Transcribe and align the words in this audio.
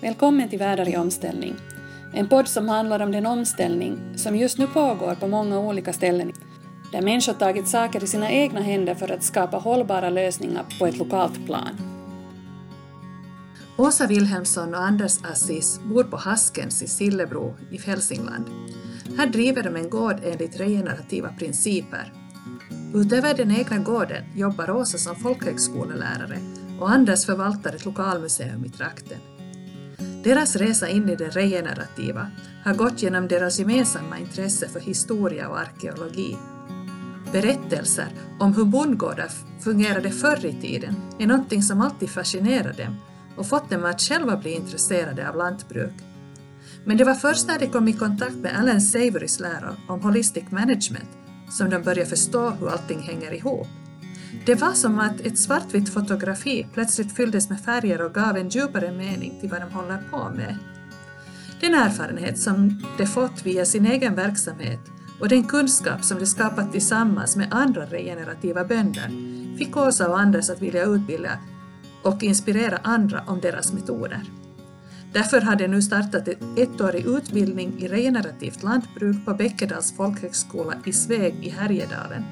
Välkommen 0.00 0.48
till 0.48 0.58
Världar 0.58 0.88
i 0.88 0.96
omställning. 0.96 1.54
En 2.14 2.28
podd 2.28 2.48
som 2.48 2.68
handlar 2.68 3.00
om 3.00 3.12
den 3.12 3.26
omställning 3.26 3.98
som 4.16 4.36
just 4.36 4.58
nu 4.58 4.66
pågår 4.66 5.14
på 5.14 5.28
många 5.28 5.58
olika 5.58 5.92
ställen 5.92 6.32
där 6.92 7.02
människor 7.02 7.32
tagit 7.32 7.68
saker 7.68 8.04
i 8.04 8.06
sina 8.06 8.30
egna 8.30 8.60
händer 8.60 8.94
för 8.94 9.12
att 9.12 9.22
skapa 9.22 9.56
hållbara 9.56 10.10
lösningar 10.10 10.64
på 10.78 10.86
ett 10.86 10.98
lokalt 10.98 11.46
plan. 11.46 11.80
Åsa 13.76 14.06
Wilhelmsson 14.06 14.74
och 14.74 14.80
Anders 14.80 15.24
Assis 15.24 15.80
bor 15.84 16.04
på 16.04 16.16
Haskens 16.16 16.82
i 16.82 16.88
Sillebro 16.88 17.56
i 17.70 17.78
Hälsingland. 17.78 18.44
Här 19.18 19.26
driver 19.26 19.62
de 19.62 19.76
en 19.76 19.90
gård 19.90 20.16
enligt 20.24 20.60
regenerativa 20.60 21.28
principer. 21.28 22.12
Utöver 22.94 23.34
den 23.34 23.50
egna 23.50 23.78
gården 23.78 24.24
jobbar 24.34 24.70
Åsa 24.70 24.98
som 24.98 25.16
folkhögskolelärare 25.16 26.38
och 26.80 26.90
Anders 26.90 27.26
förvaltar 27.26 27.74
ett 27.74 27.84
lokalmuseum 27.84 28.64
i 28.64 28.68
trakten. 28.68 29.18
Deras 30.24 30.56
resa 30.56 30.88
in 30.88 31.08
i 31.08 31.16
det 31.16 31.28
regenerativa 31.28 32.30
har 32.64 32.74
gått 32.74 33.02
genom 33.02 33.28
deras 33.28 33.58
gemensamma 33.58 34.18
intresse 34.18 34.68
för 34.68 34.80
historia 34.80 35.48
och 35.48 35.58
arkeologi. 35.58 36.36
Berättelser 37.32 38.08
om 38.40 38.54
hur 38.54 38.64
bondgårdar 38.64 39.30
fungerade 39.60 40.10
förr 40.10 40.46
i 40.46 40.60
tiden 40.60 40.96
är 41.18 41.26
någonting 41.26 41.62
som 41.62 41.80
alltid 41.80 42.10
fascinerar 42.10 42.72
dem 42.72 42.96
och 43.36 43.46
fått 43.46 43.70
dem 43.70 43.84
att 43.84 44.00
själva 44.00 44.36
bli 44.36 44.54
intresserade 44.54 45.28
av 45.28 45.36
lantbruk. 45.36 45.94
Men 46.84 46.96
det 46.96 47.04
var 47.04 47.14
först 47.14 47.46
när 47.46 47.58
de 47.58 47.66
kom 47.66 47.88
i 47.88 47.92
kontakt 47.92 48.36
med 48.36 48.58
Alan 48.58 48.80
Savorys 48.80 49.40
lära 49.40 49.76
om 49.88 50.02
holistic 50.02 50.44
management 50.50 51.08
som 51.50 51.70
de 51.70 51.82
började 51.82 52.10
förstå 52.10 52.50
hur 52.50 52.68
allting 52.68 53.00
hänger 53.00 53.34
ihop. 53.34 53.66
Det 54.48 54.54
var 54.54 54.72
som 54.72 54.98
att 54.98 55.20
ett 55.20 55.38
svartvitt 55.38 55.88
fotografi 55.88 56.66
plötsligt 56.74 57.16
fylldes 57.16 57.50
med 57.50 57.60
färger 57.60 58.02
och 58.02 58.14
gav 58.14 58.36
en 58.36 58.48
djupare 58.48 58.92
mening 58.92 59.38
till 59.40 59.50
vad 59.50 59.60
de 59.60 59.72
håller 59.72 60.02
på 60.10 60.30
med. 60.36 60.56
Den 61.60 61.74
erfarenhet 61.74 62.38
som 62.38 62.82
de 62.98 63.06
fått 63.06 63.46
via 63.46 63.64
sin 63.64 63.86
egen 63.86 64.14
verksamhet 64.14 64.80
och 65.20 65.28
den 65.28 65.44
kunskap 65.44 66.04
som 66.04 66.18
de 66.18 66.26
skapat 66.26 66.72
tillsammans 66.72 67.36
med 67.36 67.48
andra 67.50 67.84
regenerativa 67.84 68.64
bönder 68.64 69.08
fick 69.58 69.76
Åsa 69.76 70.08
och 70.08 70.20
Anders 70.20 70.50
att 70.50 70.62
vilja 70.62 70.84
utbilda 70.84 71.38
och 72.02 72.22
inspirera 72.22 72.78
andra 72.82 73.22
om 73.26 73.40
deras 73.40 73.72
metoder. 73.72 74.22
Därför 75.12 75.40
har 75.40 75.56
de 75.56 75.68
nu 75.68 75.82
startat 75.82 76.28
en 76.28 76.56
ettårig 76.56 77.06
utbildning 77.06 77.78
i 77.78 77.88
regenerativt 77.88 78.62
lantbruk 78.62 79.24
på 79.24 79.34
Bäckedals 79.34 79.96
folkhögskola 79.96 80.74
i 80.84 80.92
Sveg 80.92 81.34
i 81.44 81.48
Härjedalen. 81.50 82.24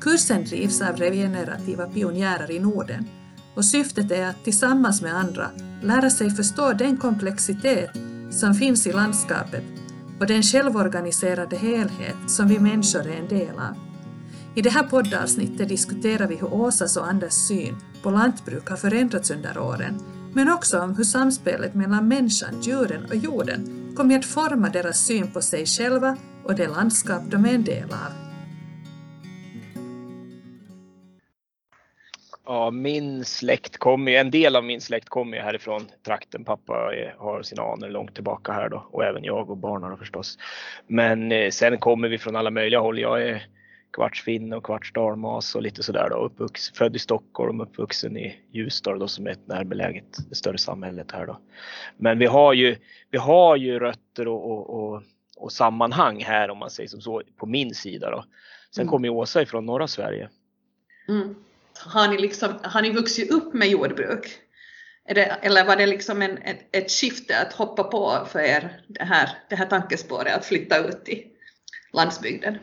Kursen 0.00 0.44
drivs 0.44 0.82
av 0.82 0.96
regenerativa 0.96 1.86
pionjärer 1.86 2.50
i 2.50 2.58
Norden 2.58 3.08
och 3.54 3.64
syftet 3.64 4.10
är 4.10 4.26
att 4.26 4.44
tillsammans 4.44 5.02
med 5.02 5.14
andra 5.14 5.50
lära 5.82 6.10
sig 6.10 6.30
förstå 6.30 6.72
den 6.72 6.96
komplexitet 6.96 7.90
som 8.30 8.54
finns 8.54 8.86
i 8.86 8.92
landskapet 8.92 9.64
och 10.20 10.26
den 10.26 10.42
självorganiserade 10.42 11.56
helhet 11.56 12.16
som 12.26 12.48
vi 12.48 12.58
människor 12.58 13.06
är 13.06 13.16
en 13.16 13.28
del 13.28 13.58
av. 13.58 13.76
I 14.54 14.62
det 14.62 14.70
här 14.70 14.82
poddavsnittet 14.82 15.68
diskuterar 15.68 16.26
vi 16.26 16.36
hur 16.36 16.54
Åsas 16.54 16.96
och 16.96 17.08
Anders 17.08 17.32
syn 17.32 17.76
på 18.02 18.10
lantbruk 18.10 18.68
har 18.68 18.76
förändrats 18.76 19.30
under 19.30 19.58
åren, 19.58 20.00
men 20.34 20.52
också 20.52 20.80
om 20.80 20.96
hur 20.96 21.04
samspelet 21.04 21.74
mellan 21.74 22.08
människan, 22.08 22.62
djuren 22.62 23.04
och 23.04 23.16
jorden 23.16 23.92
kommer 23.96 24.18
att 24.18 24.24
forma 24.24 24.68
deras 24.68 24.98
syn 24.98 25.32
på 25.32 25.40
sig 25.40 25.66
själva 25.66 26.16
och 26.44 26.54
det 26.54 26.68
landskap 26.68 27.22
de 27.30 27.44
är 27.44 27.54
en 27.54 27.64
del 27.64 27.90
av. 27.90 28.27
Ja, 32.50 32.70
min 32.70 33.24
släkt 33.24 33.76
kommer 33.76 34.12
en 34.12 34.30
del 34.30 34.56
av 34.56 34.64
min 34.64 34.80
släkt 34.80 35.08
kommer 35.08 35.36
ju 35.36 35.42
härifrån 35.42 35.88
trakten. 36.06 36.44
Pappa 36.44 36.92
har 37.16 37.42
sina 37.42 37.62
anor 37.62 37.88
långt 37.88 38.14
tillbaka 38.14 38.52
här 38.52 38.68
då 38.68 38.88
och 38.90 39.04
även 39.04 39.24
jag 39.24 39.50
och 39.50 39.56
barnen 39.56 39.98
förstås. 39.98 40.38
Men 40.86 41.32
eh, 41.32 41.50
sen 41.50 41.78
kommer 41.78 42.08
vi 42.08 42.18
från 42.18 42.36
alla 42.36 42.50
möjliga 42.50 42.80
håll. 42.80 42.98
Jag 42.98 43.22
är 43.22 43.46
kvarts 43.92 44.22
finne 44.22 44.56
och 44.56 44.64
kvarts 44.64 44.92
dalmas 44.92 45.54
och 45.54 45.62
lite 45.62 45.82
sådär 45.82 46.08
då. 46.10 46.16
Uppvuxen, 46.16 46.74
född 46.74 46.96
i 46.96 46.98
Stockholm, 46.98 47.60
uppvuxen 47.60 48.16
i 48.16 48.40
Ljusdal 48.52 48.98
då 48.98 49.08
som 49.08 49.26
är 49.26 49.30
ett 49.30 49.46
närbeläget 49.46 50.16
större 50.32 50.58
samhället 50.58 51.12
här 51.12 51.26
då. 51.26 51.38
Men 51.96 52.18
vi 52.18 52.26
har 52.26 52.52
ju, 52.52 52.76
vi 53.10 53.18
har 53.18 53.56
ju 53.56 53.78
rötter 53.78 54.28
och, 54.28 54.50
och, 54.50 54.70
och, 54.70 55.02
och 55.36 55.52
sammanhang 55.52 56.22
här 56.24 56.50
om 56.50 56.58
man 56.58 56.70
säger 56.70 56.88
som 56.88 57.00
så 57.00 57.22
på 57.36 57.46
min 57.46 57.74
sida 57.74 58.10
då. 58.10 58.24
Sen 58.70 58.82
mm. 58.82 58.90
kommer 58.90 59.08
Åsa 59.08 59.42
ifrån 59.42 59.66
norra 59.66 59.86
Sverige. 59.86 60.28
Mm 61.08 61.34
har 61.86 62.08
ni, 62.08 62.18
liksom, 62.18 62.58
har 62.62 62.82
ni 62.82 62.90
vuxit 62.92 63.30
upp 63.30 63.54
med 63.54 63.68
jordbruk? 63.68 64.38
Det, 65.14 65.22
eller 65.22 65.64
var 65.64 65.76
det 65.76 65.86
liksom 65.86 66.22
en, 66.22 66.38
ett, 66.38 66.68
ett 66.72 66.90
skifte 66.90 67.40
att 67.40 67.52
hoppa 67.52 67.84
på 67.84 68.26
för 68.30 68.40
er, 68.40 68.80
det 68.86 69.04
här, 69.04 69.28
det 69.48 69.56
här 69.56 69.66
tankespåret 69.66 70.36
att 70.36 70.44
flytta 70.44 70.78
ut 70.78 71.08
i 71.08 71.26
landsbygden? 71.92 72.58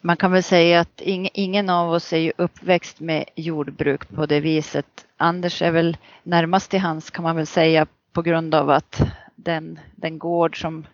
Man 0.00 0.16
kan 0.16 0.32
väl 0.32 0.42
säga 0.42 0.80
att 0.80 1.00
ing, 1.00 1.28
ingen 1.34 1.70
av 1.70 1.92
oss 1.92 2.12
är 2.12 2.18
ju 2.18 2.32
uppväxt 2.36 3.00
med 3.00 3.24
jordbruk 3.34 4.08
på 4.08 4.26
det 4.26 4.40
viset. 4.40 5.06
Anders 5.16 5.62
är 5.62 5.70
väl 5.70 5.96
närmast 6.22 6.70
till 6.70 6.80
hans 6.80 7.10
kan 7.10 7.22
man 7.22 7.36
väl 7.36 7.46
säga 7.46 7.86
på 8.12 8.22
grund 8.22 8.54
av 8.54 8.70
att 8.70 9.02
den, 9.36 9.80
den 9.96 10.18
gård 10.18 10.60
som 10.60 10.86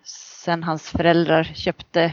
sen 0.43 0.63
hans 0.63 0.89
föräldrar 0.89 1.43
köpte 1.43 2.11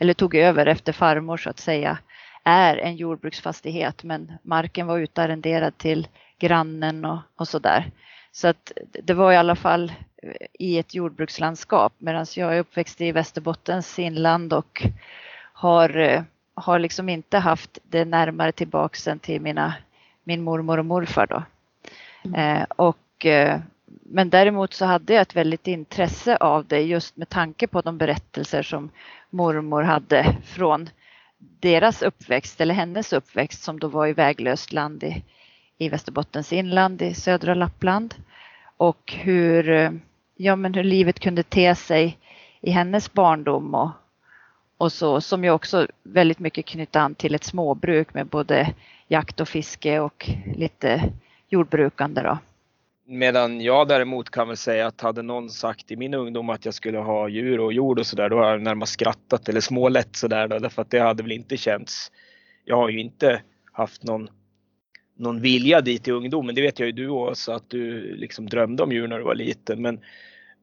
eller 0.00 0.14
tog 0.14 0.34
över 0.34 0.66
efter 0.66 0.92
farmor 0.92 1.36
så 1.36 1.50
att 1.50 1.58
säga 1.58 1.98
är 2.46 2.76
en 2.76 2.96
jordbruksfastighet 2.96 4.02
men 4.02 4.32
marken 4.42 4.86
var 4.86 4.98
utarrenderad 4.98 5.78
till 5.78 6.08
grannen 6.38 7.04
och, 7.04 7.18
och 7.36 7.48
så 7.48 7.58
där. 7.58 7.90
Så 8.32 8.48
att 8.48 8.72
det 9.02 9.14
var 9.14 9.32
i 9.32 9.36
alla 9.36 9.56
fall 9.56 9.92
eh, 10.22 10.46
i 10.52 10.78
ett 10.78 10.94
jordbrukslandskap 10.94 11.92
medan 11.98 12.26
jag 12.36 12.56
är 12.56 12.60
uppväxt 12.60 13.00
i 13.00 13.12
Västerbottens 13.12 13.98
inland 13.98 14.52
och 14.52 14.86
har, 15.52 15.96
eh, 15.96 16.22
har 16.54 16.78
liksom 16.78 17.08
inte 17.08 17.38
haft 17.38 17.78
det 17.82 18.04
närmare 18.04 18.52
tillbaks 18.52 19.08
än 19.08 19.18
till 19.18 19.40
mina, 19.40 19.74
min 20.24 20.42
mormor 20.42 20.78
och 20.78 20.86
morfar 20.86 21.26
då. 21.26 21.42
Mm. 22.24 22.60
Eh, 22.60 22.66
och, 22.76 23.26
eh, 23.26 23.60
men 23.86 24.30
däremot 24.30 24.74
så 24.74 24.84
hade 24.84 25.14
jag 25.14 25.22
ett 25.22 25.36
väldigt 25.36 25.66
intresse 25.66 26.36
av 26.36 26.66
det 26.66 26.80
just 26.80 27.16
med 27.16 27.28
tanke 27.28 27.66
på 27.66 27.80
de 27.80 27.98
berättelser 27.98 28.62
som 28.62 28.90
mormor 29.30 29.82
hade 29.82 30.36
från 30.44 30.88
deras 31.60 32.02
uppväxt 32.02 32.60
eller 32.60 32.74
hennes 32.74 33.12
uppväxt 33.12 33.62
som 33.62 33.78
då 33.78 33.88
var 33.88 34.06
i 34.06 34.12
väglöst 34.12 34.72
land 34.72 35.02
i, 35.02 35.22
i 35.78 35.88
Västerbottens 35.88 36.52
inland 36.52 37.02
i 37.02 37.14
södra 37.14 37.54
Lappland. 37.54 38.14
Och 38.76 39.12
hur, 39.16 39.70
eh, 39.70 39.90
ja, 40.36 40.56
men 40.56 40.74
hur 40.74 40.84
livet 40.84 41.20
kunde 41.20 41.42
te 41.42 41.74
sig 41.74 42.18
i 42.60 42.70
hennes 42.70 43.12
barndom 43.12 43.74
och, 43.74 43.90
och 44.76 44.92
så 44.92 45.20
som 45.20 45.44
ju 45.44 45.50
också 45.50 45.86
väldigt 46.02 46.38
mycket 46.38 46.66
knyter 46.66 47.00
an 47.00 47.14
till 47.14 47.34
ett 47.34 47.44
småbruk 47.44 48.14
med 48.14 48.26
både 48.26 48.74
jakt 49.08 49.40
och 49.40 49.48
fiske 49.48 50.00
och 50.00 50.30
lite 50.56 51.12
jordbrukande. 51.48 52.22
Då. 52.22 52.38
Medan 53.08 53.60
jag 53.60 53.88
däremot 53.88 54.30
kan 54.30 54.48
väl 54.48 54.56
säga 54.56 54.86
att 54.86 55.00
hade 55.00 55.22
någon 55.22 55.50
sagt 55.50 55.90
i 55.90 55.96
min 55.96 56.14
ungdom 56.14 56.50
att 56.50 56.64
jag 56.64 56.74
skulle 56.74 56.98
ha 56.98 57.28
djur 57.28 57.60
och 57.60 57.72
jord 57.72 57.98
och 57.98 58.06
sådär, 58.06 58.28
då 58.28 58.36
har 58.36 58.50
jag 58.50 58.62
närmast 58.62 58.92
skrattat 58.92 59.48
eller 59.48 59.60
smålätt 59.60 60.16
sådär 60.16 60.48
då, 60.48 60.58
därför 60.58 60.82
att 60.82 60.90
det 60.90 60.98
hade 60.98 61.22
väl 61.22 61.32
inte 61.32 61.56
känts. 61.56 62.12
Jag 62.64 62.76
har 62.76 62.88
ju 62.88 63.00
inte 63.00 63.42
haft 63.72 64.02
någon, 64.02 64.28
någon 65.16 65.40
vilja 65.40 65.80
dit 65.80 66.08
i 66.08 66.10
ungdomen, 66.10 66.54
det 66.54 66.62
vet 66.62 66.78
jag 66.78 66.86
ju 66.86 66.92
du 66.92 67.08
också, 67.08 67.52
att 67.52 67.70
du 67.70 68.14
liksom 68.16 68.46
drömde 68.46 68.82
om 68.82 68.92
djur 68.92 69.08
när 69.08 69.18
du 69.18 69.24
var 69.24 69.34
liten. 69.34 69.82
Men, 69.82 70.00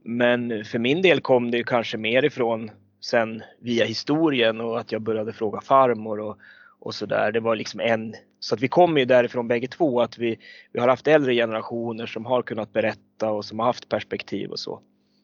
men 0.04 0.66
för 0.66 0.80
min 0.80 1.02
del 1.02 1.22
kom 1.22 1.52
det 1.52 1.58
ju 1.58 1.64
kanske 1.64 1.98
mer 1.98 2.26
ifrån 2.26 2.72
sen 3.02 3.44
via 3.60 3.86
historien 3.86 4.62
och 4.62 4.80
att 4.80 4.92
jag 4.92 5.02
började 5.02 5.34
fråga 5.34 5.62
farmor 5.62 6.20
och, 6.20 6.38
och 6.84 6.96
sådär. 6.96 7.32
Det 7.32 7.40
var 7.40 7.56
liksom 7.56 7.80
en, 7.80 8.16
så 8.40 8.56
att 8.56 8.62
vi 8.62 8.68
kommer 8.68 9.00
ju 9.00 9.06
därifrån 9.06 9.48
bägge 9.48 9.68
två 9.68 10.02
att 10.02 10.18
vi, 10.18 10.40
vi 10.72 10.80
har 10.80 10.88
haft 10.88 11.08
äldre 11.08 11.34
generationer 11.34 12.06
som 12.06 12.26
har 12.26 12.42
kunnat 12.42 12.74
berätta 12.74 13.32
och 13.32 13.46
som 13.46 13.60
har 13.60 13.66
haft 13.66 13.90
perspektiv 13.90 14.50
och 14.50 14.60
så. 14.60 14.82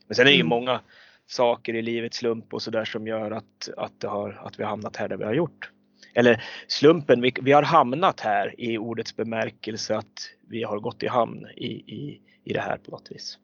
Men 0.08 0.16
sen 0.16 0.28
är 0.28 0.30
det 0.30 0.36
ju 0.36 0.42
mm. 0.42 0.50
många 0.50 0.82
saker 1.28 1.76
i 1.76 1.82
livets 1.82 2.18
slump 2.18 2.54
och 2.54 2.62
sådär 2.62 2.86
som 2.86 3.08
gör 3.08 3.32
att, 3.32 3.70
att, 3.78 4.04
har, 4.04 4.42
att 4.46 4.60
vi 4.60 4.64
har 4.64 4.70
hamnat 4.70 4.96
här 4.96 5.08
där 5.08 5.18
vi 5.18 5.24
har 5.24 5.34
gjort. 5.34 5.72
Eller 6.14 6.44
slumpen, 6.68 7.22
vi, 7.22 7.34
vi 7.42 7.52
har 7.52 7.64
hamnat 7.64 8.20
här 8.20 8.56
i 8.58 8.78
ordets 8.78 9.16
bemärkelse 9.16 9.98
att 9.98 10.32
vi 10.50 10.64
har 10.64 10.80
gått 10.80 11.04
i 11.04 11.08
hamn 11.08 11.48
i, 11.56 11.68
i, 11.68 12.22
i 12.44 12.54
det 12.54 12.62
här 12.62 12.78
på 12.78 12.92
något 12.92 13.12
vis. 13.12 13.38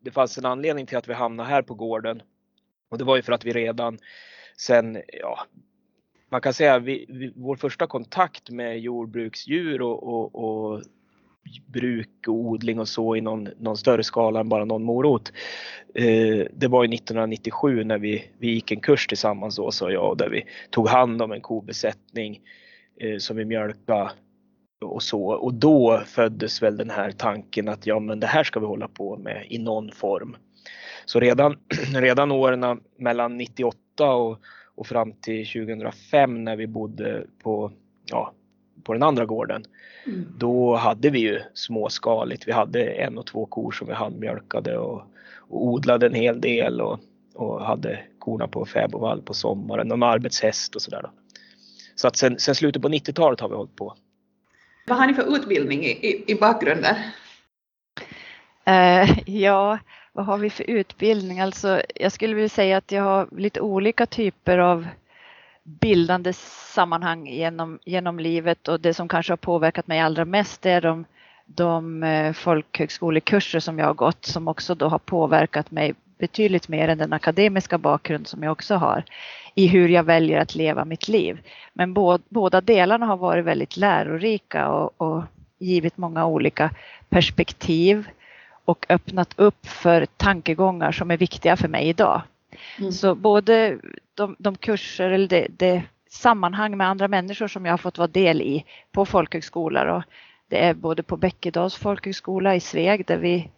Det 0.00 0.10
fanns 0.10 0.38
en 0.38 0.44
anledning 0.44 0.86
till 0.86 0.98
att 0.98 1.08
vi 1.08 1.14
hamnade 1.14 1.48
här 1.48 1.62
på 1.62 1.74
gården 1.74 2.22
och 2.88 2.98
det 2.98 3.04
var 3.04 3.16
ju 3.16 3.22
för 3.22 3.32
att 3.32 3.44
vi 3.44 3.52
redan 3.52 3.98
sen, 4.56 5.02
ja, 5.20 5.38
man 6.28 6.40
kan 6.40 6.54
säga 6.54 6.78
vi, 6.78 7.06
vi, 7.08 7.32
vår 7.36 7.56
första 7.56 7.86
kontakt 7.86 8.50
med 8.50 8.80
jordbruksdjur 8.80 9.82
och, 9.82 10.02
och, 10.02 10.34
och 10.34 10.82
bruk 11.66 12.28
och 12.28 12.34
odling 12.34 12.80
och 12.80 12.88
så 12.88 13.16
i 13.16 13.20
någon, 13.20 13.48
någon 13.58 13.76
större 13.76 14.04
skala 14.04 14.40
än 14.40 14.48
bara 14.48 14.64
någon 14.64 14.82
morot. 14.82 15.32
Eh, 15.94 16.46
det 16.52 16.68
var 16.68 16.84
ju 16.84 16.94
1997 16.94 17.84
när 17.84 17.98
vi, 17.98 18.30
vi 18.38 18.50
gick 18.50 18.70
en 18.70 18.80
kurs 18.80 19.06
tillsammans 19.06 19.56
då, 19.56 19.70
så 19.70 19.90
jag, 19.90 20.18
där 20.18 20.28
vi 20.28 20.44
tog 20.70 20.88
hand 20.88 21.22
om 21.22 21.32
en 21.32 21.40
kobesättning 21.40 22.40
eh, 23.00 23.18
som 23.18 23.36
vi 23.36 23.44
mjölkade 23.44 24.10
och 24.84 25.02
så. 25.02 25.24
Och 25.24 25.54
då 25.54 26.02
föddes 26.06 26.62
väl 26.62 26.76
den 26.76 26.90
här 26.90 27.10
tanken 27.10 27.68
att 27.68 27.86
ja 27.86 27.98
men 27.98 28.20
det 28.20 28.26
här 28.26 28.44
ska 28.44 28.60
vi 28.60 28.66
hålla 28.66 28.88
på 28.88 29.16
med 29.16 29.46
i 29.48 29.58
någon 29.58 29.92
form. 29.92 30.36
Så 31.04 31.20
redan, 31.20 31.56
redan 31.94 32.32
åren 32.32 32.80
mellan 32.98 33.36
98 33.36 34.12
och, 34.12 34.38
och 34.78 34.86
fram 34.86 35.12
till 35.12 35.46
2005 35.46 36.44
när 36.44 36.56
vi 36.56 36.66
bodde 36.66 37.24
på, 37.42 37.72
ja, 38.04 38.32
på 38.84 38.92
den 38.92 39.02
andra 39.02 39.26
gården. 39.26 39.64
Mm. 40.06 40.26
Då 40.38 40.76
hade 40.76 41.10
vi 41.10 41.18
ju 41.18 41.40
småskaligt. 41.54 42.48
Vi 42.48 42.52
hade 42.52 42.84
en 42.84 43.18
och 43.18 43.26
två 43.26 43.46
kor 43.46 43.72
som 43.72 43.86
vi 43.86 43.92
handmjölkade 43.92 44.78
och, 44.78 45.02
och 45.48 45.66
odlade 45.66 46.06
en 46.06 46.14
hel 46.14 46.40
del 46.40 46.80
och, 46.80 47.00
och 47.34 47.64
hade 47.64 47.98
korna 48.18 48.48
på 48.48 48.64
fäbodvall 48.64 49.22
på 49.22 49.34
sommaren, 49.34 49.88
någon 49.88 50.02
arbetshäst 50.02 50.74
och 50.74 50.82
sådär. 50.82 51.10
Så 51.94 52.08
att 52.08 52.16
sen, 52.16 52.38
sen 52.38 52.54
slutet 52.54 52.82
på 52.82 52.88
90-talet 52.88 53.40
har 53.40 53.48
vi 53.48 53.54
hållit 53.54 53.76
på. 53.76 53.94
Vad 54.86 54.98
har 54.98 55.06
ni 55.06 55.14
för 55.14 55.36
utbildning 55.36 55.84
i, 55.84 55.90
i, 55.90 56.24
i 56.32 56.34
bakgrunden? 56.34 56.94
Uh, 58.68 59.18
ja, 59.28 59.78
vad 60.18 60.26
har 60.26 60.38
vi 60.38 60.50
för 60.50 60.70
utbildning? 60.70 61.40
Alltså, 61.40 61.82
jag 61.94 62.12
skulle 62.12 62.34
vilja 62.34 62.48
säga 62.48 62.76
att 62.76 62.92
jag 62.92 63.02
har 63.02 63.28
lite 63.36 63.60
olika 63.60 64.06
typer 64.06 64.58
av 64.58 64.86
bildande 65.62 66.32
sammanhang 66.72 67.26
genom, 67.26 67.78
genom 67.84 68.18
livet 68.18 68.68
och 68.68 68.80
det 68.80 68.94
som 68.94 69.08
kanske 69.08 69.32
har 69.32 69.36
påverkat 69.36 69.86
mig 69.86 70.00
allra 70.00 70.24
mest 70.24 70.66
är 70.66 70.80
de, 70.80 71.04
de 71.46 72.02
eh, 72.02 72.32
folkhögskolekurser 72.32 73.60
som 73.60 73.78
jag 73.78 73.86
har 73.86 73.94
gått 73.94 74.24
som 74.24 74.48
också 74.48 74.74
då 74.74 74.88
har 74.88 74.98
påverkat 74.98 75.70
mig 75.70 75.94
betydligt 76.18 76.68
mer 76.68 76.88
än 76.88 76.98
den 76.98 77.12
akademiska 77.12 77.78
bakgrund 77.78 78.26
som 78.26 78.42
jag 78.42 78.52
också 78.52 78.74
har 78.74 79.04
i 79.54 79.66
hur 79.66 79.88
jag 79.88 80.02
väljer 80.02 80.40
att 80.40 80.54
leva 80.54 80.84
mitt 80.84 81.08
liv. 81.08 81.40
Men 81.72 81.94
båda 82.28 82.60
delarna 82.60 83.06
har 83.06 83.16
varit 83.16 83.44
väldigt 83.44 83.76
lärorika 83.76 84.68
och, 84.68 85.00
och 85.00 85.22
givit 85.58 85.96
många 85.96 86.26
olika 86.26 86.70
perspektiv 87.08 88.08
och 88.68 88.86
öppnat 88.88 89.34
upp 89.36 89.66
för 89.66 90.06
tankegångar 90.06 90.92
som 90.92 91.10
är 91.10 91.16
viktiga 91.16 91.56
för 91.56 91.68
mig 91.68 91.88
idag. 91.88 92.22
Mm. 92.78 92.92
Så 92.92 93.14
både 93.14 93.78
de, 94.14 94.36
de 94.38 94.56
kurser 94.56 95.10
eller 95.10 95.28
det, 95.28 95.46
det, 95.56 95.82
sammanhang 96.10 96.76
med 96.76 96.88
andra 96.88 97.08
människor 97.08 97.48
som 97.48 97.64
jag 97.64 97.72
har 97.72 97.78
fått 97.78 97.98
vara 97.98 98.08
del 98.08 98.42
i 98.42 98.64
på 98.92 99.06
folkhögskolor 99.06 99.86
och 99.86 100.02
det 100.48 100.64
är 100.64 100.74
både 100.74 101.02
på 101.02 101.16
Bäckedals 101.16 101.74
folkhögskola 101.74 102.54
i 102.54 102.60
Sveg 102.60 103.06
där 103.06 103.16
vi, 103.16 103.50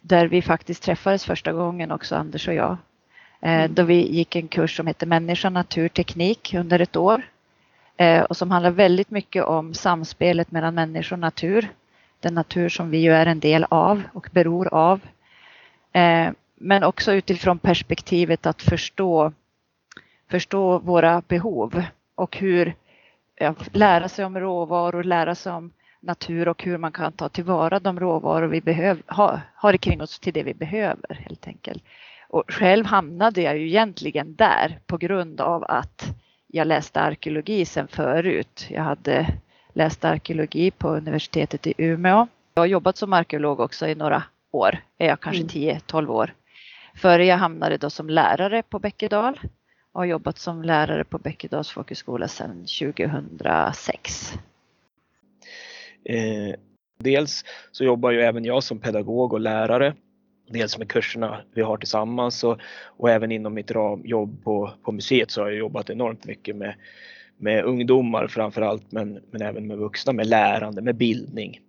där 0.00 0.26
vi 0.26 0.42
faktiskt 0.42 0.82
träffades 0.82 1.24
första 1.24 1.52
gången 1.52 1.90
också 1.90 2.16
Anders 2.16 2.48
och 2.48 2.54
jag. 2.54 2.76
Eh, 3.40 3.52
mm. 3.52 3.74
Då 3.74 3.82
vi 3.82 4.16
gick 4.16 4.36
en 4.36 4.48
kurs 4.48 4.76
som 4.76 4.86
heter 4.86 5.06
Människa, 5.06 5.50
natur, 5.50 5.88
teknik 5.88 6.54
under 6.54 6.80
ett 6.80 6.96
år 6.96 7.22
eh, 7.96 8.22
och 8.22 8.36
som 8.36 8.50
handlar 8.50 8.70
väldigt 8.70 9.10
mycket 9.10 9.44
om 9.44 9.74
samspelet 9.74 10.50
mellan 10.50 10.74
människa 10.74 11.14
och 11.14 11.18
natur. 11.18 11.68
Den 12.20 12.34
natur 12.34 12.68
som 12.68 12.90
vi 12.90 12.98
ju 12.98 13.12
är 13.12 13.26
en 13.26 13.40
del 13.40 13.66
av 13.70 14.02
och 14.12 14.28
beror 14.32 14.74
av. 14.74 15.00
Eh, 15.92 16.30
men 16.54 16.84
också 16.84 17.12
utifrån 17.12 17.58
perspektivet 17.58 18.46
att 18.46 18.62
förstå, 18.62 19.32
förstå 20.30 20.78
våra 20.78 21.22
behov 21.28 21.82
och 22.14 22.36
hur 22.36 22.74
ja, 23.36 23.54
lära 23.72 24.08
sig 24.08 24.24
om 24.24 24.38
råvaror, 24.40 25.04
lära 25.04 25.34
sig 25.34 25.52
om 25.52 25.70
natur 26.00 26.48
och 26.48 26.62
hur 26.62 26.78
man 26.78 26.92
kan 26.92 27.12
ta 27.12 27.28
tillvara 27.28 27.80
de 27.80 28.00
råvaror 28.00 28.46
vi 28.46 28.60
behöver, 28.60 29.02
ha, 29.06 29.40
har 29.54 29.76
kring 29.76 30.02
oss 30.02 30.18
till 30.18 30.32
det 30.32 30.42
vi 30.42 30.54
behöver 30.54 31.14
helt 31.28 31.46
enkelt. 31.46 31.84
Och 32.28 32.44
själv 32.48 32.86
hamnade 32.86 33.42
jag 33.42 33.58
ju 33.58 33.68
egentligen 33.68 34.34
där 34.34 34.78
på 34.86 34.96
grund 34.96 35.40
av 35.40 35.64
att 35.64 36.04
jag 36.46 36.66
läste 36.66 37.00
arkeologi 37.00 37.64
sen 37.64 37.88
förut. 37.88 38.66
Jag 38.70 38.82
hade 38.82 39.26
läst 39.78 40.04
arkeologi 40.04 40.70
på 40.70 40.88
universitetet 40.88 41.66
i 41.66 41.74
Umeå. 41.78 42.26
Jag 42.54 42.62
har 42.62 42.66
jobbat 42.66 42.96
som 42.96 43.12
arkeolog 43.12 43.60
också 43.60 43.86
i 43.86 43.94
några 43.94 44.22
år, 44.50 44.78
är 44.98 45.06
jag 45.06 45.20
kanske 45.20 45.42
10-12 45.42 45.98
mm. 45.98 46.10
år. 46.10 46.34
Före 46.94 47.24
jag 47.24 47.36
hamnade 47.36 47.76
då 47.76 47.90
som 47.90 48.10
lärare 48.10 48.62
på 48.62 48.78
Bäckedal 48.78 49.40
och 49.92 50.00
har 50.00 50.06
jobbat 50.06 50.38
som 50.38 50.62
lärare 50.62 51.04
på 51.04 51.18
Bäckedals 51.18 51.70
folkhögskola 51.70 52.28
sedan 52.28 52.66
2006. 52.80 54.32
Eh, 56.04 56.54
dels 56.98 57.44
så 57.72 57.84
jobbar 57.84 58.10
ju 58.10 58.20
även 58.20 58.44
jag 58.44 58.62
som 58.62 58.78
pedagog 58.78 59.32
och 59.32 59.40
lärare. 59.40 59.94
Dels 60.48 60.78
med 60.78 60.88
kurserna 60.88 61.40
vi 61.54 61.62
har 61.62 61.76
tillsammans 61.76 62.44
och, 62.44 62.58
och 62.84 63.10
även 63.10 63.32
inom 63.32 63.54
mitt 63.54 63.70
jobb 64.04 64.44
på, 64.44 64.70
på 64.82 64.92
museet 64.92 65.30
så 65.30 65.42
har 65.42 65.48
jag 65.48 65.58
jobbat 65.58 65.90
enormt 65.90 66.24
mycket 66.24 66.56
med, 66.56 66.74
med 67.38 67.64
ungdomar 67.64 68.26
framförallt 68.26 68.92
men, 68.92 69.18
men 69.30 69.42
även 69.42 69.66
med 69.66 69.78
vuxna, 69.78 70.12
med 70.12 70.26
lärande, 70.26 70.82
med 70.82 70.96
bildning. 70.96 71.60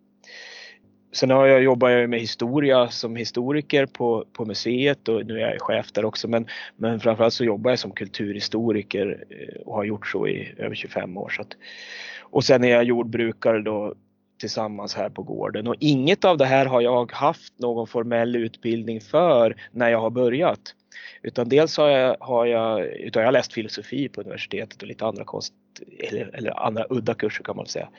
Sen 1.12 1.30
har 1.30 1.46
jag 1.46 1.64
jobbat 1.64 2.10
med 2.10 2.20
historia 2.20 2.88
som 2.88 3.16
historiker 3.16 3.86
på, 3.86 4.26
på 4.34 4.46
museet 4.46 5.08
och 5.08 5.26
nu 5.26 5.40
är 5.42 5.52
jag 5.52 5.62
chef 5.62 5.92
där 5.92 6.06
också 6.06 6.28
men, 6.28 6.48
men 6.78 7.00
framförallt 7.00 7.34
så 7.34 7.44
jobbar 7.44 7.72
jag 7.72 7.80
som 7.80 7.92
kulturhistoriker 7.92 9.26
eh, 9.30 9.62
och 9.62 9.76
har 9.76 9.84
gjort 9.84 10.08
så 10.08 10.28
i 10.28 10.54
över 10.58 10.76
25 10.76 11.18
år. 11.18 11.30
Så 11.30 11.42
att, 11.42 11.54
och 12.22 12.44
sen 12.44 12.64
är 12.64 12.70
jag 12.70 12.84
jordbrukare 12.84 13.62
då 13.62 13.96
tillsammans 14.40 14.96
här 14.96 15.10
på 15.10 15.24
gården 15.24 15.68
och 15.68 15.76
inget 15.80 16.26
av 16.26 16.38
det 16.38 16.46
här 16.46 16.66
har 16.66 16.82
jag 16.82 17.12
haft 17.12 17.60
någon 17.60 17.88
formell 17.88 18.36
utbildning 18.36 19.02
för 19.02 19.56
när 19.72 19.90
jag 19.90 20.02
har 20.02 20.10
börjat. 20.10 20.76
Utan 21.22 21.50
dels 21.50 21.78
har 21.78 21.90
jag, 21.90 22.18
har 22.20 22.46
jag, 22.46 22.86
utan 22.86 23.22
jag 23.22 23.28
har 23.28 23.32
läst 23.32 23.54
filosofi 23.54 24.10
på 24.10 24.22
universitetet 24.22 24.82
och 24.82 24.88
lite 24.88 25.06
andra 25.06 25.24
konst 25.24 25.54
eller, 26.00 26.36
eller 26.36 26.66
andra 26.66 26.86
udda 26.90 27.14
kurser 27.14 27.44
kan 27.44 27.56
man 27.56 27.66
säga. 27.66 27.90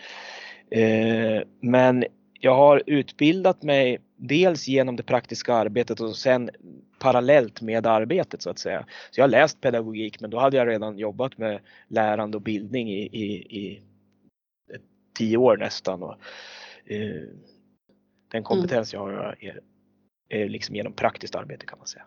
Eh, 0.70 1.42
men 1.60 2.04
jag 2.40 2.54
har 2.54 2.82
utbildat 2.86 3.62
mig 3.62 3.98
dels 4.16 4.68
genom 4.68 4.96
det 4.96 5.02
praktiska 5.02 5.54
arbetet 5.54 6.00
och 6.00 6.16
sen 6.16 6.50
parallellt 6.98 7.60
med 7.60 7.86
arbetet 7.86 8.42
så 8.42 8.50
att 8.50 8.58
säga. 8.58 8.86
Så 9.10 9.20
jag 9.20 9.24
har 9.24 9.30
läst 9.30 9.60
pedagogik 9.60 10.20
men 10.20 10.30
då 10.30 10.38
hade 10.38 10.56
jag 10.56 10.68
redan 10.68 10.98
jobbat 10.98 11.38
med 11.38 11.60
lärande 11.88 12.36
och 12.36 12.42
bildning 12.42 12.90
i, 12.90 13.02
i, 13.02 13.32
i 13.60 13.82
tio 15.18 15.36
år 15.36 15.56
nästan. 15.56 16.02
Och, 16.02 16.14
eh, 16.84 17.22
den 18.30 18.42
kompetens 18.42 18.92
jag 18.92 19.00
har 19.00 19.36
är, 19.40 19.60
är 20.28 20.48
liksom 20.48 20.76
genom 20.76 20.92
praktiskt 20.92 21.34
arbete 21.34 21.66
kan 21.66 21.78
man 21.78 21.86
säga 21.86 22.04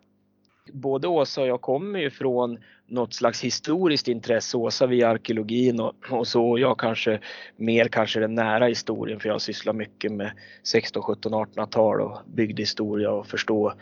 både 0.71 1.07
Åsa 1.07 1.41
och 1.41 1.47
jag 1.47 1.61
kommer 1.61 1.99
ju 1.99 2.09
från 2.09 2.57
något 2.87 3.13
slags 3.13 3.43
historiskt 3.43 4.07
intresse. 4.07 4.57
Åsa 4.57 4.87
via 4.87 5.09
arkeologin 5.09 5.79
och, 5.79 5.93
och 6.11 6.27
så 6.27 6.49
och 6.49 6.59
jag 6.59 6.79
kanske 6.79 7.19
mer 7.57 7.87
kanske 7.87 8.19
den 8.19 8.35
nära 8.35 8.65
historien 8.65 9.19
för 9.19 9.29
jag 9.29 9.41
sysslar 9.41 9.73
mycket 9.73 10.11
med 10.11 10.31
16, 10.63 11.03
17, 11.03 11.33
1800-tal 11.33 12.01
och 12.01 12.17
bygdehistoria 12.25 13.11
och 13.11 13.27
förstå 13.27 13.67
eh, 13.69 13.73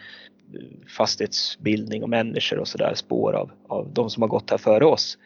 fastighetsbildning 0.97 2.03
och 2.03 2.09
människor 2.09 2.59
och 2.59 2.67
sådär 2.67 2.93
spår 2.95 3.33
av, 3.33 3.51
av 3.67 3.93
de 3.93 4.09
som 4.09 4.21
har 4.23 4.27
gått 4.27 4.49
här 4.49 4.57
före 4.57 4.85
oss. 4.85 5.17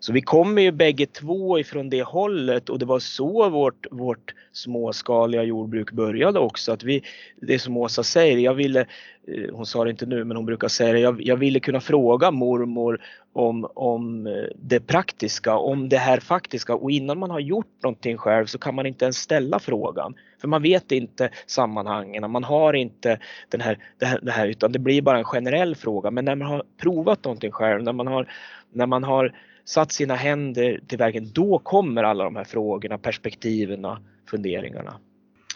Så 0.00 0.12
vi 0.12 0.20
kommer 0.20 0.62
ju 0.62 0.72
bägge 0.72 1.06
två 1.06 1.58
ifrån 1.58 1.90
det 1.90 2.02
hållet 2.02 2.68
och 2.68 2.78
det 2.78 2.86
var 2.86 2.98
så 2.98 3.48
vårt, 3.48 3.86
vårt 3.90 4.34
småskaliga 4.52 5.42
jordbruk 5.42 5.92
började 5.92 6.38
också. 6.38 6.72
Att 6.72 6.82
vi, 6.82 7.02
det 7.40 7.58
som 7.58 7.76
Åsa 7.76 8.02
säger, 8.02 8.38
jag 8.38 8.54
ville, 8.54 8.80
eh, 8.80 9.52
hon 9.52 9.66
sa 9.66 9.84
det 9.84 9.90
inte 9.90 10.06
nu 10.06 10.24
men 10.24 10.36
hon 10.36 10.46
brukar 10.46 10.68
säga 10.68 10.92
det, 10.92 10.98
jag, 11.00 11.22
jag 11.22 11.36
ville 11.36 11.60
kunna 11.60 11.80
fråga 11.80 12.30
mormor 12.30 13.00
om, 13.32 13.70
om 13.74 14.26
eh, 14.26 14.32
det 14.56 14.80
praktiska, 14.80 15.56
om 15.56 15.88
det 15.88 15.98
här 15.98 16.20
faktiska 16.20 16.74
och 16.74 16.90
innan 16.90 17.18
man 17.18 17.30
har 17.30 17.40
gjort 17.40 17.82
någonting 17.82 18.16
själv 18.16 18.46
så 18.46 18.58
kan 18.58 18.74
man 18.74 18.86
inte 18.86 19.04
ens 19.04 19.16
ställa 19.16 19.58
frågan. 19.58 20.14
För 20.40 20.48
man 20.48 20.62
vet 20.62 20.92
inte 20.92 21.30
sammanhangen, 21.46 22.30
man 22.30 22.44
har 22.44 22.72
inte 22.72 23.18
den 23.48 23.60
här, 23.60 23.78
det 23.98 24.06
här, 24.06 24.18
det 24.22 24.32
här 24.32 24.46
utan 24.46 24.72
det 24.72 24.78
blir 24.78 25.02
bara 25.02 25.18
en 25.18 25.24
generell 25.24 25.74
fråga. 25.74 26.10
Men 26.10 26.24
när 26.24 26.34
man 26.34 26.48
har 26.48 26.62
provat 26.82 27.24
någonting 27.24 27.50
själv, 27.50 27.82
när 27.82 27.92
man 27.92 28.06
har, 28.06 28.32
när 28.72 28.86
man 28.86 29.04
har 29.04 29.34
satt 29.68 29.92
sina 29.92 30.14
händer 30.14 30.80
till 30.88 30.98
verken, 30.98 31.30
då 31.32 31.58
kommer 31.58 32.02
alla 32.02 32.24
de 32.24 32.36
här 32.36 32.44
frågorna, 32.44 32.98
perspektiven, 32.98 33.86
funderingarna. 34.30 35.00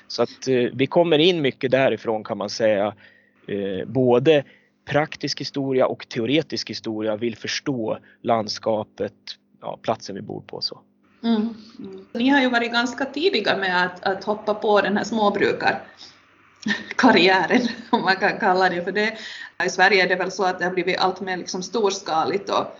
Så 0.08 0.22
att 0.22 0.48
eh, 0.48 0.64
vi 0.72 0.86
kommer 0.86 1.18
in 1.18 1.42
mycket 1.42 1.70
därifrån 1.70 2.24
kan 2.24 2.38
man 2.38 2.50
säga. 2.50 2.94
Eh, 3.48 3.86
både 3.86 4.44
praktisk 4.84 5.40
historia 5.40 5.86
och 5.86 6.08
teoretisk 6.08 6.70
historia 6.70 7.16
vill 7.16 7.36
förstå 7.36 7.98
landskapet, 8.22 9.12
ja, 9.60 9.78
platsen 9.82 10.14
vi 10.14 10.22
bor 10.22 10.40
på. 10.40 10.60
Så. 10.60 10.80
Mm. 11.24 11.54
Mm. 11.78 12.06
Ni 12.12 12.28
har 12.28 12.40
ju 12.40 12.50
varit 12.50 12.72
ganska 12.72 13.04
tidiga 13.04 13.56
med 13.56 13.84
att, 13.84 14.04
att 14.04 14.24
hoppa 14.24 14.54
på 14.54 14.80
den 14.80 14.96
här 14.96 15.04
småbrukarkarriären, 15.04 17.68
om 17.90 18.02
man 18.02 18.16
kan 18.16 18.38
kalla 18.38 18.68
det 18.68 18.84
för 18.84 18.92
det. 18.92 19.18
I 19.66 19.68
Sverige 19.68 20.04
är 20.04 20.08
det 20.08 20.16
väl 20.16 20.30
så 20.30 20.44
att 20.44 20.58
det 20.58 20.64
har 20.64 20.72
blivit 20.72 20.98
allt 20.98 21.20
mer 21.20 21.36
liksom 21.36 21.62
storskaligt 21.62 22.50
och 22.50 22.78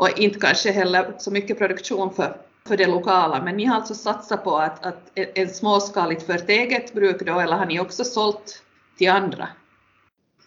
och 0.00 0.18
inte 0.18 0.38
kanske 0.38 0.72
heller 0.72 1.14
så 1.18 1.30
mycket 1.30 1.58
produktion 1.58 2.14
för, 2.14 2.36
för 2.66 2.76
det 2.76 2.86
lokala. 2.86 3.42
Men 3.42 3.56
ni 3.56 3.64
har 3.64 3.76
alltså 3.76 3.94
satsat 3.94 4.44
på 4.44 4.56
att, 4.56 4.86
att 4.86 5.10
e-, 5.14 5.30
en 5.34 5.48
småskaligt 5.48 6.22
för 6.26 6.34
ett 6.34 6.48
eget 6.48 6.94
bruk 6.94 7.22
då, 7.26 7.40
eller 7.40 7.56
har 7.56 7.66
ni 7.66 7.80
också 7.80 8.04
sålt 8.04 8.62
till 8.98 9.10
andra? 9.10 9.48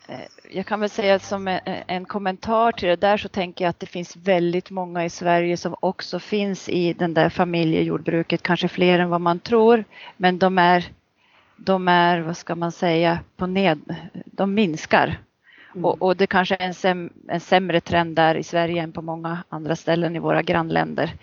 Eh, 0.08 0.20
jag 0.52 0.66
kan 0.66 0.80
väl 0.80 0.90
säga 0.90 1.20
som 1.20 1.48
e-, 1.48 1.62
e-, 1.66 1.84
en 1.88 2.06
kommentar 2.06 2.72
till 2.72 2.90
det 2.90 2.96
där 2.96 3.18
så 3.18 3.30
tänker 3.30 3.66
jag 3.66 3.70
att 3.70 3.80
det 3.80 3.86
finns 3.86 4.16
väldigt 4.16 4.70
många 4.70 5.06
i 5.06 5.10
Sverige 5.10 5.58
som 5.58 5.76
också 5.80 6.20
finns 6.20 6.70
i 6.70 6.94
den 6.94 7.14
där 7.14 7.30
familjejordbruket, 7.30 8.44
kanske 8.44 8.68
fler 8.68 9.00
än 9.00 9.10
vad 9.10 9.22
man 9.22 9.40
tror. 9.40 9.84
Men 10.18 10.40
de 10.40 10.58
är, 10.58 10.92
de 11.58 11.88
är 11.88 12.20
vad 12.20 12.38
ska 12.38 12.56
man 12.56 12.72
säga, 12.72 13.20
på 13.38 13.48
ned, 13.48 13.96
de 14.26 14.54
minskar. 14.54 15.20
Mm. 15.75 15.86
Och, 15.86 16.01
och, 16.01 16.18
det 16.18 16.27
kanske 16.27 16.56
är 16.56 16.65
en, 16.65 16.74
säm, 16.74 17.10
en 17.27 17.39
sämre 17.39 17.82
trend 17.82 18.15
där 18.15 18.36
i 18.36 18.44
Sverige 18.44 18.82
än 18.82 18.92
på 18.92 19.01
många 19.01 19.44
andra 19.50 19.75
ställen 19.75 20.15
i 20.15 20.20
våra 20.20 20.42
grannländer. 20.42 21.13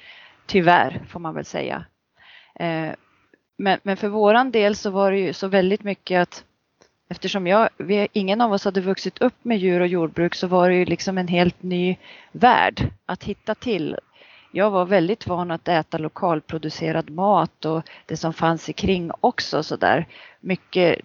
Tyvärr 0.46 1.00
får 1.08 1.20
man 1.20 1.34
väl 1.34 1.44
säga. 1.44 1.84
Eh, 2.54 2.88
men, 3.56 3.78
men 3.82 3.96
för 3.96 4.08
våran 4.08 4.50
del 4.50 4.76
så 4.76 4.90
var 4.90 5.12
det 5.12 5.18
ju 5.18 5.32
så 5.32 5.48
väldigt 5.48 5.82
mycket 5.82 6.22
att 6.22 6.44
eftersom 7.08 7.46
jag, 7.46 7.68
vi, 7.76 8.08
ingen 8.12 8.40
av 8.40 8.52
oss 8.52 8.64
hade 8.64 8.80
vuxit 8.80 9.18
upp 9.20 9.34
med 9.42 9.58
djur 9.58 9.80
och 9.80 9.86
jordbruk 9.86 10.34
så 10.34 10.46
var 10.46 10.68
det 10.68 10.74
ju 10.74 10.84
liksom 10.84 11.18
en 11.18 11.28
helt 11.28 11.62
ny 11.62 11.96
värld 12.32 12.90
att 13.06 13.24
hitta 13.24 13.54
till. 13.54 13.96
Jag 14.52 14.70
var 14.70 14.84
väldigt 14.84 15.26
van 15.26 15.50
att 15.50 15.68
äta 15.68 15.98
lokalproducerad 15.98 17.10
mat 17.10 17.64
och 17.64 17.82
det 18.06 18.16
som 18.16 18.32
fanns 18.32 18.68
i 18.68 18.72
kring 18.72 19.10
också 19.20 19.62
så 19.62 19.76
där 19.76 20.06
mycket 20.40 21.00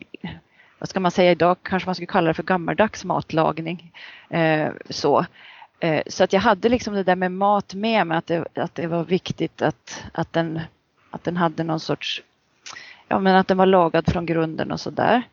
vad 0.79 0.89
ska 0.89 0.99
man 0.99 1.11
säga 1.11 1.31
idag, 1.31 1.57
kanske 1.63 1.87
man 1.87 1.95
skulle 1.95 2.07
kalla 2.07 2.27
det 2.27 2.33
för 2.33 2.43
gammaldags 2.43 3.05
matlagning. 3.05 3.91
Eh, 4.29 4.69
så. 4.89 5.25
Eh, 5.79 6.01
så 6.07 6.23
att 6.23 6.33
jag 6.33 6.41
hade 6.41 6.69
liksom 6.69 6.93
det 6.93 7.03
där 7.03 7.15
med 7.15 7.31
mat 7.31 7.73
med 7.73 8.07
mig, 8.07 8.17
att 8.17 8.27
det, 8.27 8.45
att 8.55 8.75
det 8.75 8.87
var 8.87 9.03
viktigt 9.03 9.61
att, 9.61 10.03
att, 10.11 10.33
den, 10.33 10.61
att 11.11 11.23
den 11.23 11.37
hade 11.37 11.63
någon 11.63 11.79
sorts, 11.79 12.23
ja 13.07 13.19
men 13.19 13.35
att 13.35 13.47
den 13.47 13.57
var 13.57 13.65
lagad 13.65 14.11
från 14.11 14.25
grunden 14.25 14.71
och 14.71 14.79
sådär. 14.79 15.23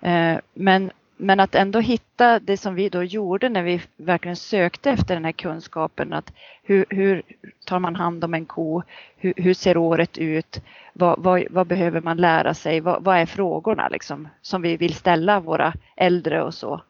Eh, 0.00 0.38
men, 0.54 0.90
men 1.22 1.40
att 1.40 1.54
ändå 1.54 1.80
hitta 1.80 2.38
det 2.38 2.56
som 2.56 2.74
vi 2.74 2.88
då 2.88 3.02
gjorde 3.02 3.48
när 3.48 3.62
vi 3.62 3.80
verkligen 3.96 4.36
sökte 4.36 4.90
efter 4.90 5.14
den 5.14 5.24
här 5.24 5.32
kunskapen. 5.32 6.12
Att 6.12 6.32
hur, 6.62 6.84
hur 6.88 7.22
tar 7.64 7.78
man 7.78 7.96
hand 7.96 8.24
om 8.24 8.34
en 8.34 8.46
ko? 8.46 8.82
Hur, 9.16 9.34
hur 9.36 9.54
ser 9.54 9.76
året 9.76 10.18
ut? 10.18 10.60
Vad, 10.92 11.18
vad, 11.18 11.44
vad, 11.50 11.66
behöver 11.66 12.00
man 12.00 12.16
lära 12.16 12.54
sig? 12.54 12.80
Vad, 12.80 13.04
vad 13.04 13.16
är 13.16 13.26
frågorna 13.26 13.88
liksom, 13.88 14.28
som 14.40 14.62
vi 14.62 14.76
vill 14.76 14.94
ställa 14.94 15.40
våra 15.40 15.72
äldre 15.96 16.42
och 16.42 16.54
så? 16.54 16.82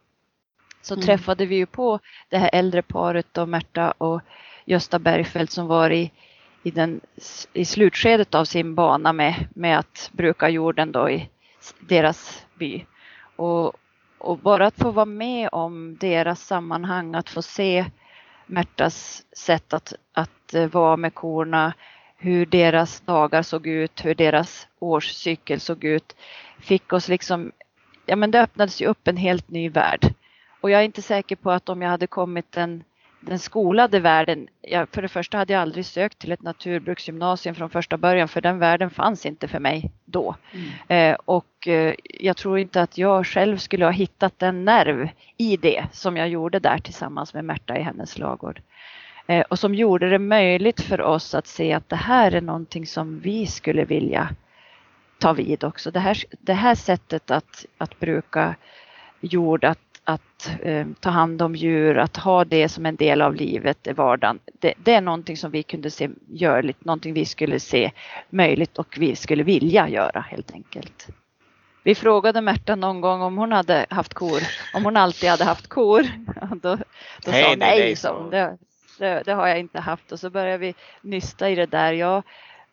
Så 0.82 0.94
mm. 0.94 1.06
träffade 1.06 1.46
vi 1.46 1.56
ju 1.56 1.66
på 1.66 1.98
det 2.28 2.38
här 2.38 2.50
äldre 2.52 2.82
paret 2.82 3.26
då, 3.32 3.46
Märta 3.46 3.90
och 3.90 4.20
Gösta 4.64 4.98
Bergfeldt 4.98 5.52
som 5.52 5.66
var 5.66 5.90
i, 5.90 6.10
i, 6.62 6.70
den, 6.70 7.00
i 7.52 7.64
slutskedet 7.64 8.34
av 8.34 8.44
sin 8.44 8.74
bana 8.74 9.12
med, 9.12 9.46
med 9.54 9.78
att 9.78 10.10
bruka 10.12 10.48
jorden 10.48 10.92
då 10.92 11.10
i 11.10 11.28
deras 11.80 12.46
by. 12.54 12.84
Och, 13.36 13.76
och 14.22 14.38
bara 14.38 14.66
att 14.66 14.76
få 14.78 14.90
vara 14.90 15.06
med 15.06 15.48
om 15.52 15.96
deras 16.00 16.46
sammanhang, 16.46 17.14
att 17.14 17.30
få 17.30 17.42
se 17.42 17.84
Märtas 18.46 19.24
sätt 19.36 19.72
att, 19.72 19.92
att 20.12 20.54
eh, 20.54 20.66
vara 20.66 20.96
med 20.96 21.14
korna, 21.14 21.72
hur 22.16 22.46
deras 22.46 23.00
dagar 23.00 23.42
såg 23.42 23.66
ut, 23.66 24.04
hur 24.04 24.14
deras 24.14 24.68
årscykel 24.78 25.60
såg 25.60 25.84
ut, 25.84 26.16
fick 26.58 26.92
oss 26.92 27.08
liksom, 27.08 27.52
ja 28.06 28.16
men 28.16 28.30
det 28.30 28.42
öppnades 28.42 28.82
ju 28.82 28.86
upp 28.86 29.08
en 29.08 29.16
helt 29.16 29.50
ny 29.50 29.68
värld. 29.68 30.14
Och 30.60 30.70
jag 30.70 30.80
är 30.80 30.84
inte 30.84 31.02
säker 31.02 31.36
på 31.36 31.50
att 31.50 31.68
om 31.68 31.82
jag 31.82 31.90
hade 31.90 32.06
kommit 32.06 32.56
en 32.56 32.84
den 33.26 33.38
skolade 33.38 34.00
världen, 34.00 34.48
ja, 34.60 34.86
för 34.92 35.02
det 35.02 35.08
första 35.08 35.38
hade 35.38 35.52
jag 35.52 35.62
aldrig 35.62 35.86
sökt 35.86 36.18
till 36.18 36.32
ett 36.32 36.42
naturbruksgymnasium 36.42 37.54
från 37.54 37.70
första 37.70 37.96
början 37.96 38.28
för 38.28 38.40
den 38.40 38.58
världen 38.58 38.90
fanns 38.90 39.26
inte 39.26 39.48
för 39.48 39.58
mig 39.58 39.90
då. 40.04 40.34
Mm. 40.52 41.12
Eh, 41.12 41.18
och 41.24 41.68
eh, 41.68 41.94
jag 42.04 42.36
tror 42.36 42.58
inte 42.58 42.82
att 42.82 42.98
jag 42.98 43.26
själv 43.26 43.56
skulle 43.56 43.84
ha 43.84 43.92
hittat 43.92 44.42
en 44.42 44.64
nerv 44.64 45.08
i 45.36 45.56
det 45.56 45.84
som 45.92 46.16
jag 46.16 46.28
gjorde 46.28 46.58
där 46.58 46.78
tillsammans 46.78 47.34
med 47.34 47.44
Märta 47.44 47.78
i 47.78 47.82
hennes 47.82 48.18
lagård. 48.18 48.60
Eh, 49.26 49.44
och 49.48 49.58
som 49.58 49.74
gjorde 49.74 50.10
det 50.10 50.18
möjligt 50.18 50.80
för 50.80 51.00
oss 51.00 51.34
att 51.34 51.46
se 51.46 51.72
att 51.72 51.88
det 51.88 51.96
här 51.96 52.32
är 52.32 52.40
någonting 52.40 52.86
som 52.86 53.20
vi 53.20 53.46
skulle 53.46 53.84
vilja 53.84 54.28
ta 55.18 55.32
vid 55.32 55.64
också. 55.64 55.90
Det 55.90 56.00
här, 56.00 56.24
det 56.30 56.52
här 56.54 56.74
sättet 56.74 57.30
att, 57.30 57.66
att 57.78 58.00
bruka 58.00 58.54
jord, 59.20 59.64
att 59.64 59.91
att 60.04 60.50
eh, 60.62 60.87
ta 61.00 61.11
hand 61.11 61.42
om 61.42 61.54
djur, 61.54 61.99
att 61.99 62.16
ha 62.16 62.44
det 62.44 62.68
som 62.68 62.87
en 62.87 62.97
del 62.97 63.23
av 63.23 63.35
livet 63.35 63.87
i 63.87 63.92
vardagen. 63.92 64.38
Det, 64.61 64.75
det, 64.76 64.94
är 64.94 65.00
någonting 65.00 65.37
som 65.37 65.50
vi 65.50 65.62
kunde 65.62 65.90
se 65.90 66.11
görligt, 66.28 66.85
någonting 66.85 67.14
vi 67.14 67.25
skulle 67.25 67.61
se 67.61 67.92
möjligt 68.30 68.78
och 68.78 68.97
vi 68.99 69.16
skulle 69.16 69.42
vilja 69.42 69.88
göra 69.88 70.21
helt 70.21 70.52
enkelt. 70.52 71.09
Vi 71.82 71.94
frågade 71.94 72.40
Märta 72.40 72.75
någon 72.75 73.00
gång 73.00 73.23
om 73.23 73.37
hon 73.37 73.52
hade 73.52 73.87
haft 73.90 74.14
kor, 74.14 74.40
om 74.75 74.85
hon 74.85 74.97
alltid 74.97 75.30
hade 75.30 75.44
haft 75.44 75.68
kor. 75.68 76.02
Då, 76.62 76.76
då 77.25 77.30
hey, 77.30 77.42
sa 77.42 77.49
hon 77.49 77.59
nej, 77.59 77.78
nej 77.78 77.97
så. 77.97 78.28
Det, 78.30 78.59
det, 78.99 79.23
det, 79.25 79.32
har 79.32 79.49
jag 79.49 79.59
inte 79.59 79.80
haft 79.80 80.12
och 80.12 80.21
så 80.21 80.30
började 80.30 80.59
vi 80.59 80.75
nysta 81.00 81.50
i 81.50 81.54
det 81.54 81.66
där. 81.66 81.92
Ja, 81.92 82.23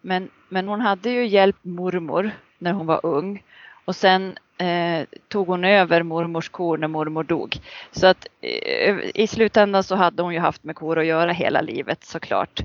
men, 0.01 0.29
men 0.49 0.67
hon 0.67 0.81
hade 0.81 1.09
ju 1.09 1.27
hjälpt 1.27 1.65
mormor 1.65 2.31
när 2.57 2.73
hon 2.73 2.85
var 2.85 3.05
ung 3.05 3.43
och 3.85 3.95
sen 3.95 4.37
eh, 4.59 5.05
tog 5.27 5.47
hon 5.47 5.63
över 5.65 6.03
mormors 6.03 6.49
kor 6.49 6.77
när 6.77 6.87
mormor 6.87 7.23
dog. 7.23 7.57
Så 7.91 8.07
att 8.07 8.27
eh, 8.41 8.95
i 9.15 9.27
slutändan 9.27 9.83
så 9.83 9.95
hade 9.95 10.23
hon 10.23 10.33
ju 10.33 10.39
haft 10.39 10.63
med 10.63 10.75
kor 10.75 10.99
att 10.99 11.05
göra 11.05 11.31
hela 11.31 11.61
livet 11.61 12.03
såklart. 12.03 12.59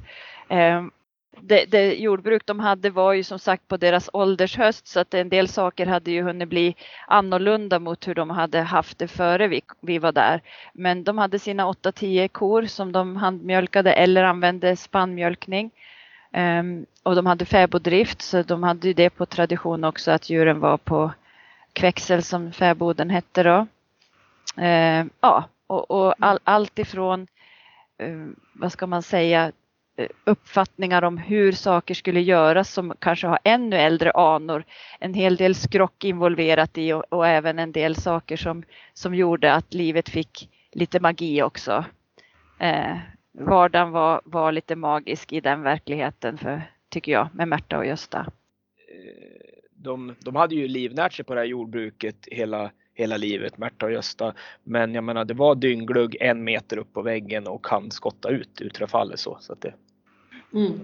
Eh, 0.48 0.82
det, 1.40 1.64
det, 1.70 1.94
jordbruk 1.94 2.46
de 2.46 2.60
hade 2.60 2.90
var 2.90 3.12
ju 3.12 3.22
som 3.22 3.38
sagt 3.38 3.68
på 3.68 3.76
deras 3.76 4.10
åldershöst 4.12 4.86
så 4.86 5.00
att 5.00 5.14
en 5.14 5.28
del 5.28 5.48
saker 5.48 5.86
hade 5.86 6.10
ju 6.10 6.22
hunnit 6.22 6.48
bli 6.48 6.76
annorlunda 7.06 7.78
mot 7.78 8.08
hur 8.08 8.14
de 8.14 8.30
hade 8.30 8.60
haft 8.60 8.98
det 8.98 9.08
före 9.08 9.48
vi, 9.48 9.60
vi 9.80 9.98
var 9.98 10.12
där. 10.12 10.42
Men 10.72 11.04
de 11.04 11.18
hade 11.18 11.38
sina 11.38 11.64
8-10 11.66 12.28
kor 12.28 12.62
som 12.62 12.92
de 12.92 13.16
handmjölkade 13.16 13.92
eller 13.92 14.24
använde 14.24 14.76
spannmjölkning. 14.76 15.70
Um, 16.36 16.86
och 17.02 17.14
de 17.14 17.26
hade 17.26 17.44
fäboddrift 17.44 18.22
så 18.22 18.42
de 18.42 18.62
hade 18.62 18.88
ju 18.88 18.94
det 18.94 19.10
på 19.10 19.26
tradition 19.26 19.84
också 19.84 20.10
att 20.10 20.30
djuren 20.30 20.60
var 20.60 20.76
på 20.76 21.12
kväxel 21.74 22.22
som 22.22 22.52
fäboden 22.52 23.10
hette 23.10 23.42
då. 23.42 23.66
Eh, 24.62 25.04
ja, 25.20 25.44
och, 25.66 25.90
och 25.90 26.14
all, 26.18 26.38
allt 26.44 26.78
ifrån, 26.78 27.26
eh, 27.98 28.26
vad 28.52 28.72
ska 28.72 28.86
man 28.86 29.02
säga, 29.02 29.52
eh, 29.96 30.08
uppfattningar 30.24 31.02
om 31.02 31.18
hur 31.18 31.52
saker 31.52 31.94
skulle 31.94 32.20
göras 32.20 32.72
som 32.72 32.94
kanske 32.98 33.26
har 33.26 33.38
ännu 33.44 33.76
äldre 33.76 34.12
anor. 34.12 34.64
En 35.00 35.14
hel 35.14 35.36
del 35.36 35.54
skrock 35.54 36.04
involverat 36.04 36.78
i 36.78 36.92
och, 36.92 37.04
och 37.08 37.26
även 37.26 37.58
en 37.58 37.72
del 37.72 37.96
saker 37.96 38.36
som, 38.36 38.62
som 38.92 39.14
gjorde 39.14 39.52
att 39.52 39.74
livet 39.74 40.08
fick 40.08 40.50
lite 40.72 41.00
magi 41.00 41.42
också. 41.42 41.84
Eh, 42.58 42.96
vardagen 43.32 43.90
var, 43.90 44.20
var 44.24 44.52
lite 44.52 44.76
magisk 44.76 45.32
i 45.32 45.40
den 45.40 45.62
verkligheten 45.62 46.38
för, 46.38 46.62
tycker 46.88 47.12
jag, 47.12 47.28
med 47.32 47.48
Märta 47.48 47.78
och 47.78 47.86
Gösta. 47.86 48.18
Eh, 48.88 49.53
de, 49.84 50.14
de 50.24 50.36
hade 50.36 50.54
ju 50.54 50.68
livnärt 50.68 51.12
sig 51.12 51.24
på 51.24 51.34
det 51.34 51.40
här 51.40 51.46
jordbruket 51.46 52.16
hela, 52.30 52.70
hela 52.94 53.16
livet, 53.16 53.58
Märta 53.58 53.86
och 53.86 53.92
Gösta. 53.92 54.34
Men 54.62 54.94
jag 54.94 55.04
menar, 55.04 55.24
det 55.24 55.34
var 55.34 55.54
dyngglugg 55.54 56.16
en 56.20 56.44
meter 56.44 56.78
upp 56.78 56.92
på 56.92 57.02
väggen 57.02 57.46
och 57.46 57.64
kan 57.64 57.90
skotta 57.90 58.28
ut 58.28 58.60
utrefallet 58.60 59.20
så. 59.20 59.38
så 59.40 59.52
att 59.52 59.60
det... 59.60 59.74
Mm. 60.54 60.80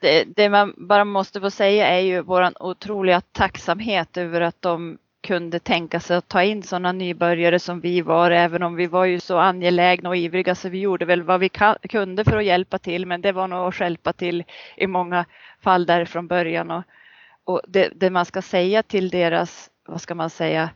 Det, 0.00 0.24
det, 0.36 0.48
man 0.48 0.74
bara 0.76 1.04
måste 1.04 1.40
få 1.40 1.50
säga 1.50 1.86
är 1.86 2.00
ju 2.00 2.20
våran 2.20 2.54
otroliga 2.60 3.20
tacksamhet 3.20 4.16
över 4.16 4.40
att 4.40 4.62
de 4.62 4.98
kunde 5.22 5.58
tänka 5.58 6.00
sig 6.00 6.16
att 6.16 6.28
ta 6.28 6.42
in 6.42 6.62
sådana 6.62 6.92
nybörjare 6.92 7.58
som 7.58 7.80
vi 7.80 8.00
var, 8.00 8.30
även 8.30 8.62
om 8.62 8.74
vi 8.74 8.86
var 8.86 9.04
ju 9.04 9.20
så 9.20 9.38
angelägna 9.38 10.08
och 10.08 10.16
ivriga 10.16 10.54
så 10.54 10.68
vi 10.68 10.78
gjorde 10.78 11.04
väl 11.04 11.22
vad 11.22 11.40
vi 11.40 11.50
kunde 11.88 12.24
för 12.24 12.36
att 12.36 12.44
hjälpa 12.44 12.78
till, 12.78 13.06
men 13.06 13.20
det 13.20 13.32
var 13.32 13.48
nog 13.48 13.68
att 13.68 13.80
hjälpa 13.80 14.12
till 14.12 14.44
i 14.76 14.86
många 14.86 15.24
fall 15.60 15.86
där 15.86 16.04
från 16.04 16.26
början. 16.26 16.70
Och, 16.70 16.82
och 17.50 17.60
det, 17.68 17.92
det, 17.94 18.10
man 18.10 18.24
ska 18.24 18.42
säga 18.42 18.82
till 18.82 19.10
deras, 19.10 19.70
vad 19.86 20.00
ska 20.00 20.14
man 20.14 20.30
säga, 20.30 20.70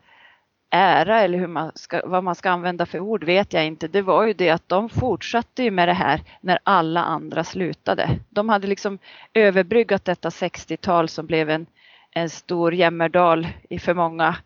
ära 0.70 1.20
eller 1.20 1.38
hur 1.38 1.46
man 1.46 1.72
ska, 1.74 2.02
vad 2.04 2.24
man 2.24 2.34
ska 2.34 2.50
använda 2.50 2.86
för 2.86 3.00
ord 3.00 3.24
vet 3.24 3.52
jag 3.52 3.66
inte. 3.66 3.88
Det 3.88 4.02
var 4.02 4.26
ju 4.26 4.32
det 4.32 4.50
att 4.50 4.68
de 4.68 4.88
fortsatte 4.88 5.62
ju 5.62 5.70
med 5.70 5.88
det 5.88 5.92
här 5.92 6.20
när 6.40 6.58
alla 6.62 7.02
andra 7.02 7.44
slutade. 7.44 8.18
De 8.30 8.48
hade 8.48 8.66
liksom 8.66 8.98
överbryggat 9.34 10.04
detta 10.04 10.28
60-tal 10.28 11.08
som 11.08 11.26
blev 11.26 11.50
en 11.50 11.66
en 12.14 12.30
stor 12.30 12.74
jämmerdal 12.74 13.48
i 13.68 13.78
för 13.78 13.94
många 13.94 14.36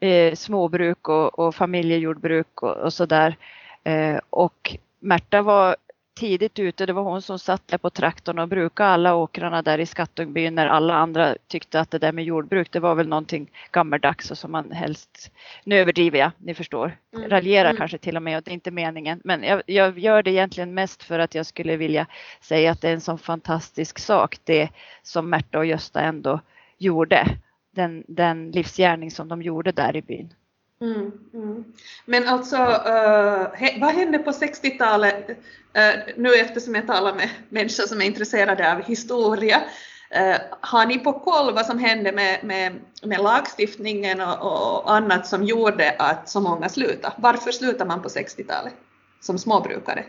eh, 0.00 0.34
småbruk 0.34 1.08
och, 1.08 1.38
och 1.38 1.54
familjejordbruk 1.54 2.62
och, 2.62 2.76
och 2.76 2.92
sådär. 2.92 3.36
Eh, 3.84 4.18
och 4.30 4.76
Märta 5.00 5.42
var 5.42 5.76
tidigt 6.16 6.58
ute, 6.58 6.86
det 6.86 6.92
var 6.92 7.02
hon 7.02 7.22
som 7.22 7.38
satt 7.38 7.68
där 7.68 7.78
på 7.78 7.90
traktorn 7.90 8.38
och 8.38 8.48
brukade 8.48 8.88
alla 8.88 9.14
åkrarna 9.14 9.62
där 9.62 9.78
i 9.78 9.86
Skattungbyn 9.86 10.54
när 10.54 10.66
alla 10.66 10.94
andra 10.94 11.36
tyckte 11.46 11.80
att 11.80 11.90
det 11.90 11.98
där 11.98 12.12
med 12.12 12.24
jordbruk 12.24 12.72
det 12.72 12.80
var 12.80 12.94
väl 12.94 13.08
någonting 13.08 13.50
gammaldags 13.72 14.30
och 14.30 14.38
som 14.38 14.52
man 14.52 14.72
helst, 14.72 15.32
nu 15.64 15.78
överdriver 15.78 16.18
jag, 16.18 16.30
ni 16.38 16.54
förstår, 16.54 16.96
mm. 17.16 17.30
raljerar 17.30 17.70
mm. 17.70 17.76
kanske 17.76 17.98
till 17.98 18.16
och 18.16 18.22
med 18.22 18.36
och 18.36 18.42
det 18.42 18.50
är 18.50 18.54
inte 18.54 18.70
meningen. 18.70 19.20
Men 19.24 19.42
jag, 19.42 19.62
jag, 19.66 19.98
gör 19.98 20.22
det 20.22 20.30
egentligen 20.30 20.74
mest 20.74 21.02
för 21.02 21.18
att 21.18 21.34
jag 21.34 21.46
skulle 21.46 21.76
vilja 21.76 22.06
säga 22.40 22.70
att 22.70 22.80
det 22.80 22.88
är 22.88 22.94
en 22.94 23.00
sån 23.00 23.18
fantastisk 23.18 23.98
sak 23.98 24.36
det 24.44 24.68
som 25.02 25.30
Märta 25.30 25.58
och 25.58 25.66
Gösta 25.66 26.00
ändå 26.00 26.40
gjorde. 26.78 27.26
Den, 27.70 28.04
den 28.08 28.50
livsgärning 28.50 29.10
som 29.10 29.28
de 29.28 29.42
gjorde 29.42 29.72
där 29.72 29.96
i 29.96 30.02
byn. 30.02 30.32
Mm, 30.80 31.12
mm. 31.34 31.64
Men 32.04 32.28
alltså, 32.28 32.56
uh, 32.56 33.80
vad 33.80 33.94
hände 33.94 34.18
på 34.18 34.30
60-talet, 34.30 35.28
uh, 35.30 36.14
nu 36.16 36.34
eftersom 36.34 36.74
jag 36.74 36.86
talar 36.86 37.14
med 37.14 37.28
människor 37.48 37.86
som 37.86 38.00
är 38.00 38.04
intresserade 38.06 38.72
av 38.72 38.82
historia, 38.82 39.56
uh, 39.56 40.36
har 40.60 40.86
ni 40.86 40.98
på 40.98 41.12
koll 41.12 41.54
vad 41.54 41.66
som 41.66 41.78
hände 41.78 42.12
med, 42.12 42.44
med, 42.44 42.72
med 43.02 43.20
lagstiftningen 43.20 44.20
och, 44.20 44.82
och, 44.82 44.92
annat 44.92 45.26
som 45.26 45.42
gjorde 45.42 45.96
att 45.98 46.28
så 46.28 46.40
många 46.40 46.68
slutade? 46.68 47.14
Varför 47.18 47.52
slutar 47.52 47.86
man 47.86 48.02
på 48.02 48.08
60-talet 48.08 48.74
som 49.20 49.38
småbrukare? 49.38 50.04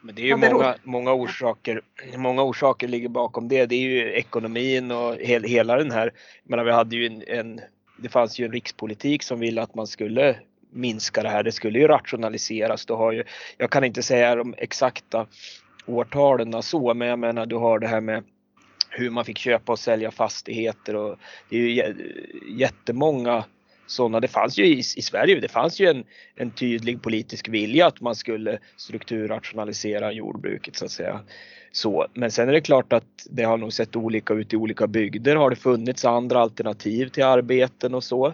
Men 0.00 0.14
det 0.14 0.22
är 0.22 0.26
ju 0.26 0.36
många, 0.36 0.74
många, 0.82 1.12
orsaker, 1.12 1.82
många 2.16 2.42
orsaker 2.42 2.88
ligger 2.88 3.08
bakom 3.08 3.48
det. 3.48 3.66
Det 3.66 3.74
är 3.74 3.80
ju 3.80 4.12
ekonomin 4.12 4.90
och 4.90 5.14
he, 5.14 5.48
hela 5.48 5.76
den 5.76 5.90
här, 5.90 6.12
menar, 6.44 6.64
vi 6.64 6.72
hade 6.72 6.96
ju 6.96 7.06
en, 7.06 7.22
en, 7.26 7.60
det 8.02 8.08
fanns 8.08 8.38
ju 8.38 8.44
en 8.44 8.52
rikspolitik 8.52 9.22
som 9.22 9.40
ville 9.40 9.62
att 9.62 9.74
man 9.74 9.86
skulle 9.86 10.36
minska 10.72 11.22
det 11.22 11.28
här. 11.28 11.42
Det 11.42 11.52
skulle 11.52 11.78
ju 11.78 11.88
rationaliseras. 11.88 12.86
Du 12.86 12.92
har 12.92 13.12
ju, 13.12 13.24
jag 13.56 13.70
kan 13.70 13.84
inte 13.84 14.02
säga 14.02 14.34
de 14.34 14.54
exakta 14.58 15.26
årtalen 15.86 16.62
så, 16.62 16.94
men 16.94 17.08
jag 17.08 17.18
menar 17.18 17.46
du 17.46 17.56
har 17.56 17.78
det 17.78 17.88
här 17.88 18.00
med 18.00 18.24
hur 18.90 19.10
man 19.10 19.24
fick 19.24 19.38
köpa 19.38 19.72
och 19.72 19.78
sälja 19.78 20.10
fastigheter 20.10 20.96
och 20.96 21.16
det 21.48 21.56
är 21.56 21.60
ju 21.60 21.94
jättemånga 22.56 23.44
sådana. 23.90 24.20
Det 24.20 24.28
fanns 24.28 24.58
ju 24.58 24.66
i, 24.66 24.78
i, 24.78 25.02
Sverige, 25.02 25.40
det 25.40 25.48
fanns 25.48 25.80
ju 25.80 25.86
en, 25.86 26.04
en 26.36 26.50
tydlig 26.50 27.02
politisk 27.02 27.48
vilja 27.48 27.86
att 27.86 28.00
man 28.00 28.14
skulle 28.14 28.58
strukturrationalisera 28.76 30.12
jordbruket 30.12 30.76
så 30.76 30.84
att 30.84 30.90
säga. 30.90 31.20
Så, 31.72 32.06
men 32.14 32.30
sen 32.30 32.48
är 32.48 32.52
det 32.52 32.60
klart 32.60 32.92
att 32.92 33.26
det 33.30 33.42
har 33.42 33.56
nog 33.56 33.72
sett 33.72 33.96
olika 33.96 34.34
ut 34.34 34.52
i 34.52 34.56
olika 34.56 34.86
bygder. 34.86 35.36
Har 35.36 35.50
det 35.50 35.56
funnits 35.56 36.04
andra 36.04 36.40
alternativ 36.40 37.08
till 37.08 37.24
arbeten 37.24 37.94
och 37.94 38.04
så? 38.04 38.26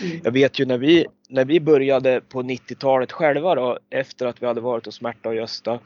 Mm. 0.00 0.20
Jag 0.24 0.32
vet 0.32 0.58
ju 0.58 0.66
när 0.66 0.78
vi, 0.78 1.06
när 1.28 1.44
vi 1.44 1.60
började 1.60 2.20
på 2.20 2.42
90-talet 2.42 3.12
själva 3.12 3.54
då, 3.54 3.78
efter 3.90 4.26
att 4.26 4.42
vi 4.42 4.46
hade 4.46 4.60
varit 4.60 4.86
hos 4.86 5.00
Märta 5.00 5.28
och 5.28 5.34
Gösta, 5.34 5.80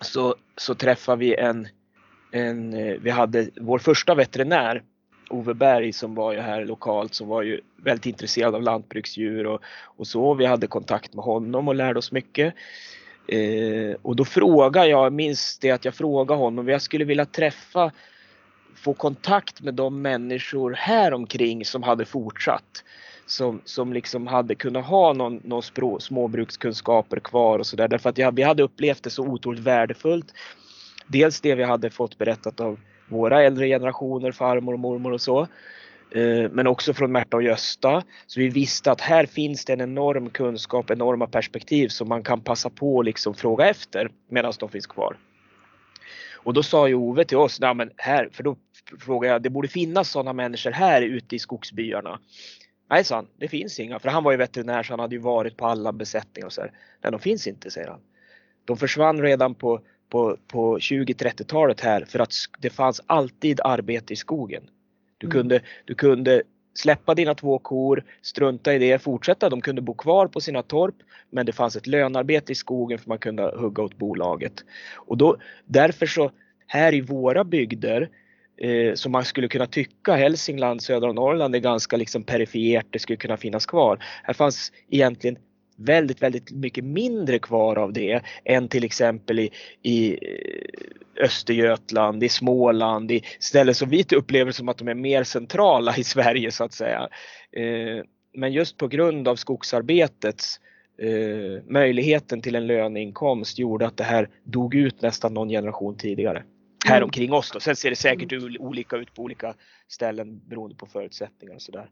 så, 0.00 0.34
så 0.56 0.74
träffade 0.74 1.18
vi 1.18 1.34
en, 1.34 1.68
en, 2.32 2.72
vi 3.02 3.10
hade 3.10 3.50
vår 3.60 3.78
första 3.78 4.14
veterinär 4.14 4.82
Ove 5.30 5.54
Berg 5.54 5.92
som 5.92 6.14
var 6.14 6.32
ju 6.32 6.40
här 6.40 6.64
lokalt 6.64 7.14
som 7.14 7.28
var 7.28 7.42
ju 7.42 7.60
väldigt 7.76 8.06
intresserad 8.06 8.54
av 8.54 8.62
lantbruksdjur 8.62 9.46
och, 9.46 9.60
och 9.82 10.06
så. 10.06 10.34
Vi 10.34 10.46
hade 10.46 10.66
kontakt 10.66 11.14
med 11.14 11.24
honom 11.24 11.68
och 11.68 11.74
lärde 11.74 11.98
oss 11.98 12.12
mycket. 12.12 12.54
Eh, 13.28 13.96
och 14.02 14.16
då 14.16 14.24
frågade 14.24 14.88
jag, 14.88 15.12
minns 15.12 15.58
det 15.58 15.70
att 15.70 15.84
jag 15.84 15.94
frågade 15.94 16.40
honom, 16.40 16.68
jag 16.68 16.82
skulle 16.82 17.04
vilja 17.04 17.26
träffa, 17.26 17.92
få 18.74 18.94
kontakt 18.94 19.60
med 19.60 19.74
de 19.74 20.02
människor 20.02 20.74
här 20.78 21.14
omkring 21.14 21.64
som 21.64 21.82
hade 21.82 22.04
fortsatt. 22.04 22.84
Som, 23.26 23.60
som 23.64 23.92
liksom 23.92 24.26
hade 24.26 24.54
kunnat 24.54 24.86
ha 24.86 25.12
någon, 25.12 25.40
någon 25.44 25.62
språ, 25.62 26.00
småbrukskunskaper 26.00 27.20
kvar 27.20 27.58
och 27.58 27.66
sådär. 27.66 27.88
Därför 27.88 28.10
att 28.10 28.18
jag, 28.18 28.36
vi 28.36 28.42
hade 28.42 28.62
upplevt 28.62 29.02
det 29.02 29.10
så 29.10 29.22
otroligt 29.22 29.60
värdefullt. 29.60 30.34
Dels 31.06 31.40
det 31.40 31.54
vi 31.54 31.62
hade 31.62 31.90
fått 31.90 32.18
berättat 32.18 32.60
av 32.60 32.78
våra 33.08 33.42
äldre 33.42 33.66
generationer, 33.68 34.32
farmor 34.32 34.72
och 34.72 34.78
mormor 34.78 35.12
och 35.12 35.20
så. 35.20 35.40
Eh, 36.10 36.50
men 36.50 36.66
också 36.66 36.94
från 36.94 37.12
Märta 37.12 37.36
och 37.36 37.42
Gösta. 37.42 38.02
Så 38.26 38.40
vi 38.40 38.48
visste 38.48 38.92
att 38.92 39.00
här 39.00 39.26
finns 39.26 39.64
det 39.64 39.72
en 39.72 39.80
enorm 39.80 40.30
kunskap, 40.30 40.90
enorma 40.90 41.26
perspektiv 41.26 41.88
som 41.88 42.08
man 42.08 42.22
kan 42.22 42.40
passa 42.40 42.70
på 42.70 43.00
att 43.00 43.06
liksom 43.06 43.34
fråga 43.34 43.68
efter 43.68 44.10
medan 44.28 44.52
de 44.60 44.68
finns 44.68 44.86
kvar. 44.86 45.16
Och 46.44 46.54
då 46.54 46.62
sa 46.62 46.88
ju 46.88 46.94
Ove 46.94 47.24
till 47.24 47.36
oss, 47.36 47.60
Nej, 47.60 47.74
men 47.74 47.90
här, 47.96 48.28
för 48.32 48.42
då 48.42 48.56
frågade 49.00 49.32
jag, 49.32 49.42
det 49.42 49.50
borde 49.50 49.68
finnas 49.68 50.10
sådana 50.10 50.32
människor 50.32 50.70
här 50.70 51.02
ute 51.02 51.36
i 51.36 51.38
skogsbyarna. 51.38 52.18
Nej, 52.90 53.04
sa 53.04 53.14
han, 53.14 53.26
det 53.38 53.48
finns 53.48 53.80
inga. 53.80 53.98
För 53.98 54.08
han 54.08 54.24
var 54.24 54.32
ju 54.32 54.38
veterinär 54.38 54.82
så 54.82 54.92
han 54.92 55.00
hade 55.00 55.14
ju 55.14 55.20
varit 55.20 55.56
på 55.56 55.66
alla 55.66 55.92
besättningar 55.92 56.46
och 56.46 56.52
så 56.52 56.60
här. 56.60 56.72
Nej, 57.02 57.12
de 57.12 57.20
finns 57.20 57.46
inte, 57.46 57.70
säger 57.70 57.88
han. 57.88 58.00
De 58.64 58.76
försvann 58.76 59.22
redan 59.22 59.54
på 59.54 59.80
på, 60.14 60.36
på 60.48 60.78
20-30-talet 60.78 61.80
här 61.80 62.04
för 62.04 62.18
att 62.18 62.32
det 62.58 62.70
fanns 62.70 63.00
alltid 63.06 63.60
arbete 63.64 64.12
i 64.12 64.16
skogen. 64.16 64.62
Du, 65.18 65.26
mm. 65.26 65.32
kunde, 65.32 65.60
du 65.84 65.94
kunde 65.94 66.42
släppa 66.74 67.14
dina 67.14 67.34
två 67.34 67.58
kor, 67.58 68.04
strunta 68.22 68.74
i 68.74 68.78
det, 68.78 68.98
fortsätta. 68.98 69.48
De 69.48 69.60
kunde 69.60 69.82
bo 69.82 69.94
kvar 69.94 70.26
på 70.26 70.40
sina 70.40 70.62
torp 70.62 70.94
men 71.30 71.46
det 71.46 71.52
fanns 71.52 71.76
ett 71.76 71.86
lönarbete 71.86 72.52
i 72.52 72.54
skogen 72.54 72.98
för 72.98 73.08
man 73.08 73.18
kunde 73.18 73.42
hugga 73.42 73.82
åt 73.82 73.98
bolaget. 73.98 74.64
Och 74.94 75.16
då, 75.16 75.36
därför 75.64 76.06
så 76.06 76.30
här 76.66 76.94
i 76.94 77.00
våra 77.00 77.44
bygder 77.44 78.08
eh, 78.56 78.94
som 78.94 79.12
man 79.12 79.24
skulle 79.24 79.48
kunna 79.48 79.66
tycka 79.66 80.14
Hälsingland, 80.14 80.82
södra 80.82 81.12
Norrland 81.12 81.54
är 81.54 81.60
ganska 81.60 81.96
liksom 81.96 82.22
perifert, 82.22 82.86
det 82.90 82.98
skulle 82.98 83.16
kunna 83.16 83.36
finnas 83.36 83.66
kvar. 83.66 84.04
Här 84.22 84.34
fanns 84.34 84.72
egentligen 84.90 85.36
väldigt, 85.76 86.22
väldigt 86.22 86.50
mycket 86.50 86.84
mindre 86.84 87.38
kvar 87.38 87.76
av 87.76 87.92
det 87.92 88.22
än 88.44 88.68
till 88.68 88.84
exempel 88.84 89.38
i, 89.38 89.50
i 89.82 90.12
eh, 90.12 91.24
Östergötland, 91.24 92.24
i 92.24 92.28
Småland, 92.28 93.10
i 93.10 93.22
ställen 93.38 93.74
som 93.74 93.88
vi 93.88 94.04
upplever 94.16 94.52
som 94.52 94.68
att 94.68 94.78
de 94.78 94.88
är 94.88 94.94
mer 94.94 95.24
centrala 95.24 95.96
i 95.96 96.04
Sverige 96.04 96.50
så 96.50 96.64
att 96.64 96.72
säga. 96.72 97.08
Eh, 97.52 98.04
men 98.34 98.52
just 98.52 98.76
på 98.76 98.88
grund 98.88 99.28
av 99.28 99.36
skogsarbetets 99.36 100.60
eh, 100.98 101.62
möjligheten 101.72 102.40
till 102.40 102.54
en 102.54 102.66
löneinkomst 102.66 103.58
gjorde 103.58 103.86
att 103.86 103.96
det 103.96 104.04
här 104.04 104.28
dog 104.44 104.74
ut 104.74 105.02
nästan 105.02 105.34
någon 105.34 105.48
generation 105.48 105.96
tidigare. 105.96 106.44
Här 106.86 106.96
mm. 106.96 107.04
omkring 107.04 107.32
oss 107.32 107.50
då. 107.50 107.60
Sen 107.60 107.76
ser 107.76 107.90
det 107.90 107.96
säkert 107.96 108.32
mm. 108.32 108.56
olika 108.60 108.96
ut 108.96 109.14
på 109.14 109.22
olika 109.22 109.54
ställen 109.88 110.40
beroende 110.48 110.76
på 110.76 110.86
förutsättningar 110.86 111.54
och 111.54 111.62
sådär. 111.62 111.88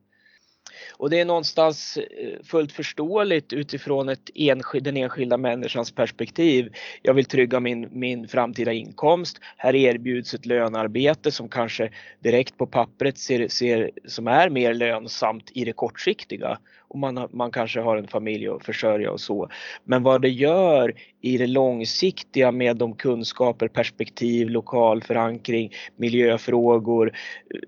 Och 0.96 1.10
det 1.10 1.20
är 1.20 1.24
någonstans 1.24 1.96
eh, 1.96 2.42
fullt 2.44 2.72
förståeligt 2.72 3.52
utifrån 3.52 4.08
ett 4.08 4.30
enskild, 4.34 4.84
den 4.84 4.96
enskilda 4.96 5.36
människans 5.36 5.90
perspektiv. 5.90 6.74
Jag 7.02 7.14
vill 7.14 7.24
trygga 7.24 7.60
min, 7.60 7.88
min 7.90 8.28
framtida 8.28 8.72
inkomst. 8.72 9.38
Här 9.56 9.74
erbjuds 9.74 10.34
ett 10.34 10.46
lönarbete 10.46 11.30
som 11.30 11.48
kanske 11.48 11.90
direkt 12.20 12.58
på 12.58 12.66
pappret 12.66 13.18
ser, 13.18 13.48
ser, 13.48 13.90
som 14.04 14.26
är 14.26 14.50
mer 14.50 14.74
lönsamt 14.74 15.50
i 15.54 15.64
det 15.64 15.72
kortsiktiga. 15.72 16.58
Och 16.92 16.98
man, 16.98 17.28
man 17.32 17.50
kanske 17.50 17.80
har 17.80 17.96
en 17.96 18.08
familj 18.08 18.48
att 18.48 18.64
försörja 18.64 19.10
och 19.10 19.20
så. 19.20 19.48
Men 19.84 20.02
vad 20.02 20.22
det 20.22 20.28
gör 20.28 20.94
i 21.20 21.38
det 21.38 21.46
långsiktiga 21.46 22.52
med 22.52 22.76
de 22.76 22.96
kunskaper, 22.96 23.68
perspektiv, 23.68 24.48
lokal 24.48 25.02
förankring, 25.02 25.72
miljöfrågor, 25.96 27.12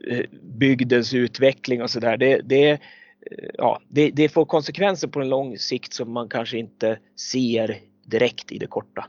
eh, 0.06 0.18
eh, 0.18 0.24
bygdens 0.42 1.14
utveckling 1.14 1.82
och 1.82 1.90
sådär. 1.90 2.16
Det, 2.16 2.40
det, 2.44 2.80
ja, 3.54 3.80
det, 3.88 4.10
det 4.10 4.28
får 4.28 4.44
konsekvenser 4.44 5.08
på 5.08 5.20
en 5.20 5.28
lång 5.28 5.58
sikt 5.58 5.94
som 5.94 6.12
man 6.12 6.28
kanske 6.28 6.58
inte 6.58 6.98
ser 7.30 7.78
direkt 8.04 8.52
i 8.52 8.58
det 8.58 8.66
korta. 8.66 9.06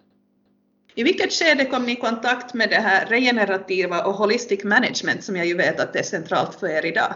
I 0.96 1.04
vilket 1.04 1.34
skede 1.34 1.66
kom 1.66 1.86
ni 1.86 1.92
i 1.92 1.96
kontakt 1.96 2.54
med 2.54 2.70
det 2.70 2.76
här 2.76 3.06
regenerativa 3.06 4.04
och 4.06 4.14
holistic 4.14 4.64
management 4.64 5.24
som 5.24 5.36
jag 5.36 5.46
ju 5.46 5.58
vet 5.58 5.80
att 5.80 5.94
det 5.94 6.00
är 6.00 6.04
centralt 6.04 6.56
för 6.56 6.68
er 6.68 6.86
idag? 6.86 7.14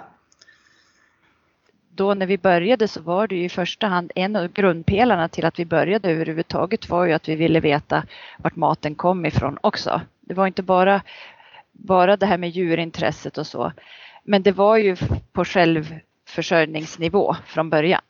då 1.99 2.13
när 2.13 2.25
vi 2.25 2.38
började 2.38 2.88
så 2.88 3.01
var 3.01 3.27
det 3.27 3.35
ju 3.35 3.43
i 3.43 3.49
första 3.49 3.88
hand 3.88 4.12
en 4.15 4.35
av 4.35 4.47
grundpelarna 4.47 5.27
till 5.27 5.45
att 5.45 5.59
vi 5.59 5.65
började 5.65 6.12
överhuvudtaget 6.12 6.89
var 6.89 7.05
ju 7.05 7.13
att 7.13 7.29
vi 7.29 7.35
ville 7.35 7.59
veta 7.59 8.03
vart 8.38 8.55
maten 8.55 8.95
kom 8.95 9.25
ifrån 9.25 9.57
också. 9.62 10.01
Det 10.21 10.33
var 10.33 10.47
inte 10.47 10.63
bara, 10.63 11.01
bara 11.71 12.17
det 12.17 12.25
här 12.25 12.38
med 12.38 12.49
djurintresset 12.49 13.38
och 13.38 13.47
så, 13.47 13.71
men 14.23 14.43
det 14.43 14.51
var 14.51 14.77
ju 14.77 14.95
på 15.31 15.45
försörjningsnivå 16.30 17.36
från 17.46 17.70
början. 17.70 18.02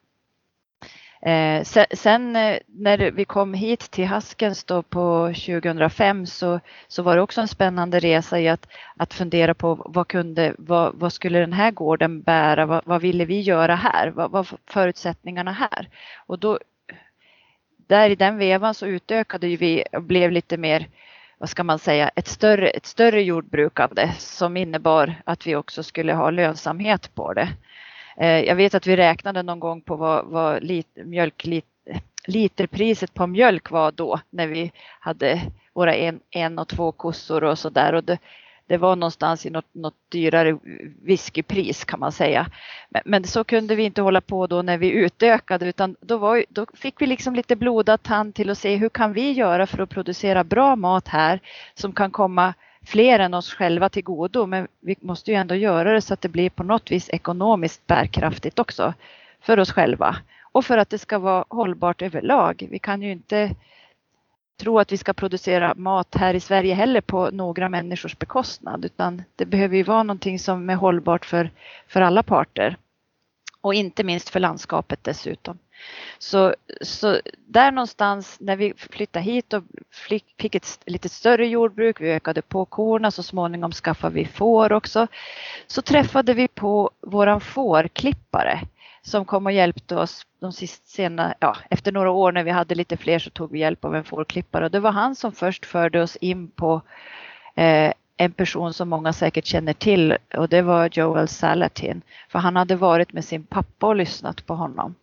Eh, 1.22 1.64
sen, 1.92 2.36
eh, 2.36 2.60
när 2.68 3.12
vi 3.12 3.26
kom 3.26 3.54
hit 3.54 3.92
till 3.92 4.06
Haskens 4.06 4.64
då 4.64 4.82
på 4.82 5.28
2005 5.28 6.26
så, 6.26 6.60
så 6.88 7.04
var 7.04 7.16
det 7.16 7.22
också 7.22 7.42
en 7.42 7.48
spännande 7.48 8.00
resa 8.00 8.40
i 8.40 8.50
att, 8.50 8.68
att 8.98 9.14
fundera 9.14 9.54
på 9.54 9.76
vad, 9.76 10.08
kunde, 10.08 10.56
vad, 10.58 10.96
vad 10.96 11.14
skulle 11.14 11.40
den 11.40 11.54
här 11.54 11.72
gården 11.72 12.22
bära? 12.22 12.66
Vad, 12.66 12.82
vad 12.86 13.02
ville 13.02 13.26
vi 13.26 13.42
göra 13.42 13.76
här? 13.76 14.08
Vad 14.08 14.32
var 14.32 14.48
förutsättningarna 14.68 15.52
här? 15.52 15.90
Och 16.26 16.40
då, 16.40 16.60
där 17.88 18.10
i 18.10 18.16
den 18.16 18.38
vevan 18.38 18.74
så 18.74 18.86
utökade 18.86 19.48
vi 19.48 19.84
och 19.92 20.04
blev 20.04 20.32
lite 20.32 20.58
mer 20.58 20.88
vad 21.38 21.50
ska 21.50 21.64
man 21.64 21.80
säga, 21.80 22.10
ett 22.16 22.28
större, 22.28 22.70
ett 22.70 22.86
större 22.86 23.22
jordbrukande 23.22 24.12
som 24.18 24.58
innebar 24.58 25.16
att 25.24 25.48
vi 25.48 25.56
också 25.56 25.84
skulle 25.84 26.14
ha 26.14 26.30
lönsamhet 26.30 27.16
på 27.16 27.34
det. 27.34 27.50
Eh, 28.20 28.40
jag 28.40 28.56
vet 28.56 28.76
att 28.76 28.88
vi 28.88 28.96
räknade 28.96 29.44
någon 29.44 29.60
gång 29.60 29.82
på 29.82 29.96
vad, 29.96 30.26
vad 30.26 30.64
lit, 30.64 30.88
mjölk, 30.96 31.46
lit, 31.46 31.66
literpriset 32.28 33.14
på 33.14 33.28
mjölk 33.28 33.72
var 33.72 33.92
då 33.92 34.20
när 34.30 34.48
vi 34.48 34.72
hade 35.00 35.42
våra 35.74 35.96
en, 35.96 36.20
en 36.30 36.60
och 36.60 36.68
två 36.68 36.92
kossor 36.92 37.44
och 37.44 37.60
så 37.60 37.70
där. 37.70 37.94
Och 37.94 38.04
det, 38.04 38.18
det 38.68 38.78
var 38.78 38.96
någonstans 38.96 39.46
i 39.46 39.50
något, 39.50 39.74
något 39.74 39.96
dyrare 40.10 40.58
whiskypris 41.02 41.86
kan 41.86 42.00
man 42.00 42.12
säga. 42.12 42.48
Men, 42.90 43.02
men, 43.06 43.24
så 43.24 43.44
kunde 43.44 43.76
vi 43.76 43.84
inte 43.84 44.02
hålla 44.02 44.22
på 44.22 44.48
då 44.48 44.62
när 44.62 44.78
vi 44.78 44.92
utökade 44.92 45.66
utan 45.66 45.96
då, 46.02 46.18
var, 46.18 46.46
då 46.50 46.66
fick 46.74 47.02
vi 47.02 47.08
liksom 47.08 47.36
lite 47.36 47.56
blodad 47.56 48.04
tand 48.04 48.36
till 48.36 48.50
att 48.50 48.58
se 48.58 48.76
hur 48.76 48.90
kan 48.90 49.14
vi 49.14 49.32
göra 49.32 49.68
för 49.68 49.80
att 49.80 49.90
producera 49.90 50.44
bra 50.44 50.76
mat 50.76 51.08
här 51.08 51.40
som 51.74 51.94
kan 51.94 52.12
komma 52.12 52.54
fler 52.86 53.20
än 53.20 53.34
oss 53.34 53.54
själva 53.54 53.90
till 53.90 54.04
godo 54.04 54.46
men 54.46 54.68
vi 54.80 54.96
måste 55.02 55.32
ju 55.32 55.38
ändå 55.38 55.56
göra 55.56 55.94
det 55.94 56.02
så 56.02 56.14
att 56.14 56.22
det 56.22 56.30
blir 56.30 56.50
på 56.50 56.64
något 56.64 56.92
vis 56.92 57.10
ekonomiskt 57.10 57.88
bärkraftigt 57.88 58.60
också 58.60 58.94
för 59.42 59.60
oss 59.60 59.72
själva 59.72 60.16
och 60.52 60.66
för 60.66 60.78
att 60.78 60.90
det 60.90 60.98
ska 60.98 61.20
vara 61.20 61.46
hållbart 61.50 62.02
överlag. 62.02 62.68
Vi 62.72 62.80
kan 62.80 63.02
ju 63.02 63.12
inte 63.12 63.56
tro 64.60 64.80
att 64.80 64.92
vi 64.92 64.98
ska 64.98 65.14
producera 65.14 65.74
mat 65.76 66.16
här 66.16 66.34
i 66.34 66.40
Sverige 66.40 66.74
heller 66.74 67.02
på 67.02 67.30
några 67.32 67.70
människors 67.70 68.18
bekostnad 68.18 68.86
utan 68.86 69.24
det 69.36 69.46
behöver 69.46 69.78
ju 69.78 69.84
vara 69.84 70.04
någonting 70.04 70.40
som 70.40 70.70
är 70.70 70.76
hållbart 70.76 71.26
för, 71.26 71.52
för 71.88 72.02
alla 72.02 72.24
parter. 72.24 72.78
Och 73.62 73.74
inte 73.74 74.04
minst 74.04 74.30
för 74.30 74.40
landskapet 74.40 75.04
dessutom. 75.04 75.60
Så, 76.20 76.56
så 76.82 77.20
där 77.48 77.72
någonstans 77.72 78.38
när 78.40 78.56
vi 78.56 78.74
flyttade 78.78 79.26
hit 79.26 79.54
och 79.54 79.64
fick 80.38 80.56
ett 80.56 80.80
lite 80.86 81.10
större 81.10 81.48
jordbruk, 81.48 82.02
vi 82.02 82.12
ökade 82.12 82.42
på 82.42 82.66
korna, 82.66 83.12
så 83.12 83.24
småningom 83.24 83.72
skaffade 83.72 84.16
vi 84.16 84.26
får 84.26 84.72
också, 84.72 85.08
så 85.68 85.82
träffade 85.82 86.34
vi 86.34 86.48
på 86.48 86.92
våran 87.02 87.42
fårklippare 87.42 88.60
som 89.02 89.26
kom 89.26 89.46
och 89.46 89.52
hjälpte 89.52 89.96
oss 89.96 90.26
de 90.40 90.52
sena, 90.54 91.36
ja, 91.40 91.58
efter 91.70 91.92
några 91.92 92.12
år 92.12 92.32
när 92.32 92.44
vi 92.44 92.52
hade 92.52 92.76
lite 92.76 92.98
fler 92.98 93.20
så 93.20 93.30
tog 93.30 93.52
vi 93.52 93.60
hjälp 93.60 93.86
av 93.86 93.96
en 93.96 94.04
fårklippare 94.04 94.66
och 94.66 94.72
det 94.72 94.80
var 94.80 94.92
han 94.92 95.16
som 95.16 95.32
först 95.32 95.66
förde 95.66 96.02
oss 96.02 96.16
in 96.16 96.52
på 96.52 96.82
eh, 97.56 97.94
en 98.22 98.32
person 98.32 98.74
som 98.74 98.90
många 98.90 99.14
säkert 99.14 99.46
känner 99.46 99.74
till 99.74 100.18
och 100.38 100.50
det 100.50 100.62
var 100.62 100.90
Joel 100.92 101.28
Salatin. 101.28 102.02
För 102.30 102.40
han 102.40 102.56
hade 102.56 102.76
varit 102.76 103.14
med 103.14 103.26
sin 103.26 103.44
pappa 103.44 103.88
och 103.88 103.96
lyssnat 103.96 104.46
på 104.46 104.56
honom. 104.56 104.96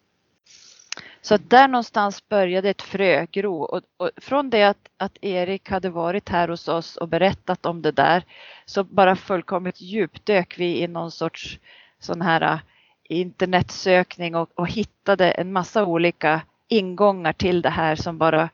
Så 1.20 1.36
där 1.36 1.68
någonstans 1.68 2.28
började 2.28 2.70
ett 2.70 2.82
frö 2.82 3.26
gro 3.32 3.62
och, 3.62 3.82
och, 3.96 4.10
från 4.16 4.50
det 4.50 4.62
att, 4.62 4.88
att 4.96 5.18
Erik 5.20 5.70
hade 5.70 5.90
varit 5.90 6.28
här 6.28 6.48
hos 6.48 6.68
oss 6.68 6.96
och 6.96 7.08
berättat 7.08 7.66
om 7.66 7.82
det 7.82 7.92
där 7.92 8.24
så 8.64 8.84
bara 8.84 9.16
fullkomligt 9.16 9.80
djupdök 9.80 10.58
vi 10.58 10.82
i 10.82 10.88
någon 10.88 11.10
sorts 11.10 11.58
sån 11.98 12.22
här 12.22 12.40
äh, 12.40 12.58
internetsökning 13.04 14.34
och, 14.34 14.50
och 14.54 14.68
hittade 14.68 15.30
en 15.30 15.52
massa 15.52 15.84
olika 15.84 16.40
ingångar 16.68 17.32
till 17.32 17.62
det 17.62 17.70
här 17.70 17.96
som 17.96 18.18
bara 18.18 18.48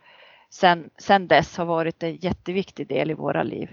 sen, 0.50 0.90
sen 0.98 1.28
dess 1.28 1.56
har 1.56 1.64
varit 1.64 2.02
en 2.02 2.16
jätteviktig 2.16 2.86
del 2.86 3.10
i 3.10 3.14
våra 3.14 3.42
liv. 3.42 3.70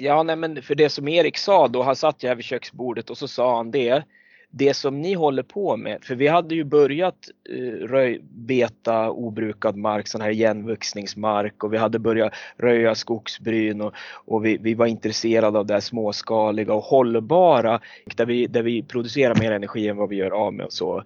Ja, 0.00 0.22
nej, 0.22 0.36
men 0.36 0.62
för 0.62 0.74
det 0.74 0.88
som 0.88 1.08
Erik 1.08 1.38
sa 1.38 1.68
då, 1.68 1.82
han 1.82 1.96
satt 1.96 2.22
ju 2.22 2.28
här 2.28 2.34
vid 2.34 2.44
köksbordet 2.44 3.10
och 3.10 3.18
så 3.18 3.28
sa 3.28 3.56
han 3.56 3.70
det 3.70 4.02
det 4.50 4.74
som 4.74 5.00
ni 5.00 5.14
håller 5.14 5.42
på 5.42 5.76
med, 5.76 6.04
för 6.04 6.14
vi 6.14 6.26
hade 6.26 6.54
ju 6.54 6.64
börjat 6.64 7.28
eh, 7.50 7.86
röj, 7.86 8.20
beta 8.22 9.10
obrukad 9.10 9.76
mark, 9.76 10.08
sån 10.08 10.20
här 10.20 10.30
igenvuxningsmark 10.30 11.64
och 11.64 11.72
vi 11.72 11.76
hade 11.76 11.98
börjat 11.98 12.32
röja 12.56 12.94
skogsbryn 12.94 13.80
och, 13.80 13.92
och 14.12 14.44
vi, 14.44 14.56
vi 14.60 14.74
var 14.74 14.86
intresserade 14.86 15.58
av 15.58 15.66
det 15.66 15.74
här 15.74 15.80
småskaliga 15.80 16.74
och 16.74 16.82
hållbara 16.82 17.80
där 18.16 18.26
vi, 18.26 18.46
där 18.46 18.62
vi 18.62 18.82
producerar 18.82 19.40
mer 19.40 19.52
energi 19.52 19.88
än 19.88 19.96
vad 19.96 20.08
vi 20.08 20.16
gör 20.16 20.30
av 20.30 20.54
med 20.54 20.66
och 20.66 20.72
så. 20.72 21.04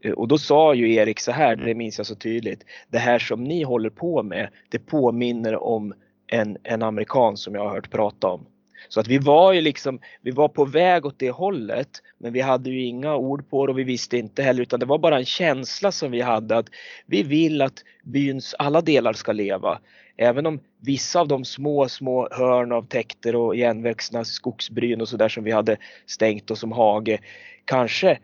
Eh, 0.00 0.12
och 0.12 0.28
då 0.28 0.38
sa 0.38 0.74
ju 0.74 0.94
Erik 0.94 1.20
så 1.20 1.32
här, 1.32 1.56
det 1.56 1.74
minns 1.74 1.98
jag 1.98 2.06
så 2.06 2.14
tydligt, 2.14 2.64
det 2.88 2.98
här 2.98 3.18
som 3.18 3.44
ni 3.44 3.62
håller 3.62 3.90
på 3.90 4.22
med, 4.22 4.48
det 4.68 4.78
påminner 4.78 5.62
om 5.62 5.94
en, 6.28 6.56
en 6.62 6.82
amerikan 6.82 7.36
som 7.36 7.54
jag 7.54 7.62
har 7.62 7.70
hört 7.70 7.90
prata 7.90 8.28
om. 8.28 8.46
Så 8.88 9.00
att 9.00 9.08
vi 9.08 9.18
var 9.18 9.52
ju 9.52 9.60
liksom, 9.60 10.00
vi 10.22 10.30
var 10.30 10.48
på 10.48 10.64
väg 10.64 11.06
åt 11.06 11.18
det 11.18 11.30
hållet 11.30 11.88
men 12.18 12.32
vi 12.32 12.40
hade 12.40 12.70
ju 12.70 12.84
inga 12.84 13.16
ord 13.16 13.50
på 13.50 13.66
det 13.66 13.72
och 13.72 13.78
vi 13.78 13.84
visste 13.84 14.18
inte 14.18 14.42
heller 14.42 14.62
utan 14.62 14.80
det 14.80 14.86
var 14.86 14.98
bara 14.98 15.18
en 15.18 15.24
känsla 15.24 15.92
som 15.92 16.10
vi 16.10 16.20
hade 16.20 16.56
att 16.56 16.68
vi 17.06 17.22
vill 17.22 17.62
att 17.62 17.84
byns 18.04 18.54
alla 18.58 18.80
delar 18.80 19.12
ska 19.12 19.32
leva. 19.32 19.78
Även 20.16 20.46
om 20.46 20.60
vissa 20.80 21.20
av 21.20 21.28
de 21.28 21.44
små, 21.44 21.88
små 21.88 22.28
hörn 22.30 22.72
av 22.72 22.82
täkter 22.86 23.36
och 23.36 23.56
igenväxna 23.56 24.24
skogsbryn 24.24 25.00
och 25.00 25.08
sådär 25.08 25.28
som 25.28 25.44
vi 25.44 25.50
hade 25.50 25.76
stängt 26.06 26.50
och 26.50 26.58
som 26.58 26.72
hage 26.72 27.18
kanske 27.64 28.18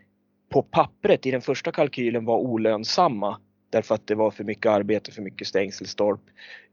på 0.49 0.61
pappret 0.61 1.25
i 1.25 1.31
den 1.31 1.41
första 1.41 1.71
kalkylen 1.71 2.25
var 2.25 2.37
olönsamma 2.37 3.37
därför 3.69 3.95
att 3.95 4.07
det 4.07 4.15
var 4.15 4.31
för 4.31 4.43
mycket 4.43 4.71
arbete, 4.71 5.11
för 5.11 5.21
mycket 5.21 5.47
stängselstolp 5.47 6.21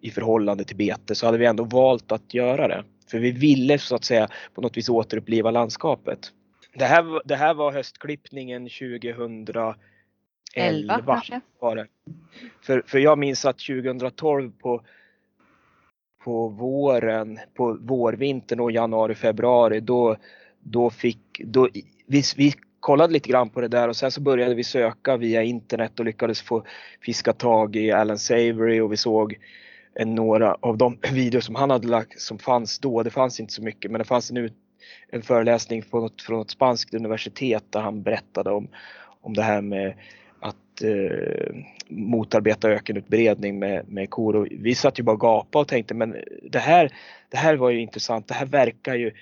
i 0.00 0.10
förhållande 0.10 0.64
till 0.64 0.76
bete 0.76 1.14
så 1.14 1.26
hade 1.26 1.38
vi 1.38 1.46
ändå 1.46 1.64
valt 1.64 2.12
att 2.12 2.34
göra 2.34 2.68
det. 2.68 2.84
För 3.10 3.18
vi 3.18 3.30
ville 3.30 3.78
så 3.78 3.94
att 3.94 4.04
säga 4.04 4.28
på 4.54 4.60
något 4.60 4.76
vis 4.76 4.88
återuppliva 4.88 5.50
landskapet. 5.50 6.32
Det 6.74 6.84
här, 6.84 7.22
det 7.24 7.36
här 7.36 7.54
var 7.54 7.72
höstklippningen 7.72 8.68
2011 8.68 9.74
11, 10.54 11.02
kanske? 11.06 11.40
Var 11.58 11.76
det. 11.76 11.86
För, 12.62 12.82
för 12.86 12.98
jag 12.98 13.18
minns 13.18 13.44
att 13.44 13.58
2012 13.58 14.52
på, 14.52 14.82
på 16.24 16.48
våren, 16.48 17.38
på 17.54 17.78
vårvintern 17.80 18.60
och 18.60 18.72
januari, 18.72 19.14
februari 19.14 19.80
då, 19.80 20.16
då 20.60 20.90
fick, 20.90 21.40
då, 21.44 21.68
vi, 22.06 22.22
vi 22.36 22.52
kollade 22.82 23.12
lite 23.12 23.28
grann 23.28 23.50
på 23.50 23.60
det 23.60 23.68
där 23.68 23.88
och 23.88 23.96
sen 23.96 24.10
så 24.10 24.20
började 24.20 24.54
vi 24.54 24.64
söka 24.64 25.16
via 25.16 25.42
internet 25.42 25.98
och 25.98 26.04
lyckades 26.04 26.42
få 26.42 26.64
fiska 27.00 27.32
tag 27.32 27.76
i 27.76 27.92
Alan 27.92 28.18
Savory 28.18 28.80
och 28.80 28.92
vi 28.92 28.96
såg 28.96 29.38
en, 29.94 30.14
några 30.14 30.56
av 30.60 30.76
de 30.76 30.98
videor 31.12 31.40
som 31.40 31.54
han 31.54 31.70
hade 31.70 31.88
lagt 31.88 32.20
som 32.20 32.38
fanns 32.38 32.78
då. 32.78 33.02
Det 33.02 33.10
fanns 33.10 33.40
inte 33.40 33.52
så 33.52 33.62
mycket 33.62 33.90
men 33.90 33.98
det 33.98 34.04
fanns 34.04 34.30
en, 34.30 34.50
en 35.08 35.22
föreläsning 35.22 35.82
från 35.82 36.02
något, 36.02 36.22
från 36.22 36.38
något 36.38 36.50
spanskt 36.50 36.94
universitet 36.94 37.64
där 37.70 37.80
han 37.80 38.02
berättade 38.02 38.50
om, 38.50 38.68
om 39.20 39.34
det 39.34 39.42
här 39.42 39.60
med 39.60 39.94
att 40.82 40.88
eh, 40.88 41.54
motarbeta 41.88 42.68
ökenutbredning 42.68 43.58
med, 43.58 43.88
med 43.88 44.10
kor. 44.10 44.36
Och 44.36 44.46
vi 44.50 44.74
satt 44.74 44.98
ju 44.98 45.02
bara 45.02 45.12
och 45.12 45.20
gapade 45.20 45.60
och 45.60 45.68
tänkte 45.68 45.94
men 45.94 46.16
det 46.42 46.58
här, 46.58 46.92
det 47.28 47.36
här 47.36 47.56
var 47.56 47.70
ju 47.70 47.80
intressant. 47.80 48.28
Det 48.28 48.34
här 48.34 48.46
verkar 48.46 48.94
ju... 48.94 49.12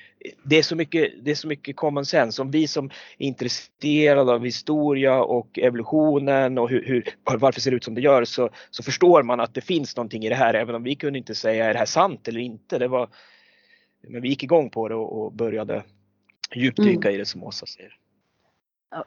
Det 0.42 0.58
är 0.58 0.62
så 0.62 0.76
mycket, 0.76 1.12
det 1.24 1.30
är 1.30 1.34
så 1.34 1.48
mycket 1.48 1.76
common 1.76 2.06
sense. 2.06 2.42
Om 2.42 2.50
vi 2.50 2.66
som 2.66 2.86
är 3.18 3.26
intresserade 3.26 4.32
av 4.32 4.44
historia 4.44 5.22
och 5.22 5.58
evolutionen 5.58 6.58
och 6.58 6.70
hur, 6.70 6.84
hur, 6.84 7.04
varför 7.24 7.52
det 7.52 7.60
ser 7.60 7.72
ut 7.72 7.84
som 7.84 7.94
det 7.94 8.00
gör 8.00 8.24
så, 8.24 8.50
så 8.70 8.82
förstår 8.82 9.22
man 9.22 9.40
att 9.40 9.54
det 9.54 9.60
finns 9.60 9.96
någonting 9.96 10.24
i 10.24 10.28
det 10.28 10.34
här 10.34 10.54
även 10.54 10.74
om 10.74 10.82
vi 10.82 10.94
kunde 10.94 11.18
inte 11.18 11.34
säga 11.34 11.64
är 11.64 11.72
det 11.72 11.78
här 11.78 11.86
sant 11.86 12.28
eller 12.28 12.40
inte. 12.40 12.78
Det 12.78 12.88
var, 12.88 13.08
men 14.08 14.22
vi 14.22 14.28
gick 14.28 14.42
igång 14.42 14.70
på 14.70 14.88
det 14.88 14.94
och, 14.94 15.22
och 15.22 15.32
började 15.32 15.82
djupdyka 16.54 17.08
mm. 17.08 17.14
i 17.14 17.18
det 17.18 17.24
som 17.24 17.44
Åsa 17.44 17.66
säger. 17.66 17.99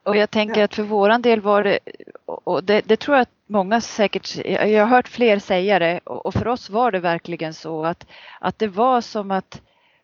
Och 0.03 0.17
jag 0.17 0.31
tänker 0.31 0.63
att 0.63 0.75
för 0.75 0.83
våran 0.83 1.21
del 1.21 1.41
var 1.41 1.63
det, 1.63 1.79
och 2.25 2.63
det, 2.63 2.81
det, 2.85 2.97
tror 2.97 3.17
jag 3.17 3.21
att 3.21 3.29
många 3.47 3.81
säkert, 3.81 4.45
jag 4.45 4.85
har 4.85 4.95
hört 4.95 5.07
fler 5.07 5.39
säga 5.39 5.79
det, 5.79 5.99
och 5.99 6.33
för 6.33 6.47
oss 6.47 6.69
var 6.69 6.91
det 6.91 6.99
verkligen 6.99 7.53
så 7.53 7.85
att, 7.85 8.05
att 8.39 8.59
det 8.59 8.67
var 8.67 9.01
som 9.01 9.31
att 9.31 9.61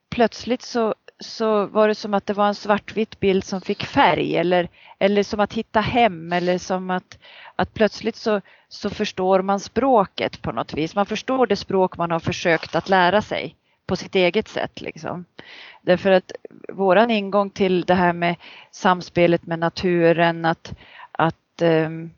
plötsligt 0.09 0.61
så, 0.61 0.95
så 1.19 1.65
var 1.65 1.87
det 1.87 1.95
som 1.95 2.13
att 2.13 2.25
det 2.25 2.33
var 2.33 2.47
en 2.47 2.55
svartvit 2.55 3.19
bild 3.19 3.43
som 3.43 3.61
fick 3.61 3.83
färg 3.83 4.37
eller, 4.37 4.69
eller 4.99 5.23
som 5.23 5.39
att 5.39 5.53
hitta 5.53 5.81
hem 5.81 6.33
eller 6.33 6.57
som 6.57 6.89
att, 6.89 7.17
att 7.55 7.73
plötsligt 7.73 8.15
så, 8.15 8.41
så 8.69 8.89
förstår 8.89 9.41
man 9.41 9.59
språket 9.59 10.41
på 10.41 10.51
något 10.51 10.73
vis. 10.73 10.95
Man 10.95 11.05
förstår 11.05 11.47
det 11.47 11.55
språk 11.55 11.97
man 11.97 12.11
har 12.11 12.19
försökt 12.19 12.75
att 12.75 12.89
lära 12.89 13.21
sig 13.21 13.55
på 13.89 13.95
sitt 13.95 14.15
eget 14.15 14.47
sätt. 14.47 14.81
Liksom. 14.81 15.25
Därför 15.81 16.11
att 16.11 16.31
våran 16.69 17.11
ingång 17.11 17.49
till 17.49 17.81
det 17.81 17.93
här 17.93 18.13
med 18.13 18.35
samspelet 18.71 19.45
med 19.45 19.59
naturen, 19.59 20.45
att, 20.45 20.73
att, 21.11 21.61
ehm, 21.61 22.11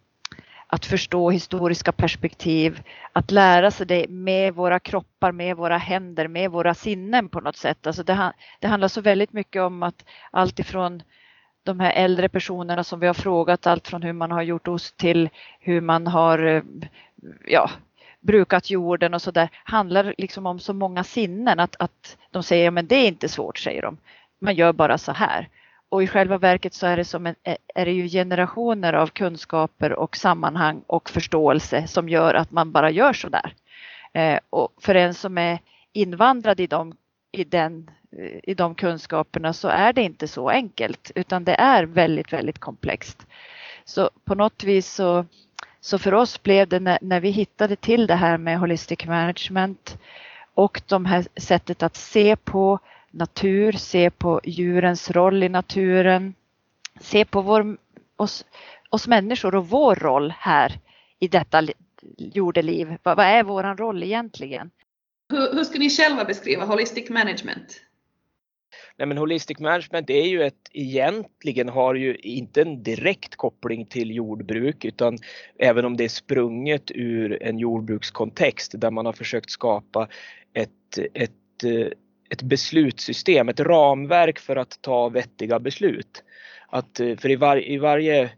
att 0.68 0.86
förstå 0.86 1.30
historiska 1.30 1.92
perspektiv, 1.92 2.82
att 3.14 3.32
lära 3.32 3.72
sig 3.72 3.86
det 3.86 4.10
med 4.10 4.54
våra 4.54 4.80
kroppar, 4.80 5.32
med 5.32 5.58
våra 5.58 5.78
händer, 5.78 6.28
med 6.28 6.52
våra 6.52 6.74
sinnen 6.74 7.30
på 7.30 7.40
något 7.40 7.58
sätt. 7.58 7.88
Alltså 7.88 8.04
det, 8.04 8.34
det 8.60 8.68
handlar 8.68 8.88
så 8.88 9.02
väldigt 9.02 9.34
mycket 9.34 9.62
om 9.62 9.84
att 9.84 10.06
allt 10.32 10.60
ifrån 10.60 11.04
de 11.64 11.80
här 11.80 11.92
äldre 11.92 12.30
personerna 12.30 12.84
som 12.84 13.00
vi 13.00 13.08
har 13.08 13.14
frågat, 13.14 13.68
allt 13.68 13.88
från 13.88 14.04
hur 14.04 14.14
man 14.14 14.32
har 14.32 14.42
gjort 14.42 14.68
ost 14.68 14.98
till 14.98 15.30
hur 15.60 15.82
man 15.82 16.08
har 16.08 16.44
eh, 16.46 16.64
ja, 17.46 17.70
brukat 18.22 18.70
jorden 18.70 19.14
och 19.14 19.22
så 19.22 19.32
där 19.32 19.50
handlar 19.64 20.16
liksom 20.18 20.46
om 20.46 20.60
så 20.60 20.74
många 20.74 21.04
sinnen 21.04 21.60
att, 21.60 21.76
att 21.80 22.18
de 22.32 22.44
säger 22.44 22.72
men 22.72 22.88
det 22.88 22.96
är 22.96 23.08
inte 23.08 23.30
svårt 23.30 23.58
säger 23.58 23.82
de. 23.82 23.98
Man 24.40 24.56
gör 24.56 24.74
bara 24.74 24.98
så 24.98 25.12
här. 25.12 25.50
Och 25.90 26.04
i 26.04 26.08
själva 26.08 26.38
verket 26.38 26.74
så 26.74 26.88
är 26.88 26.98
det, 26.98 27.06
som 27.06 27.26
en, 27.26 27.36
är 27.76 27.86
det 27.86 27.92
ju 27.92 28.10
generationer 28.10 28.94
av 28.94 29.08
kunskaper 29.08 29.94
och 29.94 30.18
sammanhang 30.18 30.82
och 30.88 31.10
förståelse 31.10 31.88
som 31.88 32.10
gör 32.10 32.34
att 32.34 32.52
man 32.52 32.72
bara 32.72 32.92
gör 32.92 33.14
så 33.14 33.30
där. 33.30 33.54
Eh, 34.14 34.40
och 34.50 34.74
för 34.82 34.96
en 34.96 35.14
som 35.14 35.38
är 35.38 35.60
invandrad 35.94 36.60
i 36.60 36.68
de, 36.68 36.94
i, 37.32 37.44
den, 37.44 37.92
i 38.44 38.54
de 38.54 38.76
kunskaperna 38.76 39.54
så 39.54 39.68
är 39.68 39.94
det 39.94 40.02
inte 40.02 40.28
så 40.28 40.50
enkelt 40.50 41.12
utan 41.16 41.44
det 41.44 41.56
är 41.56 41.84
väldigt, 41.84 42.34
väldigt 42.34 42.60
komplext. 42.60 43.28
Så 43.86 44.10
på 44.26 44.36
något 44.36 44.64
vis 44.64 44.94
så 44.94 45.26
så 45.82 46.00
för 46.00 46.14
oss 46.14 46.44
blev 46.44 46.68
det 46.68 46.80
när, 46.80 46.98
när, 47.02 47.20
vi 47.20 47.30
hittade 47.30 47.76
till 47.76 48.08
det 48.08 48.16
här 48.16 48.38
med 48.38 48.60
holistic 48.60 49.06
management 49.06 49.98
och 50.54 50.82
de 50.88 51.06
här 51.06 51.26
sättet 51.36 51.84
att 51.84 51.96
se 51.96 52.36
på 52.36 52.80
natur, 53.12 53.72
se 53.72 54.10
på 54.10 54.42
djurens 54.44 55.12
roll 55.12 55.44
i 55.44 55.50
naturen, 55.50 56.34
se 57.00 57.26
på 57.26 57.42
vår, 57.42 57.78
oss, 58.16 58.46
oss 58.90 59.08
människor 59.08 59.56
och 59.56 59.70
vår 59.70 59.96
roll 59.96 60.34
här 60.38 60.80
i 61.20 61.28
detta 61.28 61.68
jordeliv. 62.18 62.98
Vad, 63.04 63.18
vad 63.18 63.26
är 63.26 63.44
våran 63.44 63.78
roll 63.78 64.04
egentligen? 64.04 64.72
Hur, 65.30 65.54
hur 65.54 65.64
skulle 65.64 65.84
ni 65.84 65.90
själva 65.90 66.26
beskriva 66.26 66.66
holistic 66.66 67.10
management? 67.10 67.82
Nej, 68.98 69.08
men 69.08 69.18
holistic 69.18 69.60
management 69.60 70.10
är 70.10 70.26
ju 70.26 70.44
ett, 70.44 70.70
egentligen 70.74 71.70
har 71.70 71.96
ju 71.96 72.16
inte 72.16 72.62
en 72.62 72.84
direkt 72.84 73.36
koppling 73.36 73.86
till 73.86 74.16
jordbruk 74.16 74.86
utan 74.86 75.18
även 75.60 75.86
om 75.86 75.98
det 75.98 76.04
är 76.04 76.10
sprunget 76.10 76.92
ur 76.96 77.44
en 77.44 77.60
jordbrukskontext 77.60 78.72
där 78.76 78.92
man 78.92 79.06
har 79.06 79.14
försökt 79.14 79.50
skapa 79.50 80.08
ett, 80.54 80.98
ett, 81.14 81.64
eh, 81.64 81.88
ett 82.30 82.42
beslutssystem, 82.42 83.50
ett 83.50 83.60
ramverk 83.60 84.40
för 84.40 84.56
att 84.56 84.82
ta 84.82 85.10
vettiga 85.10 85.60
beslut. 85.60 86.24
Att, 86.68 87.00
eh, 87.00 87.18
för 87.18 87.30
i, 87.30 87.36
var, 87.36 87.70
i 87.70 87.78
varje 87.78 88.30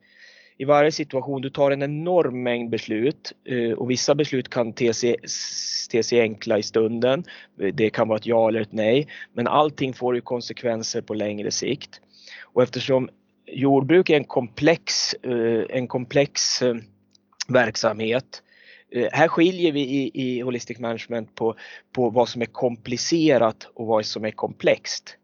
i 0.64 0.66
varje 0.66 0.92
situation, 0.92 1.42
du 1.42 1.50
tar 1.50 1.72
en 1.72 1.84
enorm 1.84 2.44
mängd 2.44 2.70
beslut 2.70 3.34
eh, 3.46 3.72
och 3.72 3.92
vissa 3.92 4.16
beslut 4.16 4.50
kan 4.50 4.74
te 4.74 4.94
sig, 4.94 5.16
te 5.92 6.04
sig 6.04 6.22
enkla 6.22 6.58
i 6.58 6.64
stunden. 6.64 7.24
Det 7.74 7.90
kan 7.90 8.08
vara 8.08 8.18
ett 8.18 8.26
ja 8.26 8.48
eller 8.48 8.62
ett 8.62 8.72
nej, 8.72 9.08
men 9.34 9.48
allting 9.48 9.94
får 9.94 10.16
ju 10.16 10.22
konsekvenser 10.22 11.02
på 11.02 11.14
längre 11.14 11.52
sikt. 11.52 12.02
Och 12.54 12.64
eftersom 12.64 13.10
jordbruk 13.48 14.10
är 14.10 14.18
en 14.18 14.24
komplex, 14.24 15.14
eh, 15.14 15.64
en 15.70 15.88
komplex 15.88 16.62
eh, 16.62 16.76
verksamhet 17.48 18.44
här 19.12 19.28
skiljer 19.28 19.72
vi 19.72 19.82
i, 19.82 20.12
i 20.14 20.42
Holistic 20.42 20.80
Management 20.80 21.36
på, 21.36 21.56
på 21.96 22.10
vad 22.10 22.30
som 22.30 22.42
är 22.42 22.46
komplicerat 22.46 23.68
och 23.74 23.88
vad 23.88 24.06
som 24.06 24.26
är 24.26 24.32
komplext 24.32 25.18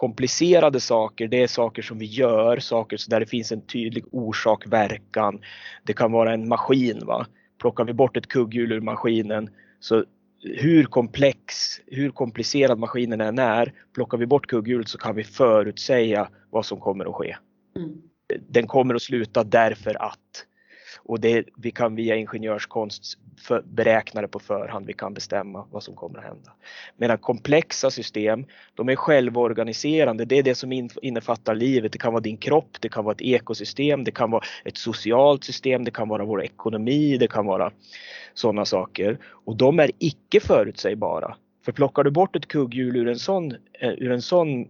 komplicerade 0.00 0.80
saker, 0.80 1.28
det 1.28 1.42
är 1.42 1.46
saker 1.46 1.82
som 1.82 1.98
vi 1.98 2.06
gör, 2.06 2.58
saker 2.58 2.98
där 3.08 3.20
det 3.20 3.26
finns 3.26 3.52
en 3.52 3.66
tydlig 3.66 4.04
orsak 4.10 4.66
verkan. 4.66 5.40
Det 5.84 5.92
kan 5.92 6.12
vara 6.12 6.32
en 6.32 6.48
maskin. 6.48 7.06
Va? 7.06 7.26
Plockar 7.60 7.84
vi 7.84 7.92
bort 7.92 8.16
ett 8.16 8.26
kugghjul 8.26 8.72
ur 8.72 8.80
maskinen 8.80 9.50
så 9.80 10.04
hur 10.42 10.84
komplex, 10.84 11.54
hur 11.86 12.10
komplicerad 12.10 12.78
maskinen 12.78 13.20
än 13.20 13.38
är, 13.38 13.72
plockar 13.94 14.18
vi 14.18 14.26
bort 14.26 14.46
kugghjulet 14.46 14.88
så 14.88 14.98
kan 14.98 15.14
vi 15.14 15.24
förutsäga 15.24 16.28
vad 16.50 16.66
som 16.66 16.80
kommer 16.80 17.04
att 17.04 17.14
ske. 17.14 17.36
Mm. 17.76 17.90
Den 18.48 18.66
kommer 18.66 18.94
att 18.94 19.02
sluta 19.02 19.44
därför 19.44 20.02
att 20.02 20.46
och 21.10 21.20
det, 21.20 21.44
vi 21.56 21.70
kan 21.70 21.94
via 21.94 22.16
ingenjörskonst 22.16 23.18
för, 23.38 23.62
beräkna 23.62 24.20
det 24.20 24.28
på 24.28 24.38
förhand, 24.38 24.86
vi 24.86 24.92
kan 24.92 25.14
bestämma 25.14 25.64
vad 25.70 25.82
som 25.82 25.94
kommer 25.94 26.18
att 26.18 26.24
hända. 26.24 26.52
Medan 26.96 27.18
komplexa 27.18 27.90
system, 27.90 28.44
de 28.74 28.88
är 28.88 28.96
självorganiserande, 28.96 30.24
det 30.24 30.38
är 30.38 30.42
det 30.42 30.54
som 30.54 30.72
innefattar 31.02 31.54
livet. 31.54 31.92
Det 31.92 31.98
kan 31.98 32.12
vara 32.12 32.20
din 32.20 32.36
kropp, 32.36 32.76
det 32.80 32.88
kan 32.88 33.04
vara 33.04 33.14
ett 33.14 33.22
ekosystem, 33.22 34.04
det 34.04 34.10
kan 34.10 34.30
vara 34.30 34.44
ett 34.64 34.76
socialt 34.76 35.44
system, 35.44 35.84
det 35.84 35.90
kan 35.90 36.08
vara 36.08 36.24
vår 36.24 36.42
ekonomi, 36.42 37.16
det 37.16 37.28
kan 37.28 37.46
vara 37.46 37.72
sådana 38.34 38.64
saker. 38.64 39.18
Och 39.24 39.56
de 39.56 39.80
är 39.80 39.90
icke 39.98 40.40
förutsägbara. 40.40 41.36
För 41.64 41.72
plockar 41.72 42.04
du 42.04 42.10
bort 42.10 42.36
ett 42.36 42.48
kugghjul 42.48 42.96
ur 42.96 43.08
en 43.08 43.18
sån, 43.18 43.52
eh, 43.80 43.90
ur 43.98 44.12
en 44.12 44.22
sån, 44.22 44.68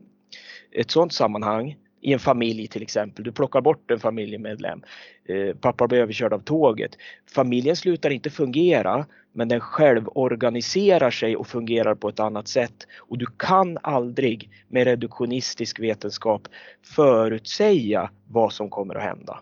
ett 0.72 0.90
sådant 0.90 1.12
sammanhang 1.12 1.76
i 2.01 2.13
en 2.13 2.19
familj 2.19 2.67
till 2.67 2.83
exempel. 2.83 3.25
Du 3.25 3.33
plockar 3.33 3.61
bort 3.61 3.91
en 3.91 4.01
familjemedlem. 4.01 4.83
Eh, 5.29 5.57
pappa 5.57 5.89
blir 5.89 5.99
överkörd 5.99 6.33
av 6.33 6.39
tåget. 6.39 6.97
Familjen 7.35 7.77
slutar 7.77 8.11
inte 8.11 8.31
fungera 8.31 9.07
men 9.33 9.49
den 9.49 9.61
själv 9.61 10.09
organiserar 10.15 11.11
sig 11.11 11.37
och 11.37 11.47
fungerar 11.47 11.95
på 11.95 12.09
ett 12.09 12.21
annat 12.21 12.49
sätt. 12.49 12.87
Och 12.99 13.19
du 13.19 13.27
kan 13.27 13.79
aldrig 13.83 14.51
med 14.69 14.85
reduktionistisk 14.85 15.81
vetenskap 15.81 16.49
förutsäga 16.97 18.11
vad 18.29 18.53
som 18.53 18.71
kommer 18.71 18.95
att 18.95 19.03
hända. 19.03 19.41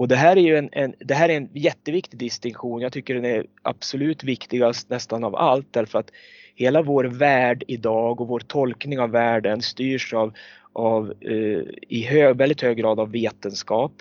Och 0.00 0.08
det 0.08 0.16
här 0.16 0.36
är 0.36 0.40
ju 0.40 0.56
en, 0.56 0.68
en, 0.72 0.94
det 0.98 1.14
här 1.14 1.28
är 1.28 1.36
en 1.36 1.48
jätteviktig 1.52 2.18
distinktion. 2.18 2.80
Jag 2.80 2.92
tycker 2.92 3.14
den 3.14 3.24
är 3.24 3.46
absolut 3.62 4.24
viktigast 4.24 4.90
nästan 4.90 5.24
av 5.24 5.36
allt 5.36 5.72
därför 5.72 5.98
att 5.98 6.10
hela 6.54 6.82
vår 6.82 7.04
värld 7.04 7.64
idag 7.68 8.20
och 8.20 8.28
vår 8.28 8.40
tolkning 8.40 9.00
av 9.00 9.10
världen 9.10 9.62
styrs 9.62 10.14
av 10.14 10.32
av, 10.72 11.12
eh, 11.20 11.62
i 11.88 12.02
hög, 12.02 12.36
väldigt 12.36 12.62
hög 12.62 12.76
grad 12.76 13.00
av 13.00 13.10
vetenskap. 13.10 13.92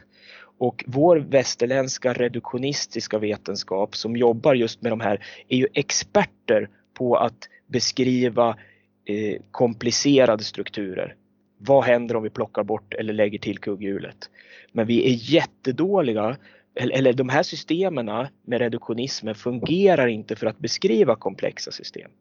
Och 0.59 0.83
vår 0.87 1.17
västerländska 1.17 2.13
reduktionistiska 2.13 3.19
vetenskap 3.19 3.95
som 3.95 4.17
jobbar 4.17 4.53
just 4.53 4.81
med 4.81 4.91
de 4.91 4.99
här 4.99 5.25
är 5.47 5.57
ju 5.57 5.67
experter 5.73 6.69
på 6.93 7.15
att 7.15 7.49
beskriva 7.67 8.57
eh, 9.05 9.41
komplicerade 9.51 10.43
strukturer. 10.43 11.15
Vad 11.57 11.83
händer 11.83 12.15
om 12.15 12.23
vi 12.23 12.29
plockar 12.29 12.63
bort 12.63 12.93
eller 12.93 13.13
lägger 13.13 13.39
till 13.39 13.59
kugghjulet? 13.59 14.29
Men 14.71 14.87
vi 14.87 15.13
är 15.13 15.33
jättedåliga, 15.33 16.37
eller, 16.75 16.95
eller 16.95 17.13
de 17.13 17.29
här 17.29 17.43
systemen 17.43 18.05
med 18.45 18.59
reduktionismen 18.59 19.35
fungerar 19.35 20.07
inte 20.07 20.35
för 20.35 20.47
att 20.47 20.59
beskriva 20.59 21.15
komplexa 21.15 21.71
system. 21.71 22.11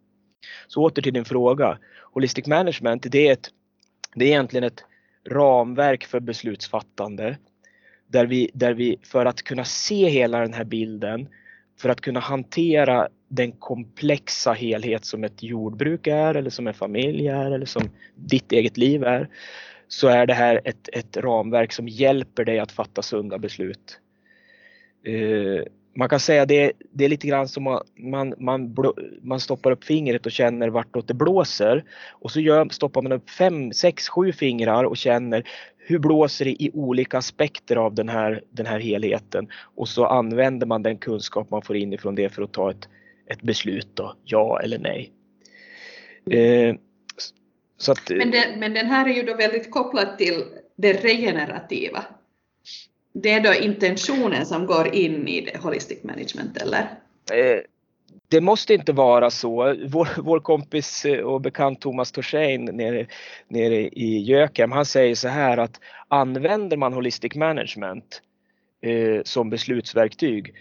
Så 0.67 0.83
åter 0.83 1.03
till 1.03 1.15
din 1.15 1.25
fråga. 1.25 1.79
Holistic 2.13 2.47
management, 2.47 3.07
det 3.11 3.29
är 3.29 3.33
ett 3.33 3.51
det 4.14 4.25
är 4.25 4.29
egentligen 4.29 4.64
ett 4.64 4.85
ramverk 5.29 6.05
för 6.05 6.21
beslutsfattande 6.21 7.37
där 8.07 8.27
vi, 8.27 8.51
där 8.55 8.75
vi 8.75 8.97
för 9.03 9.27
att 9.27 9.42
kunna 9.42 9.64
se 9.64 10.09
hela 10.09 10.40
den 10.40 10.55
här 10.55 10.64
bilden, 10.64 11.29
för 11.81 11.88
att 11.88 12.01
kunna 12.01 12.21
hantera 12.21 13.09
den 13.29 13.53
komplexa 13.53 14.53
helhet 14.53 15.05
som 15.05 15.25
ett 15.25 15.42
jordbruk 15.42 16.07
är 16.07 16.35
eller 16.35 16.51
som 16.51 16.66
en 16.66 16.75
familj 16.75 17.29
är 17.29 17.51
eller 17.51 17.66
som 17.66 17.90
ditt 18.14 18.53
eget 18.53 18.77
liv 18.77 19.05
är, 19.05 19.29
så 19.88 20.09
är 20.09 20.27
det 20.27 20.35
här 20.35 20.61
ett, 20.64 20.88
ett 20.92 21.16
ramverk 21.16 21.73
som 21.73 21.88
hjälper 21.88 22.44
dig 22.44 22.59
att 22.59 22.73
fatta 22.73 23.03
sunda 23.03 23.38
beslut. 23.38 24.01
Eh, 25.05 25.62
man 25.99 26.09
kan 26.09 26.21
säga 26.21 26.47
det, 26.47 26.73
det 26.93 27.05
är 27.05 27.09
lite 27.09 27.27
grann 27.27 27.49
som 27.49 27.63
man, 27.63 27.83
man, 27.97 28.35
man, 28.39 28.75
man 29.23 29.41
stoppar 29.41 29.71
upp 29.71 29.85
fingret 29.85 30.27
och 30.27 30.33
känner 30.33 30.69
vartåt 30.69 31.09
det 31.09 31.15
blåser. 31.15 31.85
Och 32.11 32.31
så 32.31 32.41
gör, 32.41 32.69
stoppar 32.69 33.03
man 33.03 33.13
upp 33.13 33.31
fem, 33.31 33.73
sex, 33.73 34.09
sju 34.09 34.33
fingrar 34.33 34.85
och 34.85 34.97
känner 34.97 35.49
hur 35.77 35.99
blåser 35.99 36.45
det 36.45 36.63
i 36.63 36.71
olika 36.75 37.19
aspekter 37.19 37.77
av 37.77 37.95
den 37.95 38.09
här, 38.09 38.43
den 38.51 38.67
här 38.67 38.79
helheten. 38.79 39.49
Och 39.75 39.89
så 39.89 40.07
använder 40.07 40.67
man 40.67 40.83
den 40.83 40.99
kunskap 40.99 41.51
man 41.51 41.63
får 41.63 41.77
in 41.77 41.93
ifrån 41.93 42.15
det 42.15 42.29
för 42.29 42.43
att 42.43 42.53
ta 42.53 42.71
ett, 42.71 42.89
ett 43.27 43.43
beslut 43.43 43.89
då, 43.95 44.15
ja 44.25 44.61
eller 44.61 44.79
nej. 44.79 45.13
Eh, 46.31 46.75
att, 47.89 48.11
men, 48.11 48.31
det, 48.31 48.57
men 48.59 48.75
den 48.75 48.87
här 48.87 49.09
är 49.09 49.15
ju 49.15 49.23
då 49.23 49.35
väldigt 49.35 49.71
kopplad 49.71 50.19
till 50.19 50.45
det 50.77 50.93
regenerativa 50.93 52.05
det 53.23 53.31
är 53.31 53.41
då 53.41 53.55
intentionen 53.55 54.47
som 54.47 54.67
går 54.67 54.95
in 54.95 55.29
i 55.29 55.41
det 55.41 55.59
holistic 55.63 56.05
management 56.05 56.57
eller? 56.57 56.81
Eh, 57.33 57.61
det 58.29 58.41
måste 58.41 58.75
inte 58.75 58.93
vara 58.93 59.31
så. 59.31 59.77
Vår, 59.87 60.23
vår 60.23 60.41
kompis 60.41 61.05
eh, 61.05 61.21
och 61.21 61.41
bekant 61.41 61.81
Thomas 61.81 62.13
Torsein 62.13 62.65
nere, 62.65 63.07
nere 63.49 63.77
i 63.77 64.19
Jökem, 64.19 64.73
han 64.73 64.87
säger 64.87 65.15
så 65.15 65.29
här 65.29 65.59
att 65.59 65.81
använder 66.09 66.77
man 66.77 66.93
holistic 66.93 67.35
management 67.35 68.23
eh, 68.81 69.23
som 69.25 69.51
beslutsverktyg 69.51 70.55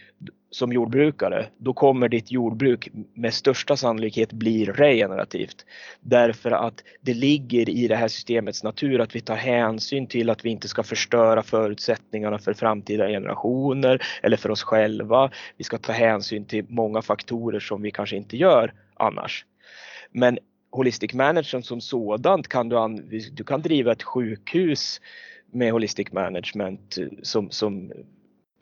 som 0.50 0.74
jordbrukare, 0.74 1.48
då 1.58 1.74
kommer 1.74 2.10
ditt 2.10 2.32
jordbruk 2.32 2.90
med 3.14 3.34
största 3.34 3.78
sannolikhet 3.78 4.34
bli 4.34 4.66
regenerativt. 4.66 5.66
Därför 6.02 6.52
att 6.52 6.84
det 7.02 7.14
ligger 7.14 7.70
i 7.70 7.88
det 7.88 7.96
här 7.96 8.08
systemets 8.08 8.64
natur 8.64 9.02
att 9.02 9.16
vi 9.16 9.22
tar 9.22 9.36
hänsyn 9.36 10.08
till 10.08 10.30
att 10.30 10.46
vi 10.46 10.50
inte 10.50 10.68
ska 10.68 10.84
förstöra 10.84 11.44
förutsättningarna 11.44 12.40
för 12.40 12.54
framtida 12.54 13.08
generationer 13.08 14.02
eller 14.24 14.38
för 14.38 14.52
oss 14.52 14.64
själva. 14.64 15.32
Vi 15.58 15.64
ska 15.64 15.78
ta 15.78 15.92
hänsyn 15.92 16.46
till 16.46 16.66
många 16.70 17.02
faktorer 17.02 17.60
som 17.60 17.82
vi 17.82 17.92
kanske 17.92 18.16
inte 18.16 18.38
gör 18.38 18.74
annars. 18.94 19.46
Men 20.12 20.40
Holistic 20.72 21.14
Management 21.14 21.66
som 21.66 21.82
sådant 21.82 22.48
kan 22.48 22.70
du, 22.70 23.20
du 23.32 23.44
kan 23.44 23.62
driva 23.62 23.92
ett 23.92 24.04
sjukhus 24.04 25.02
med 25.52 25.72
Holistic 25.72 26.12
Management 26.12 26.98
eh, 26.98 27.08
som, 27.22 27.50
som 27.52 27.92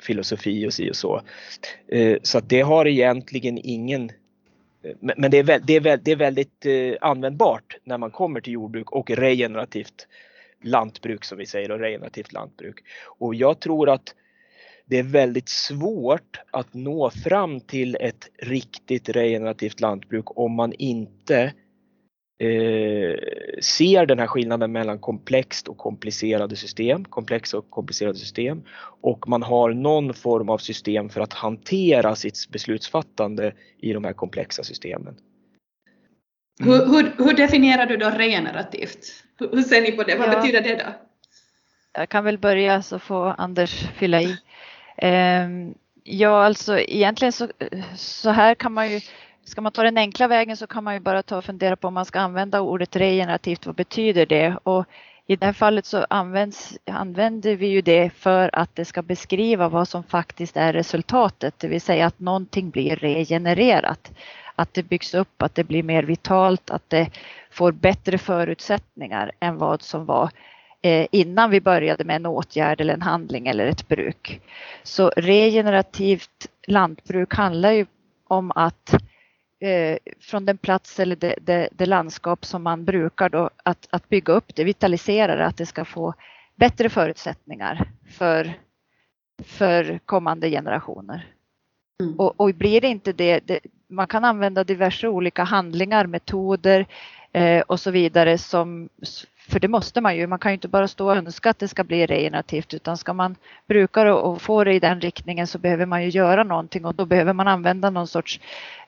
filosofi 0.01 0.67
och 0.67 0.73
si 0.73 0.91
och 0.91 0.95
så. 0.95 1.21
Eh, 1.87 2.17
så 2.21 2.37
att 2.37 2.49
det 2.49 2.61
har 2.61 2.87
egentligen 2.87 3.59
ingen 3.63 4.09
eh, 4.83 4.95
men 4.99 5.31
det 5.31 5.37
är, 5.37 5.59
det 5.59 5.75
är, 5.75 5.97
det 5.97 6.11
är 6.11 6.15
väldigt 6.15 6.65
användbart 7.01 7.77
när 7.83 7.97
man 7.97 8.11
kommer 8.11 8.41
till 8.41 8.53
jordbruk 8.53 8.91
och 8.91 9.11
regenerativt 9.11 10.07
lantbruk 10.63 11.25
som 11.25 11.37
vi 11.37 11.45
säger 11.45 11.71
och 11.71 11.79
regenerativt 11.79 12.33
lantbruk. 12.33 12.79
Och 13.19 13.35
jag 13.35 13.59
tror 13.59 13.89
att 13.89 14.15
det 14.85 14.99
är 14.99 15.03
väldigt 15.03 15.49
svårt 15.49 16.39
att 16.51 16.73
nå 16.73 17.09
fram 17.09 17.61
till 17.61 17.97
ett 17.99 18.29
riktigt 18.39 19.09
regenerativt 19.09 19.79
lantbruk 19.79 20.37
om 20.37 20.51
man 20.51 20.73
inte 20.73 21.53
eh, 22.39 23.15
ser 23.61 24.05
den 24.05 24.19
här 24.19 24.27
skillnaden 24.27 24.71
mellan 24.71 24.99
komplext 24.99 25.67
och 25.67 25.77
komplicerade 25.77 26.55
system, 26.55 27.05
komplexa 27.05 27.57
och 27.57 27.69
komplicerade 27.69 28.17
system 28.17 28.63
och 29.01 29.27
man 29.27 29.43
har 29.43 29.69
någon 29.73 30.13
form 30.13 30.49
av 30.49 30.57
system 30.57 31.09
för 31.09 31.21
att 31.21 31.33
hantera 31.33 32.15
sitt 32.15 32.49
beslutsfattande 32.49 33.53
i 33.77 33.93
de 33.93 34.03
här 34.03 34.13
komplexa 34.13 34.63
systemen. 34.63 35.15
Mm. 36.61 36.73
Hur, 36.73 36.85
hur, 36.85 37.25
hur, 37.25 37.33
definierar 37.33 37.85
du 37.85 37.97
då 37.97 38.09
regenerativt? 38.09 39.23
Hur, 39.39 39.49
hur 39.51 39.61
ser 39.61 39.81
ni 39.81 39.91
på 39.91 40.03
det? 40.03 40.15
Vad 40.15 40.27
ja, 40.27 40.35
betyder 40.35 40.61
det 40.61 40.75
då? 40.75 40.93
Jag 41.93 42.09
kan 42.09 42.23
väl 42.23 42.37
börja 42.37 42.81
så 42.81 42.99
får 42.99 43.35
Anders 43.37 43.87
fylla 43.97 44.21
i. 44.21 44.37
Um, 45.01 45.75
ja, 46.03 46.45
alltså 46.45 46.79
egentligen 46.79 47.31
så, 47.31 47.47
så 47.95 48.29
här 48.29 48.55
kan 48.55 48.73
man 48.73 48.91
ju 48.91 49.01
ska 49.45 49.61
man 49.61 49.71
ta 49.71 49.83
den 49.83 49.97
enkla 49.97 50.27
vägen 50.27 50.57
så 50.57 50.67
kan 50.67 50.83
man 50.83 50.93
ju 50.93 50.99
bara 50.99 51.23
ta 51.23 51.37
och 51.37 51.45
fundera 51.45 51.75
på 51.75 51.87
om 51.87 51.93
man 51.93 52.05
ska 52.05 52.19
använda 52.19 52.61
ordet 52.61 52.95
regenerativt, 52.95 53.65
vad 53.65 53.75
betyder 53.75 54.25
det? 54.25 54.57
Och 54.63 54.85
i 55.27 55.35
det 55.35 55.45
här 55.45 55.53
fallet 55.53 55.85
så 55.85 56.05
används, 56.09 56.77
använder 56.85 57.55
vi 57.55 57.67
ju 57.67 57.81
det 57.81 58.09
för 58.09 58.49
att 58.53 58.75
det 58.75 58.85
ska 58.85 59.01
beskriva 59.01 59.69
vad 59.69 59.87
som 59.87 60.03
faktiskt 60.03 60.57
är 60.57 60.73
resultatet, 60.73 61.53
det 61.57 61.67
vill 61.67 61.81
säga 61.81 62.05
att 62.05 62.19
någonting 62.19 62.69
blir 62.69 62.95
regenererat. 62.95 64.11
Att 64.55 64.73
det 64.73 64.83
byggs 64.83 65.13
upp, 65.13 65.41
att 65.41 65.55
det 65.55 65.63
blir 65.63 65.83
mer 65.83 66.03
vitalt, 66.03 66.69
att 66.69 66.89
det 66.89 67.09
får 67.51 67.71
bättre 67.71 68.17
förutsättningar 68.17 69.31
än 69.39 69.57
vad 69.57 69.81
som 69.81 70.05
var 70.05 70.29
eh, 70.81 71.07
innan 71.11 71.49
vi 71.49 71.61
började 71.61 72.03
med 72.03 72.15
en 72.15 72.25
åtgärd 72.25 72.81
eller 72.81 72.93
en 72.93 73.01
handling 73.01 73.47
eller 73.47 73.67
ett 73.67 73.87
bruk. 73.87 74.41
Så 74.83 75.09
regenerativt 75.09 76.47
lantbruk 76.67 77.33
handlar 77.33 77.71
ju 77.71 77.85
om 78.27 78.51
att 78.55 78.95
eh, 79.59 79.97
från 80.19 80.45
den 80.45 80.57
plats 80.57 80.99
eller 80.99 81.15
det, 81.15 81.35
det, 81.41 81.69
det, 81.71 81.85
landskap 81.85 82.45
som 82.45 82.63
man 82.63 82.85
brukar 82.85 83.29
då 83.29 83.49
att, 83.63 83.87
att 83.89 84.09
bygga 84.09 84.33
upp 84.33 84.55
det, 84.55 84.63
vitalisera 84.63 85.35
det, 85.35 85.45
att 85.45 85.57
det 85.57 85.65
ska 85.65 85.85
få 85.85 86.13
bättre 86.55 86.89
förutsättningar 86.89 87.89
för, 88.09 88.53
för 89.43 89.99
kommande 90.05 90.49
generationer. 90.49 91.27
Mm. 92.03 92.19
Och, 92.19 92.39
och, 92.39 92.55
blir 92.55 92.81
det 92.81 92.87
inte 92.87 93.13
det, 93.13 93.39
det, 93.47 93.59
man 93.87 94.07
kan 94.07 94.25
använda 94.25 94.63
diverse 94.63 95.07
olika 95.07 95.43
handlingar, 95.43 96.05
metoder 96.05 96.87
eh, 97.31 97.61
och 97.61 97.79
så 97.79 97.91
vidare 97.91 98.37
som 98.37 98.89
för 99.47 99.59
det 99.59 99.67
måste 99.67 100.01
man 100.01 100.17
ju. 100.17 100.27
Man 100.27 100.39
kan 100.39 100.51
ju 100.51 100.53
inte 100.53 100.67
bara 100.67 100.87
stå 100.87 101.05
och 101.05 101.15
önska 101.15 101.49
att 101.49 101.59
det 101.59 101.67
ska 101.67 101.83
bli 101.83 102.05
regenerativt 102.05 102.73
utan 102.73 102.97
ska 102.97 103.13
man 103.13 103.35
bruka 103.67 104.03
det 104.03 104.11
och 104.11 104.41
få 104.41 104.63
det 104.63 104.73
i 104.73 104.79
den 104.79 105.01
riktningen 105.01 105.47
så 105.47 105.57
behöver 105.57 105.85
man 105.85 106.03
ju 106.03 106.09
göra 106.09 106.43
någonting 106.43 106.85
och 106.85 106.95
då 106.95 107.05
behöver 107.05 107.33
man 107.33 107.47
använda 107.47 107.89
någon 107.89 108.07
sorts 108.07 108.39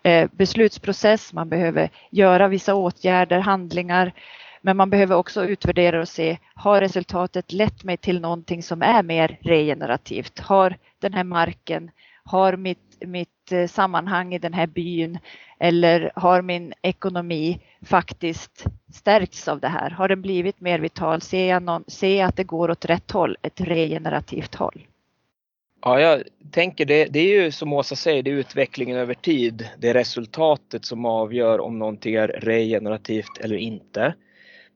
eh, 0.04 0.30
beslutsprocess. 0.32 1.34
Man 1.34 1.50
behöver 1.50 1.90
göra 2.10 2.48
vissa 2.48 2.76
åtgärder, 2.76 3.40
handlingar. 3.40 4.14
Men 4.62 4.78
man 4.78 4.90
behöver 4.90 5.16
också 5.16 5.46
utvärdera 5.46 6.02
och 6.02 6.08
se, 6.08 6.38
har 6.54 6.82
resultatet 6.82 7.52
lett 7.52 7.84
mig 7.84 7.98
till 7.98 8.22
någonting 8.22 8.64
som 8.64 8.82
är 8.82 9.04
mer 9.04 9.38
regenerativt? 9.42 10.40
Har 10.40 10.78
den 11.00 11.14
här 11.14 11.24
marken, 11.24 11.92
har 12.24 12.58
mitt 12.58 12.80
mitt 13.06 13.52
eh, 13.52 13.68
sammanhang 13.68 14.34
i 14.34 14.40
den 14.40 14.54
här 14.54 14.68
byn 14.68 15.20
eller 15.60 16.12
har 16.16 16.42
min 16.42 16.74
ekonomi 16.82 17.60
faktiskt 17.86 18.66
stärkts 18.94 19.48
av 19.48 19.60
det 19.60 19.68
här? 19.68 19.90
Har 19.90 20.08
den 20.08 20.22
blivit 20.22 20.62
mer 20.62 20.80
vital? 20.80 21.22
Ser 21.22 21.50
jag, 21.50 21.64
någon, 21.64 21.84
ser 21.88 22.20
jag 22.20 22.28
att 22.28 22.36
det 22.36 22.44
går 22.44 22.72
åt 22.72 22.86
rätt 22.86 23.12
håll, 23.12 23.38
ett 23.42 23.62
regenerativt 23.62 24.56
håll? 24.56 24.88
Ja, 25.82 26.00
jag 26.00 26.24
tänker 26.52 26.86
det, 26.86 27.06
det 27.06 27.20
är 27.20 27.44
ju 27.44 27.52
som 27.52 27.74
Åsa 27.74 27.96
säger, 27.96 28.24
det 28.24 28.32
är 28.32 28.36
utvecklingen 28.36 28.98
över 28.98 29.14
tid. 29.14 29.70
Det 29.78 29.90
är 29.90 29.94
resultatet 29.94 30.86
som 30.86 31.06
avgör 31.06 31.60
om 31.60 31.80
någonting 31.80 32.16
är 32.16 32.28
regenerativt 32.28 33.38
eller 33.40 33.56
inte. 33.56 34.14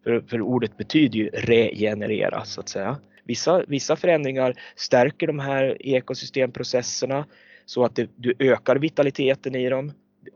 För, 0.04 0.21
för 0.21 0.41
ordet 0.41 0.78
betyder 0.78 1.17
ju 1.17 1.30
regenerera 1.30 2.45
så 2.45 2.62
att 2.62 2.69
säga. 2.69 2.97
Vissa, 3.24 3.63
vissa 3.67 3.95
förändringar 3.95 4.56
stärker 4.76 5.28
de 5.28 5.39
här 5.39 5.78
ekosystemprocesserna 5.80 7.26
så 7.65 7.86
att 7.86 7.95
det, 7.95 8.10
du 8.15 8.34
ökar 8.39 8.76
vitaliteten 8.76 9.56
i 9.56 9.69
dem. 9.69 9.91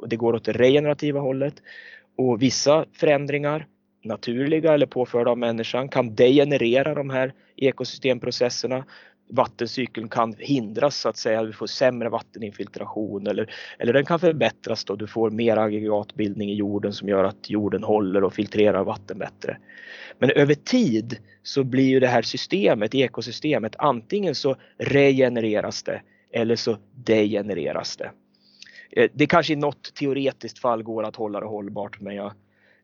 Det 0.07 0.15
går 0.15 0.33
åt 0.33 0.45
det 0.45 0.51
regenerativa 0.51 1.19
hållet. 1.19 1.53
Och 2.17 2.41
vissa 2.41 2.85
förändringar, 2.93 3.67
naturliga 4.03 4.73
eller 4.73 4.85
påförda 4.85 5.31
av 5.31 5.37
människan, 5.37 5.89
kan 5.89 6.15
degenerera 6.15 6.93
de 6.95 7.09
här 7.09 7.33
ekosystemprocesserna. 7.55 8.85
Vattencykeln 9.29 10.09
kan 10.09 10.35
hindras 10.37 10.97
så 10.97 11.09
att 11.09 11.17
säga, 11.17 11.43
du 11.43 11.53
får 11.53 11.67
sämre 11.67 12.09
vatteninfiltration 12.09 13.27
eller, 13.27 13.53
eller 13.79 13.93
den 13.93 14.05
kan 14.05 14.19
förbättras 14.19 14.85
då 14.85 14.95
du 14.95 15.07
får 15.07 15.31
mer 15.31 15.57
aggregatbildning 15.57 16.49
i 16.49 16.55
jorden 16.55 16.93
som 16.93 17.09
gör 17.09 17.23
att 17.23 17.49
jorden 17.49 17.83
håller 17.83 18.23
och 18.23 18.33
filtrerar 18.33 18.83
vatten 18.83 19.17
bättre. 19.17 19.57
Men 20.19 20.29
över 20.29 20.53
tid 20.53 21.17
så 21.43 21.63
blir 21.63 21.89
ju 21.89 21.99
det 21.99 22.07
här 22.07 22.21
systemet, 22.21 22.95
ekosystemet, 22.95 23.75
antingen 23.77 24.35
så 24.35 24.55
regenereras 24.77 25.83
det 25.83 26.01
eller 26.31 26.55
så 26.55 26.77
degenereras 26.95 27.97
det. 27.97 28.11
Eh, 28.91 29.09
det 29.13 29.27
kanske 29.27 29.53
i 29.53 29.55
något 29.55 29.93
teoretiskt 29.93 30.59
fall 30.59 30.83
går 30.83 31.03
att 31.03 31.15
hålla 31.15 31.39
det 31.39 31.45
hållbart 31.45 32.01
men 32.01 32.15
jag, 32.15 32.33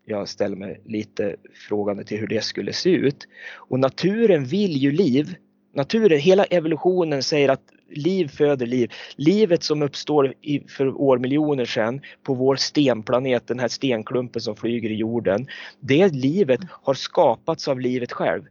jag 0.06 0.30
ställer 0.30 0.56
mig 0.56 0.82
lite 0.86 1.36
frågande 1.70 2.04
till 2.04 2.18
hur 2.18 2.28
det 2.28 2.44
skulle 2.44 2.74
se 2.74 2.90
ut. 2.90 3.28
Och 3.56 3.80
naturen 3.80 4.46
vill 4.46 4.78
ju 4.78 4.92
liv. 4.92 5.36
Naturen, 5.74 6.20
hela 6.20 6.44
evolutionen 6.44 7.24
säger 7.24 7.50
att 7.50 7.64
liv 7.90 8.28
föder 8.28 8.66
liv. 8.66 8.92
Livet 9.16 9.64
som 9.64 9.82
uppstår 9.82 10.34
i, 10.42 10.60
för 10.68 11.02
årmiljoner 11.02 11.66
sedan 11.66 12.02
på 12.24 12.34
vår 12.34 12.56
stenplanet, 12.56 13.48
den 13.48 13.60
här 13.60 13.68
stenklumpen 13.68 14.42
som 14.42 14.56
flyger 14.56 14.90
i 14.90 14.96
jorden. 14.96 15.48
Det 15.80 16.14
livet 16.14 16.60
har 16.70 16.94
skapats 16.94 17.68
av 17.68 17.80
livet 17.80 18.12
själv. 18.12 18.44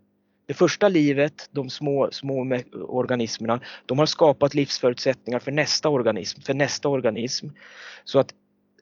Det 0.51 0.55
första 0.55 0.89
livet, 0.89 1.49
de 1.53 1.71
små, 1.71 2.09
små 2.13 2.61
organismerna, 2.73 3.61
de 3.87 3.99
har 3.99 4.07
skapat 4.07 4.55
livsförutsättningar 4.55 5.39
för 5.39 5.53
nästa 5.53 5.89
organism, 5.89 6.41
för 6.41 6.55
nästa 6.55 6.89
organism. 6.89 7.47
Så 8.05 8.19
att 8.19 8.35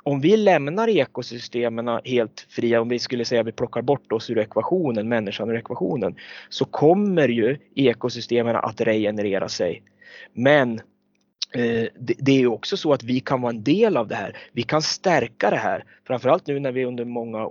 om 0.02 0.20
vi 0.20 0.36
lämnar 0.36 0.88
ekosystemen 0.88 2.00
helt 2.04 2.46
fria, 2.48 2.80
om 2.80 2.88
vi 2.88 2.98
skulle 2.98 3.24
säga 3.24 3.40
att 3.40 3.46
vi 3.46 3.52
plockar 3.52 3.82
bort 3.82 4.12
oss 4.12 4.30
ur 4.30 4.38
ekvationen, 4.38 5.08
människan 5.08 5.50
ur 5.50 5.56
ekvationen, 5.56 6.16
så 6.48 6.64
kommer 6.64 7.28
ju 7.28 7.58
ekosystemen 7.74 8.56
att 8.56 8.80
regenerera 8.80 9.48
sig. 9.48 9.82
Men 10.32 10.80
eh, 11.54 11.86
det 11.96 12.42
är 12.42 12.46
också 12.46 12.76
så 12.76 12.92
att 12.92 13.02
vi 13.02 13.20
kan 13.20 13.40
vara 13.40 13.52
en 13.52 13.62
del 13.62 13.96
av 13.96 14.08
det 14.08 14.14
här. 14.14 14.36
Vi 14.52 14.62
kan 14.62 14.82
stärka 14.82 15.50
det 15.50 15.56
här. 15.56 15.84
Framförallt 16.06 16.46
nu 16.46 16.60
när 16.60 16.72
vi 16.72 16.84
under 16.84 17.04
många 17.04 17.48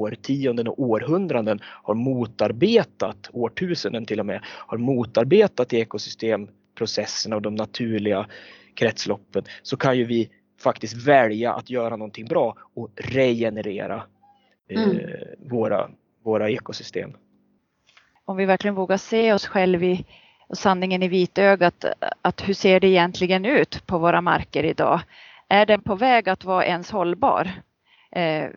årtionden 0.00 0.68
och 0.68 0.80
århundraden 0.80 1.60
har 1.62 1.94
motarbetat, 1.94 3.30
årtusenden 3.32 4.06
till 4.06 4.20
och 4.20 4.26
med, 4.26 4.40
har 4.44 4.78
motarbetat 4.78 5.72
ekosystemprocesserna 5.72 7.36
och 7.36 7.42
de 7.42 7.54
naturliga 7.54 8.26
kretsloppen 8.74 9.44
så 9.62 9.76
kan 9.76 9.98
ju 9.98 10.04
vi 10.04 10.30
faktiskt 10.60 11.06
välja 11.06 11.52
att 11.52 11.70
göra 11.70 11.96
någonting 11.96 12.26
bra 12.26 12.56
och 12.74 12.90
regenerera 12.96 14.02
eh, 14.68 14.82
mm. 14.82 15.00
våra, 15.38 15.90
våra 16.24 16.50
ekosystem. 16.50 17.12
Om 18.24 18.36
vi 18.36 18.44
verkligen 18.44 18.74
vågar 18.74 18.96
se 18.96 19.32
oss 19.32 19.46
själva 19.46 19.84
i 19.84 20.04
och 20.48 20.58
sanningen 20.58 21.02
i 21.02 21.08
vitögat, 21.08 21.84
att 22.22 22.48
hur 22.48 22.54
ser 22.54 22.80
det 22.80 22.88
egentligen 22.88 23.44
ut 23.44 23.86
på 23.86 23.98
våra 23.98 24.20
marker 24.20 24.64
idag? 24.64 25.00
Är 25.48 25.66
den 25.66 25.80
på 25.80 25.94
väg 25.94 26.28
att 26.28 26.44
vara 26.44 26.64
ens 26.64 26.90
hållbar? 26.90 27.50
Eh, 28.10 28.48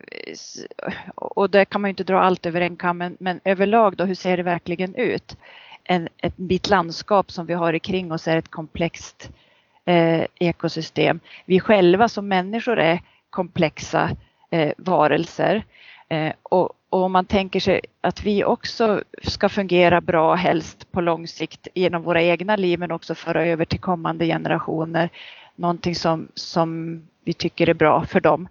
och 1.14 1.50
där 1.50 1.64
kan 1.64 1.80
man 1.80 1.88
inte 1.88 2.04
dra 2.04 2.20
allt 2.20 2.46
över 2.46 2.60
en 2.60 2.76
kam, 2.76 2.98
men, 2.98 3.16
men 3.20 3.40
överlag 3.44 3.96
då, 3.96 4.04
hur 4.04 4.14
ser 4.14 4.36
det 4.36 4.42
verkligen 4.42 4.94
ut? 4.94 5.36
En, 5.84 6.08
ett 6.16 6.36
bit 6.36 6.68
landskap 6.68 7.30
som 7.30 7.46
vi 7.46 7.54
har 7.54 7.78
kring 7.78 8.12
oss 8.12 8.28
är 8.28 8.36
ett 8.36 8.50
komplext 8.50 9.30
eh, 9.84 10.24
ekosystem. 10.38 11.20
Vi 11.44 11.60
själva 11.60 12.08
som 12.08 12.28
människor 12.28 12.78
är 12.78 13.02
komplexa 13.30 14.10
eh, 14.50 14.72
varelser. 14.76 15.64
Eh, 16.08 16.32
och, 16.42 16.72
och 16.90 17.02
om 17.02 17.12
man 17.12 17.24
tänker 17.24 17.60
sig 17.60 17.80
att 18.00 18.22
vi 18.22 18.44
också 18.44 19.02
ska 19.22 19.48
fungera 19.48 20.00
bra, 20.00 20.34
helst 20.34 20.92
på 20.92 21.00
lång 21.00 21.26
sikt 21.26 21.68
genom 21.74 22.02
våra 22.02 22.22
egna 22.22 22.56
liv, 22.56 22.78
men 22.78 22.90
också 22.90 23.14
föra 23.14 23.46
över 23.46 23.64
till 23.64 23.80
kommande 23.80 24.26
generationer, 24.26 25.08
någonting 25.56 25.94
som, 25.94 26.28
som 26.34 27.02
vi 27.24 27.32
tycker 27.32 27.68
är 27.68 27.74
bra 27.74 28.04
för 28.04 28.20
dem 28.20 28.48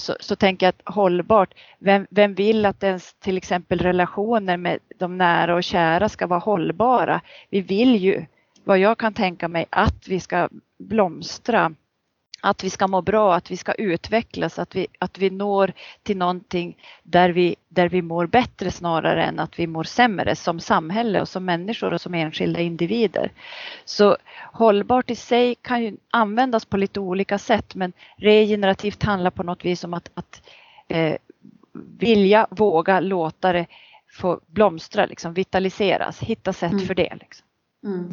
så, 0.00 0.16
så 0.20 0.36
tänker 0.36 0.66
jag 0.66 0.74
att 0.78 0.94
hållbart, 0.94 1.54
vem, 1.78 2.06
vem 2.10 2.34
vill 2.34 2.66
att 2.66 2.82
ens 2.82 3.14
till 3.14 3.36
exempel 3.36 3.78
relationer 3.78 4.56
med 4.56 4.78
de 4.98 5.18
nära 5.18 5.54
och 5.54 5.64
kära 5.64 6.08
ska 6.08 6.26
vara 6.26 6.40
hållbara? 6.40 7.20
Vi 7.50 7.60
vill 7.60 7.96
ju, 7.96 8.26
vad 8.64 8.78
jag 8.78 8.98
kan 8.98 9.14
tänka 9.14 9.48
mig, 9.48 9.66
att 9.70 10.08
vi 10.08 10.20
ska 10.20 10.48
blomstra 10.78 11.74
att 12.40 12.64
vi 12.64 12.70
ska 12.70 12.86
må 12.86 13.02
bra, 13.02 13.34
att 13.34 13.50
vi 13.50 13.56
ska 13.56 13.72
utvecklas, 13.72 14.58
att 14.58 14.76
vi, 14.76 14.86
att 14.98 15.18
vi 15.18 15.30
når 15.30 15.72
till 16.02 16.16
någonting 16.16 16.76
där 17.02 17.30
vi, 17.30 17.56
där 17.68 17.88
vi 17.88 18.02
mår 18.02 18.26
bättre 18.26 18.70
snarare 18.70 19.24
än 19.24 19.38
att 19.38 19.58
vi 19.58 19.66
mår 19.66 19.84
sämre 19.84 20.36
som 20.36 20.60
samhälle 20.60 21.20
och 21.20 21.28
som 21.28 21.44
människor 21.44 21.92
och 21.92 22.00
som 22.00 22.14
enskilda 22.14 22.60
individer. 22.60 23.32
Så 23.84 24.16
hållbart 24.52 25.10
i 25.10 25.16
sig 25.16 25.54
kan 25.54 25.82
ju 25.82 25.96
användas 26.10 26.64
på 26.64 26.76
lite 26.76 27.00
olika 27.00 27.38
sätt 27.38 27.74
men 27.74 27.92
regenerativt 28.16 29.02
handlar 29.02 29.30
på 29.30 29.42
något 29.42 29.64
vis 29.64 29.84
om 29.84 29.94
att, 29.94 30.10
att 30.14 30.42
eh, 30.88 31.16
vilja, 31.98 32.46
våga 32.50 33.00
låta 33.00 33.52
det 33.52 33.66
få 34.12 34.40
blomstra, 34.46 35.06
liksom, 35.06 35.34
vitaliseras, 35.34 36.20
hitta 36.20 36.52
sätt 36.52 36.72
mm. 36.72 36.86
för 36.86 36.94
det. 36.94 37.16
Liksom. 37.20 37.46
Mm 37.84 38.12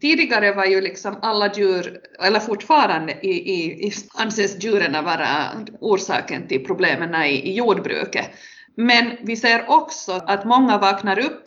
tidigare 0.00 0.52
var 0.52 0.64
ju 0.64 0.80
liksom 0.80 1.16
alla 1.22 1.52
djur, 1.54 2.00
eller 2.20 2.40
fortfarande 2.40 3.12
i, 3.12 3.30
i, 3.30 3.86
i 3.86 3.92
anses 4.14 4.64
djuren 4.64 5.04
vara 5.04 5.26
orsaken 5.80 6.48
till 6.48 6.64
problemen 6.64 7.22
i, 7.22 7.28
i 7.28 7.54
jordbruket. 7.54 8.30
Men 8.76 9.16
vi 9.22 9.36
ser 9.36 9.70
också 9.70 10.12
att 10.12 10.44
många 10.44 10.78
vaknar 10.78 11.18
upp 11.18 11.42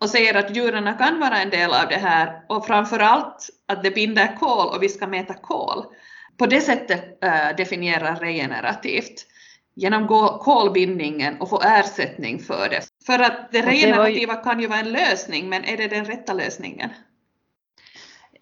och 0.00 0.10
säger 0.10 0.34
att 0.34 0.56
djuren 0.56 0.98
kan 0.98 1.20
vara 1.20 1.38
en 1.38 1.50
del 1.50 1.70
av 1.70 1.88
det 1.88 1.96
här 1.96 2.42
och 2.48 2.66
framförallt 2.66 3.48
att 3.68 3.82
det 3.82 3.90
binder 3.90 4.36
kol 4.40 4.68
och 4.76 4.82
vi 4.82 4.88
ska 4.88 5.06
mäta 5.06 5.34
kol. 5.34 5.84
på 6.38 6.46
det 6.46 6.60
sättet 6.60 7.24
äh, 7.24 7.56
definiera 7.56 8.14
regenerativt 8.14 9.26
genomgå 9.76 10.38
kolbindningen 10.38 11.40
och 11.40 11.50
få 11.50 11.62
ersättning 11.62 12.38
för 12.38 12.68
det. 12.68 12.82
För 13.06 13.18
att 13.18 13.52
det 13.52 13.62
regenerativa 13.62 14.34
ju... 14.34 14.42
kan 14.42 14.60
ju 14.60 14.66
vara 14.66 14.78
en 14.78 14.92
lösning, 14.92 15.48
men 15.48 15.64
är 15.64 15.76
det 15.76 15.88
den 15.88 16.04
rätta 16.04 16.32
lösningen? 16.32 16.90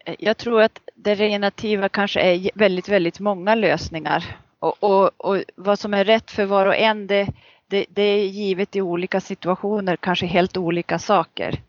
Eh, 0.05 0.15
jag 0.19 0.37
tror 0.37 0.63
att 0.63 0.81
det 0.95 1.15
regenerativa 1.15 1.89
kanske 1.89 2.21
är 2.21 2.51
väldigt, 2.55 2.89
väldigt 2.89 3.21
många 3.21 3.55
lösningar. 3.55 4.37
Och, 4.59 4.85
och, 4.85 5.11
och 5.17 5.43
vad 5.57 5.79
som 5.79 5.95
är 5.95 6.05
rätt 6.05 6.31
för 6.31 6.45
var 6.45 6.67
och 6.67 6.77
en, 6.77 7.07
det, 7.07 7.29
det, 7.67 7.87
det 7.89 8.03
är 8.03 8.27
givet 8.27 8.77
i 8.77 8.81
olika 8.81 9.21
situationer, 9.21 9.97
kanske 9.97 10.27
helt 10.27 10.57
olika 10.57 10.99
saker. 10.99 11.61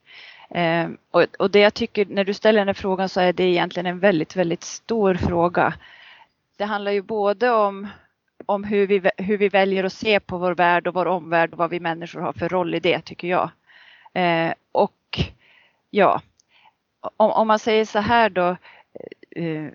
Eh, 0.50 0.90
och, 1.12 1.26
och 1.40 1.52
det 1.52 1.60
jag 1.60 1.74
tycker, 1.74 2.06
när 2.06 2.24
du 2.24 2.34
ställer 2.34 2.60
den 2.60 2.68
här 2.68 2.74
frågan 2.74 3.10
så 3.10 3.20
är 3.22 3.34
det 3.34 3.44
egentligen 3.44 3.86
en 3.86 4.00
väldigt, 4.00 4.36
väldigt 4.36 4.64
stor 4.64 5.16
fråga. 5.16 5.74
Det 6.58 6.66
handlar 6.66 6.92
ju 6.92 7.02
både 7.02 7.52
om 7.52 7.88
om 8.46 8.64
hur 8.64 8.88
vi, 8.88 9.10
hur 9.18 9.38
vi 9.38 9.50
väljer 9.50 9.84
att 9.84 9.94
se 9.94 10.20
på 10.20 10.38
vår 10.38 10.56
värld 10.56 10.88
och 10.88 10.94
vår 10.94 11.06
omvärld 11.06 11.52
och 11.52 11.58
vad 11.58 11.70
vi 11.70 11.80
människor 11.80 12.20
har 12.22 12.34
för 12.34 12.50
roll 12.50 12.76
i 12.76 12.80
det 12.80 13.02
tycker 13.02 13.28
jag. 13.28 13.50
Eh, 14.14 14.54
och 14.72 15.20
ja, 15.90 16.22
om, 17.18 17.32
om, 17.32 17.48
man 17.48 17.60
säger 17.60 17.86
så 17.86 18.00
här 18.00 18.30
då, 18.30 18.58
eh, 19.36 19.68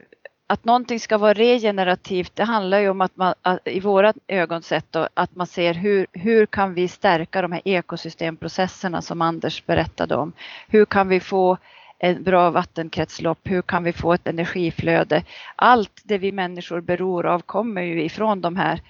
att 0.47 0.65
någonting 0.65 1.01
ska 1.01 1.19
vara 1.19 1.33
regenerativt, 1.35 2.37
det 2.37 2.45
handlar 2.45 2.79
ju 2.79 2.89
om 2.89 3.01
att 3.01 3.17
man 3.17 3.35
att, 3.43 3.69
i 3.69 3.81
våra 3.81 4.13
ögon 4.29 4.63
sett 4.63 4.93
då, 4.93 5.09
att 5.15 5.37
man 5.37 5.47
ser 5.47 5.75
hur, 5.75 6.07
hur 6.13 6.47
kan 6.47 6.75
vi 6.75 6.89
stärka 6.89 7.43
de 7.43 7.53
här 7.53 7.63
ekosystemprocesserna 7.65 9.03
som 9.03 9.23
Anders 9.23 9.67
berättade 9.67 10.17
om? 10.17 10.33
Hur 10.69 10.85
kan 10.85 11.09
vi 11.09 11.21
få 11.21 11.59
ett 11.99 12.19
bra 12.21 12.51
vattenkretslopp, 12.51 13.39
hur 13.45 13.63
kan 13.63 13.85
vi 13.85 13.93
få 13.93 14.13
ett 14.13 14.27
energiflöde? 14.27 15.23
Allt 15.57 16.03
det 16.05 16.19
vi 16.19 16.33
människor 16.33 16.81
beror 16.81 17.27
av 17.27 17.41
kommer 17.41 17.83
ju 17.83 18.03
ifrån 18.05 18.41
de 18.41 18.57
här 18.57 18.73
eh, 18.75 18.81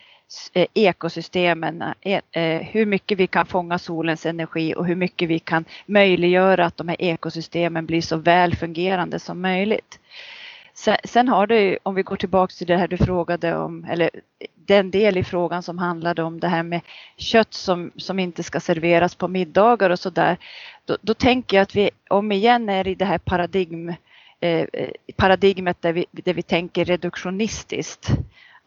Eh, 0.52 0.66
ekosystemen, 0.74 1.84
eh, 2.00 2.20
eh, 2.32 2.62
hur 2.62 2.86
mycket 2.86 3.18
vi 3.18 3.26
kan 3.26 3.46
fånga 3.46 3.78
solens 3.78 4.26
energi 4.26 4.74
och 4.74 4.86
hur 4.86 4.94
mycket 4.94 5.28
vi 5.28 5.38
kan 5.38 5.64
möjliggöra 5.86 6.66
att 6.66 6.76
de 6.76 6.88
här 6.88 7.02
ekosystemen 7.02 7.86
blir 7.86 8.00
så 8.00 8.16
väl 8.16 8.56
fungerande 8.56 9.18
som 9.18 9.40
möjligt. 9.40 9.98
Sen 11.04 11.28
har 11.28 11.46
du, 11.46 11.78
om 11.82 11.94
vi 11.94 12.02
går 12.02 12.16
tillbaks 12.16 12.58
till 12.58 12.66
det 12.66 12.76
här 12.76 12.88
du 12.88 12.96
frågade 12.96 13.56
om, 13.56 13.84
eller 13.84 14.10
den 14.54 14.90
del 14.90 15.16
i 15.16 15.24
frågan 15.24 15.62
som 15.62 15.78
handlade 15.78 16.22
om 16.22 16.40
det 16.40 16.48
här 16.48 16.62
med 16.62 16.80
kött 17.16 17.54
som, 17.54 17.90
som 17.96 18.18
inte 18.18 18.42
ska 18.42 18.60
serveras 18.60 19.14
på 19.14 19.28
middagar 19.28 19.90
och 19.90 19.98
sådär. 19.98 20.36
Då, 20.84 20.96
då 21.00 21.14
tänker 21.14 21.56
jag 21.56 21.62
att 21.62 21.74
vi 21.74 21.90
om 22.08 22.32
igen 22.32 22.68
är 22.68 22.88
i 22.88 22.94
det 22.94 23.04
här 23.04 23.18
paradigm, 23.18 23.94
eh, 24.40 24.66
paradigmet 25.16 25.82
där 25.82 25.92
vi, 25.92 26.06
där 26.10 26.34
vi 26.34 26.42
tänker 26.42 26.84
reduktionistiskt. 26.84 28.10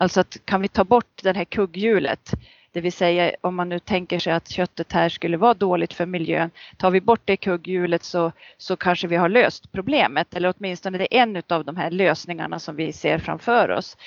Alltså 0.02 0.20
att 0.20 0.38
kan 0.46 0.62
vi 0.62 0.68
ta 0.68 0.84
bort 0.84 1.24
det 1.24 1.38
här 1.38 1.46
kugghjulet 1.46 2.34
det 2.72 2.82
vill 2.82 2.94
säga 2.94 3.32
om 3.42 3.56
man 3.56 3.70
nu 3.70 3.80
tänker 3.80 4.20
sig 4.20 4.34
att 4.34 4.50
köttet 4.50 4.92
här 4.92 5.10
skulle 5.10 5.38
vara 5.38 5.54
dåligt 5.54 5.94
för 5.94 6.06
miljön. 6.06 6.52
Tar 6.78 6.92
vi 6.92 7.02
bort 7.02 7.22
det 7.26 7.38
kugghjulet 7.38 8.04
så, 8.04 8.32
så 8.58 8.76
kanske 8.76 9.08
vi 9.08 9.16
har 9.16 9.30
löst 9.30 9.72
problemet 9.72 10.34
eller 10.34 10.54
åtminstone 10.58 10.98
det 10.98 11.18
är 11.18 11.22
en 11.22 11.44
av 11.50 11.66
de 11.66 11.78
här 11.78 11.92
lösningarna 11.92 12.60
som 12.60 12.76
vi 12.76 12.94
ser 12.94 13.18
framför 13.18 13.70
oss. 13.70 13.98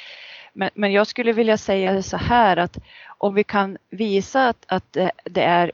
Men, 0.53 0.71
men 0.75 0.93
jag 0.93 1.07
skulle 1.07 1.33
vilja 1.33 1.57
säga 1.57 2.03
så 2.03 2.17
här 2.17 2.57
att 2.57 2.79
om 3.07 3.35
vi 3.35 3.45
kan 3.45 3.79
visa 3.91 4.49
att, 4.49 4.65
att 4.69 4.97
det 5.25 5.43
är 5.43 5.73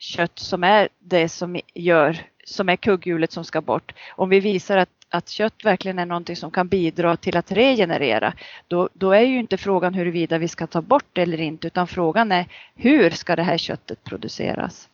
kött 0.00 0.38
som 0.38 0.64
är 0.64 0.88
det 0.98 1.28
som 1.28 1.60
gör 1.74 2.16
som 2.44 2.68
är 2.68 2.76
kugghjulet 2.76 3.32
som 3.32 3.44
ska 3.44 3.60
bort. 3.60 3.92
Om 4.16 4.28
vi 4.28 4.40
visar 4.40 4.76
att 4.76 4.99
att 5.10 5.28
kött 5.28 5.64
verkligen 5.64 5.98
är 5.98 6.06
någonting 6.06 6.36
som 6.36 6.50
kan 6.50 6.68
bidra 6.68 7.16
till 7.16 7.36
att 7.36 7.52
regenerera, 7.52 8.32
då, 8.68 8.88
då 8.92 9.12
är 9.12 9.20
ju 9.20 9.38
inte 9.38 9.56
frågan 9.56 9.94
huruvida 9.94 10.38
vi 10.38 10.48
ska 10.48 10.66
ta 10.66 10.82
bort 10.82 11.06
det 11.12 11.22
eller 11.22 11.40
inte, 11.40 11.66
utan 11.66 11.86
frågan 11.86 12.32
är 12.32 12.46
hur 12.74 13.10
ska 13.10 13.36
det 13.36 13.42
här 13.42 13.58
köttet 13.58 14.04
produceras? 14.04 14.88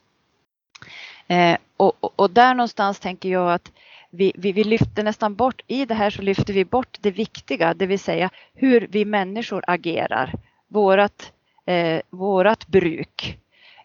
Eh, 1.26 1.56
och, 1.76 1.92
och, 2.00 2.12
och, 2.16 2.30
där 2.30 2.54
någonstans 2.54 3.00
tänker 3.00 3.28
jag 3.28 3.52
att 3.52 3.72
vi, 4.10 4.32
vi, 4.34 4.52
vi, 4.52 4.64
lyfter 4.64 5.02
nästan 5.02 5.34
bort, 5.34 5.62
i 5.66 5.84
det 5.84 5.94
här 5.94 6.10
så 6.10 6.22
lyfter 6.22 6.52
vi 6.52 6.64
bort 6.64 6.98
det 7.00 7.10
viktiga, 7.10 7.74
det 7.74 7.86
vill 7.86 7.98
säga 7.98 8.30
hur 8.54 8.86
vi 8.90 9.04
människor 9.04 9.64
agerar, 9.66 10.32
vårat, 10.68 11.32
eh, 11.66 12.00
vårat 12.10 12.66
bruk. 12.66 13.38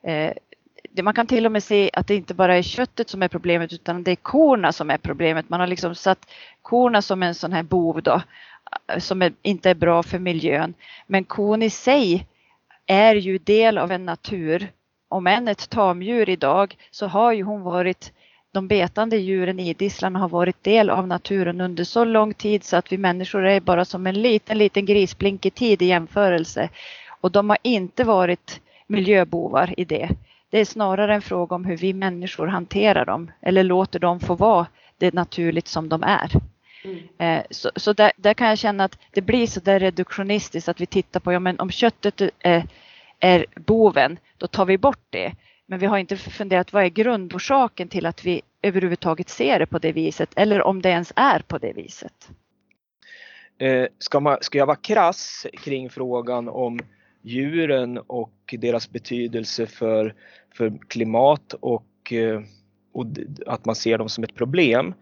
Eh, 0.04 0.34
man 1.02 1.14
kan 1.14 1.28
till 1.28 1.46
och 1.46 1.52
med 1.52 1.64
se 1.64 1.90
att 1.94 2.08
det 2.08 2.16
inte 2.16 2.34
bara 2.34 2.58
är 2.58 2.62
köttet 2.62 3.10
som 3.10 3.24
är 3.24 3.28
problemet 3.28 3.74
utan 3.74 4.04
det 4.04 4.12
är 4.12 4.16
korna 4.16 4.72
som 4.72 4.90
är 4.90 4.98
problemet. 4.98 5.50
Man 5.50 5.60
har 5.60 5.68
liksom 5.68 5.96
satt 5.96 6.30
korna 6.62 7.02
som 7.02 7.24
en 7.24 7.36
sån 7.36 7.54
här 7.54 7.64
bov 7.64 8.02
då 8.04 8.22
som 8.98 9.22
är, 9.22 9.34
inte 9.42 9.70
är 9.70 9.76
bra 9.76 10.04
för 10.04 10.20
miljön. 10.20 10.74
Men 11.08 11.24
kon 11.24 11.64
i 11.64 11.70
sig 11.70 12.28
är 12.86 13.16
ju 13.16 13.38
del 13.38 13.78
av 13.78 13.92
en 13.92 14.06
natur. 14.06 14.72
Om 15.10 15.28
än 15.28 15.48
ett 15.48 15.70
tamdjur 15.70 16.30
idag 16.30 16.78
så 16.92 17.08
har 17.08 17.32
ju 17.32 17.44
hon 17.44 17.62
varit 17.62 18.12
de 18.52 18.68
betande 18.68 19.18
djuren, 19.18 19.60
idisslarna, 19.60 20.20
har 20.20 20.30
varit 20.30 20.64
del 20.64 20.90
av 20.90 21.08
naturen 21.08 21.62
under 21.62 21.84
så 21.84 22.06
lång 22.06 22.34
tid 22.34 22.64
så 22.64 22.78
att 22.78 22.92
vi 22.92 22.98
människor 22.98 23.46
är 23.46 23.60
bara 23.60 23.86
som 23.86 24.08
en 24.08 24.22
liten, 24.22 24.58
liten 24.58 24.86
grisblink 24.86 25.46
i 25.46 25.50
tid 25.50 25.82
i 25.82 25.86
jämförelse. 25.86 26.70
Och 27.22 27.32
de 27.32 27.50
har 27.50 27.58
inte 27.64 28.04
varit 28.04 28.62
miljöbovar 28.88 29.74
i 29.78 29.86
det. 29.86 30.10
Det 30.52 30.60
är 30.60 30.66
snarare 30.66 31.16
en 31.16 31.22
fråga 31.22 31.56
om 31.56 31.66
hur 31.66 31.78
vi 31.78 31.94
människor 31.94 32.48
hanterar 32.48 33.06
dem 33.06 33.32
eller 33.42 33.64
låter 33.64 34.00
dem 34.00 34.20
få 34.20 34.36
vara 34.36 34.68
det 34.98 35.14
naturligt 35.14 35.68
som 35.68 35.90
de 35.90 36.04
är. 36.04 36.32
Mm. 36.84 37.00
Eh, 37.18 37.46
så, 37.50 37.72
så 37.76 37.94
där, 37.94 38.12
där, 38.16 38.34
kan 38.34 38.48
jag 38.48 38.58
känna 38.58 38.84
att 38.84 38.98
det 39.12 39.22
blir 39.22 39.48
så 39.48 39.60
där 39.60 39.80
reduktionistiskt 39.80 40.70
att 40.70 40.82
vi 40.82 40.86
tittar 40.86 41.20
på, 41.20 41.34
ja 41.34 41.40
men 41.40 41.60
om 41.60 41.72
köttet 41.72 42.22
är, 42.40 42.68
är 43.20 43.46
boven, 43.56 44.20
då 44.38 44.48
tar 44.48 44.66
vi 44.66 44.78
bort 44.78 45.06
det. 45.10 45.34
Men 45.66 45.80
vi 45.80 45.86
har 45.86 45.98
inte 45.98 46.18
funderat 46.18 46.74
vad 46.74 46.84
är 46.84 46.88
grundorsaken 46.88 47.88
till 47.88 48.06
att 48.06 48.26
vi 48.26 48.42
överhuvudtaget 48.62 49.30
ser 49.30 49.60
det 49.60 49.66
på 49.66 49.80
det 49.80 49.92
viset 49.92 50.30
eller 50.36 50.62
om 50.62 50.82
det 50.82 50.90
ens 50.90 51.14
är 51.16 51.40
på 51.40 51.58
det 51.58 51.74
viset. 51.74 52.30
Eh, 53.58 53.88
ska, 54.00 54.20
man, 54.20 54.38
ska 54.42 54.58
jag 54.58 54.66
vara 54.66 54.78
krass 54.78 55.48
kring 55.64 55.90
frågan 55.90 56.50
om 56.50 56.80
djuren 57.22 57.98
och 57.98 58.56
deras 58.60 58.90
betydelse 58.90 59.66
för, 59.66 60.16
för 60.56 60.74
klimat 60.88 61.54
och, 61.54 62.14
eh, 62.14 62.42
och 62.94 63.06
att 63.46 63.66
man 63.66 63.76
ser 63.76 63.98
dem 63.98 64.10
som 64.10 64.24
ett 64.24 64.36
problem 64.36 64.94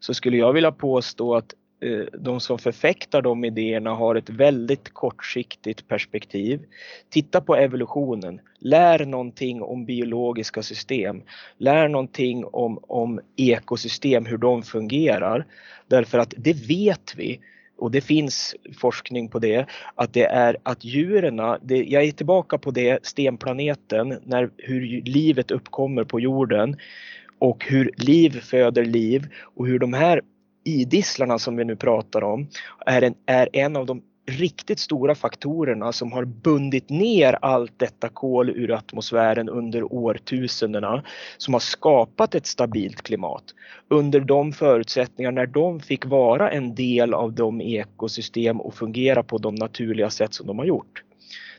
så 0.00 0.14
skulle 0.14 0.36
jag 0.36 0.52
vilja 0.52 0.72
påstå 0.72 1.34
att 1.34 1.54
eh, 1.80 2.04
de 2.20 2.40
som 2.40 2.58
förfäktar 2.58 3.22
de 3.22 3.44
idéerna 3.44 3.90
har 3.90 4.14
ett 4.14 4.30
väldigt 4.30 4.92
kortsiktigt 4.92 5.88
perspektiv. 5.88 6.60
Titta 7.08 7.40
på 7.40 7.56
evolutionen, 7.56 8.40
lär 8.58 9.04
någonting 9.04 9.62
om 9.62 9.84
biologiska 9.84 10.62
system, 10.62 11.22
lär 11.58 11.88
någonting 11.88 12.44
om, 12.44 12.78
om 12.82 13.20
ekosystem, 13.36 14.26
hur 14.26 14.38
de 14.38 14.62
fungerar. 14.62 15.46
Därför 15.88 16.18
att 16.18 16.34
det 16.36 16.68
vet 16.68 17.14
vi 17.16 17.40
och 17.82 17.90
det 17.90 18.00
finns 18.00 18.54
forskning 18.78 19.28
på 19.28 19.38
det, 19.38 19.66
att 19.94 20.12
det 20.12 20.24
är 20.24 20.56
att 20.62 20.84
djuren, 20.84 21.38
jag 21.66 22.04
är 22.04 22.12
tillbaka 22.12 22.58
på 22.58 22.70
det, 22.70 23.06
stenplaneten, 23.06 24.18
när, 24.24 24.50
hur 24.56 25.02
livet 25.02 25.50
uppkommer 25.50 26.04
på 26.04 26.20
jorden 26.20 26.76
och 27.38 27.64
hur 27.64 27.90
liv 27.96 28.40
föder 28.40 28.84
liv 28.84 29.28
och 29.56 29.66
hur 29.66 29.78
de 29.78 29.92
här 29.92 30.20
idisslarna 30.64 31.38
som 31.38 31.56
vi 31.56 31.64
nu 31.64 31.76
pratar 31.76 32.24
om 32.24 32.48
är 32.86 33.02
en, 33.02 33.14
är 33.26 33.48
en 33.52 33.76
av 33.76 33.86
de 33.86 34.02
riktigt 34.26 34.78
stora 34.78 35.14
faktorerna 35.14 35.92
som 35.92 36.12
har 36.12 36.24
bundit 36.24 36.90
ner 36.90 37.38
allt 37.42 37.78
detta 37.78 38.08
kol 38.08 38.50
ur 38.50 38.70
atmosfären 38.70 39.48
under 39.48 39.92
årtusendena 39.92 41.02
som 41.36 41.54
har 41.54 41.60
skapat 41.60 42.34
ett 42.34 42.46
stabilt 42.46 43.02
klimat 43.02 43.44
under 43.88 44.20
de 44.20 44.52
förutsättningar 44.52 45.32
när 45.32 45.46
de 45.46 45.80
fick 45.80 46.06
vara 46.06 46.50
en 46.50 46.74
del 46.74 47.14
av 47.14 47.32
de 47.32 47.60
ekosystem 47.60 48.60
och 48.60 48.74
fungera 48.74 49.22
på 49.22 49.38
de 49.38 49.54
naturliga 49.54 50.10
sätt 50.10 50.34
som 50.34 50.46
de 50.46 50.58
har 50.58 50.66
gjort. 50.66 51.02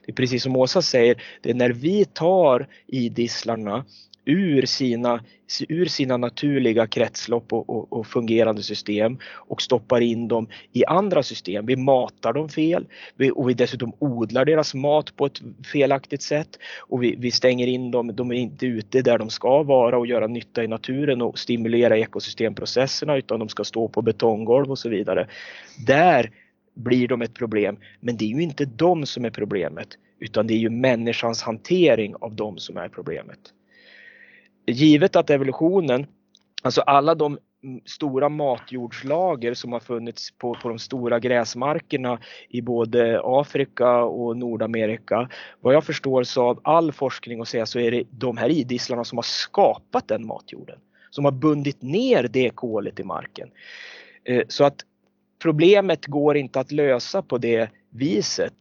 Det 0.05 0.11
är 0.11 0.15
precis 0.15 0.43
som 0.43 0.55
Åsa 0.55 0.81
säger, 0.81 1.23
det 1.41 1.49
är 1.49 1.53
när 1.53 1.69
vi 1.69 2.05
tar 2.05 2.67
idisslarna 2.87 3.85
ur 4.25 4.65
sina, 4.65 5.23
ur 5.69 5.85
sina 5.85 6.17
naturliga 6.17 6.87
kretslopp 6.87 7.53
och, 7.53 7.69
och, 7.69 7.93
och, 7.93 8.07
fungerande 8.07 8.63
system 8.63 9.17
och 9.35 9.61
stoppar 9.61 10.01
in 10.01 10.27
dem 10.27 10.47
i 10.71 10.85
andra 10.85 11.23
system. 11.23 11.65
Vi 11.65 11.75
matar 11.75 12.33
dem 12.33 12.49
fel. 12.49 12.85
Vi, 13.15 13.31
och 13.31 13.49
vi 13.49 13.53
dessutom 13.53 13.93
odlar 13.99 14.45
deras 14.45 14.73
mat 14.73 15.15
på 15.15 15.25
ett 15.25 15.41
felaktigt 15.71 16.21
sätt. 16.21 16.59
Och 16.79 17.03
vi, 17.03 17.15
vi 17.17 17.31
stänger 17.31 17.67
in 17.67 17.91
dem, 17.91 18.15
de 18.15 18.31
är 18.31 18.35
inte 18.35 18.65
ute 18.65 19.01
där 19.01 19.17
de 19.17 19.29
ska 19.29 19.63
vara 19.63 19.97
och 19.97 20.07
göra 20.07 20.27
nytta 20.27 20.63
i 20.63 20.67
naturen 20.67 21.21
och 21.21 21.39
stimulera 21.39 21.97
ekosystemprocesserna 21.97 23.17
utan 23.17 23.39
de 23.39 23.49
ska 23.49 23.63
stå 23.63 23.87
på 23.87 24.01
betonggolv 24.01 24.71
och 24.71 24.79
så 24.79 24.89
vidare. 24.89 25.27
Där 25.85 26.31
blir 26.75 27.07
de 27.07 27.21
ett 27.21 27.33
problem, 27.33 27.77
men 27.99 28.17
det 28.17 28.25
är 28.25 28.29
ju 28.29 28.41
inte 28.41 28.65
de 28.65 29.05
som 29.05 29.25
är 29.25 29.29
problemet 29.29 29.97
utan 30.23 30.47
det 30.47 30.53
är 30.53 30.57
ju 30.57 30.69
människans 30.69 31.41
hantering 31.41 32.15
av 32.15 32.35
dem 32.35 32.57
som 32.57 32.77
är 32.77 32.89
problemet 32.89 33.39
givet 34.65 35.15
att 35.15 35.29
evolutionen, 35.29 36.07
alltså 36.63 36.81
alla 36.81 37.15
de 37.15 37.37
stora 37.85 38.29
matjordslager 38.29 39.53
som 39.53 39.71
har 39.71 39.79
funnits 39.79 40.31
på, 40.31 40.53
på 40.61 40.69
de 40.69 40.79
stora 40.79 41.19
gräsmarkerna 41.19 42.19
i 42.49 42.61
både 42.61 43.21
Afrika 43.23 44.03
och 44.03 44.37
Nordamerika. 44.37 45.29
Vad 45.61 45.73
jag 45.73 45.83
förstår 45.83 46.23
så 46.23 46.43
av 46.43 46.59
all 46.63 46.91
forskning 46.91 47.41
att 47.41 47.47
säga 47.47 47.65
så 47.65 47.79
är 47.79 47.91
det 47.91 48.03
de 48.09 48.37
här 48.37 48.49
idisslarna 48.49 49.03
som 49.03 49.17
har 49.17 49.23
skapat 49.23 50.07
den 50.07 50.27
matjorden. 50.27 50.79
Som 51.09 51.25
har 51.25 51.31
bundit 51.31 51.81
ner 51.81 52.27
det 52.31 52.49
kolet 52.49 52.99
i 52.99 53.03
marken. 53.03 53.49
Eh, 54.23 54.43
så 54.47 54.63
att 54.63 54.75
problemet 55.41 56.05
går 56.05 56.37
inte 56.37 56.59
att 56.59 56.71
lösa 56.71 57.21
på 57.21 57.37
det 57.37 57.69
viset. 57.89 58.53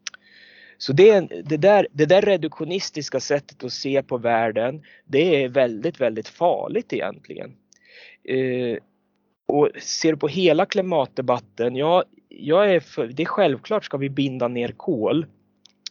Så 0.83 0.93
det, 0.93 1.21
det, 1.45 1.57
där, 1.57 1.89
det 1.93 2.07
där 2.07 2.23
reduktionistiska 2.23 3.21
sättet 3.21 3.65
att 3.65 3.73
se 3.73 4.03
på 4.03 4.19
världen, 4.19 4.83
det 5.05 5.45
är 5.45 5.49
väldigt, 5.49 6.01
väldigt 6.01 6.29
farligt 6.29 6.93
egentligen. 6.93 7.57
Eh, 8.29 8.79
och 9.49 9.69
ser 9.81 10.13
du 10.13 10.19
på 10.19 10.29
hela 10.29 10.67
klimatdebatten, 10.67 11.77
ja, 11.77 12.05
jag 12.29 12.75
är 12.75 12.81
för, 12.81 13.07
det 13.07 13.23
är 13.23 13.27
självklart 13.27 13.85
ska 13.85 13.97
vi 13.97 14.11
binda 14.11 14.49
ner 14.49 14.69
kol 14.69 15.27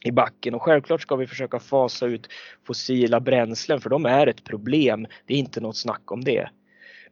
i 0.04 0.10
backen 0.10 0.54
och 0.54 0.62
självklart 0.62 1.02
ska 1.02 1.16
vi 1.16 1.26
försöka 1.26 1.58
fasa 1.58 2.06
ut 2.06 2.28
fossila 2.66 3.20
bränslen 3.20 3.80
för 3.80 3.90
de 3.90 4.06
är 4.06 4.26
ett 4.26 4.44
problem. 4.44 5.06
Det 5.26 5.34
är 5.34 5.38
inte 5.38 5.60
något 5.60 5.76
snack 5.76 6.12
om 6.12 6.24
det. 6.24 6.48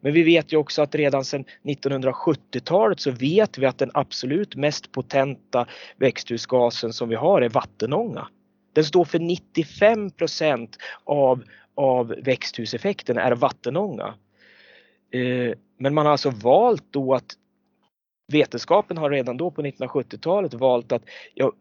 Men 0.00 0.12
vi 0.12 0.22
vet 0.22 0.52
ju 0.52 0.56
också 0.56 0.82
att 0.82 0.94
redan 0.94 1.24
sedan 1.24 1.44
1970-talet 1.62 3.00
så 3.00 3.10
vet 3.10 3.58
vi 3.58 3.66
att 3.66 3.78
den 3.78 3.90
absolut 3.94 4.56
mest 4.56 4.92
potenta 4.92 5.66
växthusgasen 5.96 6.92
som 6.92 7.08
vi 7.08 7.14
har 7.14 7.42
är 7.42 7.48
vattenånga. 7.48 8.28
Den 8.72 8.84
står 8.84 9.04
för 9.04 9.18
95 9.18 10.10
av, 11.04 11.42
av 11.74 12.14
växthuseffekten 12.22 13.18
är 13.18 13.32
vattenånga. 13.32 14.14
Eh, 15.12 15.54
men 15.78 15.94
man 15.94 16.06
har 16.06 16.12
alltså 16.12 16.30
valt 16.30 16.84
då 16.90 17.14
att 17.14 17.36
Vetenskapen 18.32 18.98
har 18.98 19.10
redan 19.10 19.36
då 19.36 19.50
på 19.50 19.62
1970-talet 19.62 20.54
valt 20.54 20.92
att, 20.92 21.02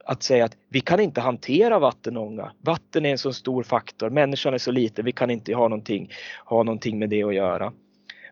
att 0.05 0.23
säga 0.23 0.45
att 0.45 0.57
vi 0.69 0.81
kan 0.81 0.99
inte 0.99 1.21
hantera 1.21 1.79
vattenånga. 1.79 2.51
Vatten 2.61 3.05
är 3.05 3.09
en 3.11 3.17
så 3.17 3.33
stor 3.33 3.63
faktor, 3.63 4.09
människan 4.09 4.53
är 4.53 4.57
så 4.57 4.71
liten, 4.71 5.05
vi 5.05 5.11
kan 5.11 5.29
inte 5.29 5.53
ha 5.53 5.67
någonting, 5.67 6.11
ha 6.45 6.63
någonting 6.63 6.99
med 6.99 7.09
det 7.09 7.23
att 7.23 7.35
göra. 7.35 7.73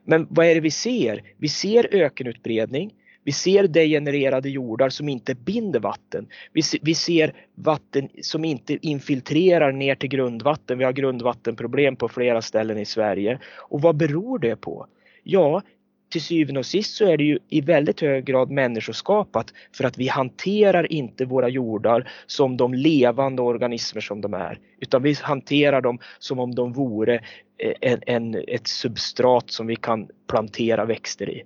Men 0.10 0.28
vad 0.30 0.46
är 0.46 0.56
det 0.56 0.62
vi 0.62 0.72
ser? 0.72 1.22
Vi 1.38 1.48
ser 1.48 1.88
ökenutbredning. 1.92 2.94
Vi 3.24 3.32
ser 3.32 3.68
degenererade 3.68 4.50
jordar 4.50 4.90
som 4.90 5.10
inte 5.10 5.36
binder 5.36 5.80
vatten. 5.80 6.28
Vi, 6.54 6.62
vi 6.82 6.96
ser 6.96 7.34
vatten 7.56 8.10
som 8.22 8.46
inte 8.46 8.78
infiltrerar 8.88 9.72
ner 9.72 9.96
till 9.96 10.10
grundvatten. 10.10 10.78
Vi 10.78 10.84
har 10.84 10.92
grundvattenproblem 10.92 11.96
på 11.96 12.08
flera 12.08 12.42
ställen 12.42 12.78
i 12.78 12.86
Sverige. 12.86 13.40
Och 13.58 13.82
vad 13.82 13.98
beror 13.98 14.40
det 14.40 14.56
på? 14.56 14.88
Ja, 15.24 15.62
till 16.10 16.22
syvende 16.22 16.60
och 16.60 16.66
sist 16.66 16.96
så 16.96 17.06
är 17.06 17.18
det 17.18 17.24
ju 17.24 17.40
i 17.50 17.62
väldigt 17.62 18.02
hög 18.02 18.26
grad 18.26 18.52
människoskapat 18.52 19.54
för 19.74 19.84
att 19.84 19.98
vi 19.98 20.08
hanterar 20.08 20.92
inte 20.92 21.26
våra 21.26 21.50
jordar 21.50 22.12
som 22.28 22.58
de 22.58 22.74
levande 22.74 23.42
organismer 23.42 24.02
som 24.02 24.22
de 24.22 24.34
är. 24.34 24.60
Utan 24.80 25.04
vi 25.04 25.14
hanterar 25.22 25.82
dem 25.82 26.00
som 26.20 26.40
om 26.40 26.56
de 26.56 26.74
vore 26.74 27.16
eh, 27.58 27.74
en, 27.82 28.00
en, 28.06 28.44
ett 28.48 28.68
substrat 28.68 29.52
som 29.52 29.68
vi 29.68 29.76
kan 29.76 30.08
plantera 30.30 30.86
växter 30.86 31.30
i. 31.30 31.44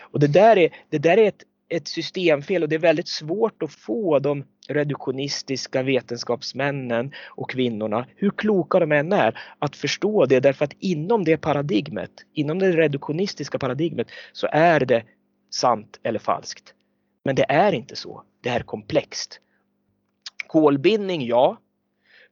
Och 0.00 0.20
det 0.20 0.26
där 0.26 0.58
är, 0.58 0.70
det 0.90 0.98
där 0.98 1.16
är 1.16 1.28
ett, 1.28 1.42
ett 1.70 1.88
systemfel 1.88 2.62
och 2.62 2.68
det 2.68 2.74
är 2.74 2.80
väldigt 2.80 3.08
svårt 3.08 3.62
att 3.62 3.72
få 3.72 4.18
de 4.18 4.44
reduktionistiska 4.68 5.82
vetenskapsmännen 5.82 7.12
och 7.28 7.50
kvinnorna, 7.50 8.06
hur 8.16 8.30
kloka 8.30 8.78
de 8.78 8.92
än 8.92 9.12
är, 9.12 9.38
att 9.58 9.76
förstå 9.76 10.26
det 10.26 10.40
därför 10.40 10.64
att 10.64 10.76
inom 10.78 11.24
det 11.24 11.36
paradigmet, 11.36 12.10
inom 12.32 12.58
det 12.58 12.72
reduktionistiska 12.72 13.58
paradigmet 13.58 14.08
så 14.32 14.48
är 14.52 14.80
det 14.80 15.04
sant 15.50 16.00
eller 16.02 16.18
falskt. 16.18 16.74
Men 17.24 17.34
det 17.34 17.46
är 17.48 17.72
inte 17.72 17.96
så. 17.96 18.22
Det 18.42 18.48
är 18.48 18.60
komplext. 18.60 19.40
Kolbindning, 20.46 21.26
ja. 21.26 21.56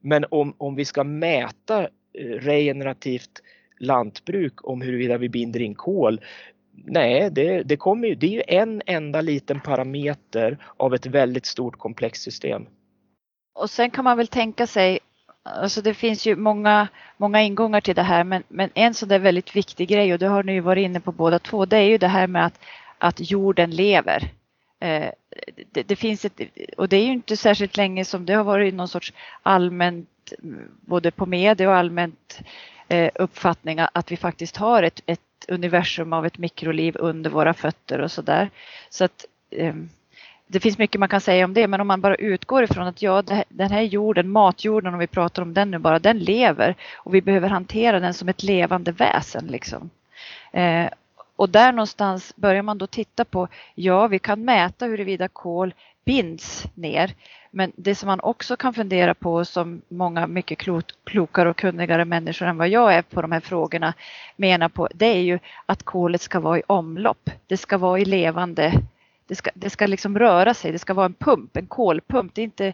Men 0.01 0.25
om, 0.31 0.55
om 0.59 0.75
vi 0.75 0.85
ska 0.85 1.05
mäta 1.05 1.83
eh, 1.83 1.89
regenerativt 2.25 3.43
lantbruk 3.81 4.69
om 4.69 4.81
huruvida 4.81 5.19
vi 5.19 5.29
binder 5.29 5.61
in 5.61 5.75
kol 5.75 6.21
Nej, 6.85 7.31
det, 7.31 7.63
det, 7.63 7.77
kommer 7.77 8.09
ju, 8.09 8.15
det 8.15 8.27
är 8.27 8.31
ju 8.31 8.43
en 8.47 8.83
enda 8.87 9.21
liten 9.21 9.61
parameter 9.61 10.59
av 10.77 10.95
ett 10.95 11.07
väldigt 11.07 11.47
stort 11.47 11.79
komplext 11.79 12.23
system. 12.23 12.67
Och 13.55 13.71
sen 13.71 13.91
kan 13.91 14.05
man 14.05 14.17
väl 14.17 14.27
tänka 14.27 14.67
sig, 14.67 14.99
alltså 15.43 15.83
det 15.83 15.95
finns 15.95 16.27
ju 16.27 16.37
många, 16.37 16.89
många 17.17 17.43
ingångar 17.43 17.81
till 17.81 17.95
det 17.95 18.03
här, 18.03 18.25
men, 18.25 18.43
men 18.49 18.71
en 18.75 18.95
sån 18.95 19.09
där 19.09 19.19
väldigt 19.19 19.57
viktig 19.57 19.89
grej 19.89 20.13
och 20.13 20.19
det 20.19 20.27
har 20.27 20.43
ni 20.43 20.53
ju 20.53 20.61
varit 20.61 20.85
inne 20.85 21.01
på 21.01 21.13
båda 21.13 21.39
två, 21.39 21.67
det 21.67 21.77
är 21.77 21.89
ju 21.89 21.99
det 21.99 22.09
här 22.09 22.27
med 22.27 22.47
att, 22.47 22.61
att 22.99 23.31
jorden 23.31 23.71
lever. 23.71 24.31
Eh, 24.81 25.11
det, 25.73 25.83
det, 25.83 25.97
finns 25.97 26.25
ett, 26.25 26.41
och 26.77 26.89
det 26.89 26.97
är 26.97 27.05
ju 27.05 27.13
inte 27.13 27.37
särskilt 27.37 27.77
länge 27.77 28.05
som 28.05 28.27
det 28.27 28.33
har 28.33 28.45
varit 28.45 28.75
någon 28.75 28.89
sorts 28.89 29.13
allmänt, 29.43 30.09
både 30.81 31.11
på 31.11 31.27
media 31.27 31.69
och 31.69 31.77
allmänt 31.77 32.41
eh, 32.89 33.11
uppfattning 33.15 33.79
att 33.93 34.13
vi 34.13 34.17
faktiskt 34.17 34.57
har 34.57 34.83
ett, 34.83 35.03
ett 35.07 35.21
universum 35.49 36.13
av 36.13 36.27
ett 36.27 36.39
mikroliv 36.39 36.97
under 36.99 37.31
våra 37.31 37.55
fötter 37.55 37.99
och 38.01 38.13
sådär. 38.13 38.51
Så 38.91 39.05
att 39.05 39.25
eh, 39.51 39.75
det 40.47 40.61
finns 40.61 40.79
mycket 40.79 40.99
man 40.99 41.09
kan 41.09 41.21
säga 41.21 41.45
om 41.45 41.55
det, 41.55 41.69
men 41.69 41.81
om 41.81 41.87
man 41.87 42.01
bara 42.01 42.15
utgår 42.15 42.63
ifrån 42.63 42.87
att 42.87 43.03
ja, 43.03 43.23
den 43.49 43.71
här 43.71 43.83
jorden, 43.83 44.29
matjorden 44.29 44.95
om 44.95 45.01
vi 45.01 45.07
pratar 45.07 45.43
om 45.43 45.55
den 45.55 45.71
nu 45.71 45.79
bara, 45.79 45.99
den 45.99 46.19
lever 46.19 46.75
och 46.95 47.15
vi 47.15 47.21
behöver 47.21 47.49
hantera 47.49 48.01
den 48.01 48.15
som 48.15 48.29
ett 48.29 48.43
levande 48.43 48.93
väsen 48.93 49.47
liksom. 49.47 49.91
Eh, 50.53 50.87
och 51.37 51.49
där 51.49 51.73
någonstans 51.73 52.37
börjar 52.37 52.63
man 52.63 52.79
då 52.79 52.87
titta 52.87 53.25
på, 53.25 53.49
ja 53.75 54.07
vi 54.07 54.19
kan 54.19 54.45
mäta 54.45 54.87
huruvida 54.87 55.29
kol 55.29 55.75
binds 56.05 56.67
ner. 56.75 57.15
Men 57.51 57.73
det 57.77 57.95
som 57.95 58.07
man 58.07 58.21
också 58.21 58.57
kan 58.57 58.75
fundera 58.75 59.15
på 59.15 59.45
som 59.45 59.83
många 59.89 60.27
mycket 60.27 60.59
klokare 61.05 61.51
och 61.51 61.57
kunnigare 61.57 62.05
människor 62.05 62.47
än 62.47 62.57
vad 62.57 62.69
jag 62.69 62.95
är 62.95 63.03
på 63.03 63.23
de 63.23 63.33
här 63.33 63.41
frågorna 63.41 63.95
menar 64.37 64.69
på, 64.69 64.89
det 64.95 65.07
är 65.07 65.21
ju 65.21 65.39
att 65.67 65.83
kolet 65.83 66.21
ska 66.21 66.41
vara 66.41 66.59
i 66.59 66.63
omlopp. 66.67 67.31
Det 67.47 67.57
ska 67.57 67.79
vara 67.79 67.99
i 67.99 68.05
levande, 68.05 68.73
det 69.27 69.35
ska, 69.35 69.51
det 69.55 69.71
ska 69.71 69.87
liksom 69.87 70.19
röra 70.19 70.55
sig, 70.55 70.73
det 70.73 70.79
ska 70.79 70.95
vara 70.95 71.07
en 71.07 71.15
pump, 71.15 71.57
en 71.57 71.67
kolpump. 71.67 72.35
Det 72.35 72.41
är 72.41 72.45
inte, 72.45 72.73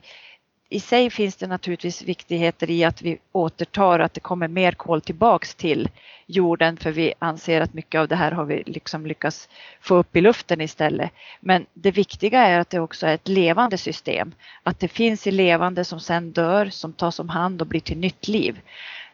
i 0.74 0.80
sig 0.80 1.10
finns 1.10 1.36
det 1.36 1.46
naturligtvis 1.46 2.02
viktigheter 2.02 2.70
i 2.70 2.84
att 2.84 3.02
vi 3.02 3.18
återtar, 3.32 3.98
att 3.98 4.14
det 4.14 4.20
kommer 4.20 4.48
mer 4.48 4.72
kol 4.72 5.00
tillbaks 5.00 5.54
till 5.54 5.88
jorden 6.26 6.76
för 6.76 6.90
vi 6.90 7.14
anser 7.18 7.60
att 7.60 7.74
mycket 7.74 7.98
av 7.98 8.08
det 8.08 8.16
här 8.16 8.32
har 8.32 8.44
vi 8.44 8.62
liksom 8.66 9.06
lyckats 9.06 9.48
få 9.80 9.94
upp 9.96 10.16
i 10.16 10.20
luften 10.20 10.60
istället. 10.60 11.10
Men 11.40 11.66
det 11.74 11.90
viktiga 11.90 12.40
är 12.40 12.58
att 12.58 12.70
det 12.70 12.80
också 12.80 13.06
är 13.06 13.14
ett 13.14 13.28
levande 13.28 13.78
system. 13.78 14.32
Att 14.62 14.80
det 14.80 14.88
finns 14.88 15.26
i 15.26 15.30
levande 15.30 15.84
som 15.84 16.00
sen 16.00 16.32
dör, 16.32 16.66
som 16.66 16.92
tas 16.92 17.20
om 17.20 17.28
hand 17.28 17.60
och 17.60 17.66
blir 17.66 17.80
till 17.80 17.98
nytt 17.98 18.28
liv. 18.28 18.60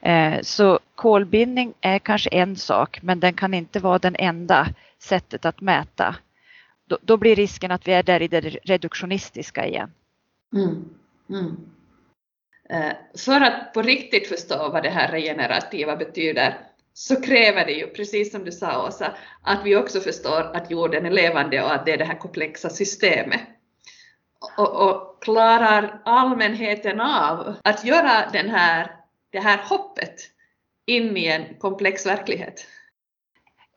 Eh, 0.01 0.41
så 0.43 0.79
kolbindning 0.95 1.75
är 1.81 1.99
kanske 1.99 2.31
en 2.31 2.57
sak, 2.57 3.03
men 3.03 3.21
den 3.21 3.35
kan 3.35 3.55
inte 3.55 3.81
vara 3.81 3.99
den 3.99 4.17
enda 4.19 4.69
sättet 4.99 5.45
att 5.45 5.61
mäta. 5.61 6.17
Då, 7.03 7.17
blir 7.17 7.37
risken 7.37 7.71
att 7.71 7.89
vi 7.89 7.93
är 7.93 8.03
där 8.03 8.23
i 8.23 8.29
det 8.29 8.41
reduktionistiska 8.41 9.67
igen. 9.67 9.91
Mm. 10.55 10.85
Mm. 11.31 11.57
Eh, 12.71 12.93
för 13.19 13.41
att 13.41 13.73
på 13.73 13.83
riktigt 13.83 14.29
förstå 14.29 14.69
vad 14.73 14.83
det 14.83 14.91
här 14.91 15.13
regenerativa 15.13 15.97
betyder 15.97 16.59
så 16.93 17.23
kräver 17.23 17.67
det 17.67 17.73
ju, 17.73 17.87
precis 17.87 18.33
som 18.33 18.45
du 18.45 18.53
sa 18.53 18.87
Åsa, 18.87 19.17
att 19.43 19.65
vi 19.65 19.77
också 19.77 20.01
förstår 20.01 20.57
att 20.57 20.71
jorden 20.71 21.07
är 21.07 21.11
levande 21.11 21.63
och 21.63 21.75
att 21.75 21.87
det 21.87 21.93
är 21.93 21.99
det 21.99 22.05
här 22.05 22.19
komplexa 22.19 22.71
systemet. 22.71 23.41
Och, 24.57 24.89
och 24.89 25.23
klarar 25.23 26.03
allmänheten 26.05 27.01
av 27.01 27.57
att 27.65 27.85
göra 27.85 28.31
den 28.33 28.51
här, 28.51 28.91
det 29.31 29.41
här 29.41 29.59
hoppet 29.69 30.15
in 30.87 31.17
i 31.17 31.27
en 31.27 31.55
komplex 31.59 32.07
verklighet? 32.07 32.67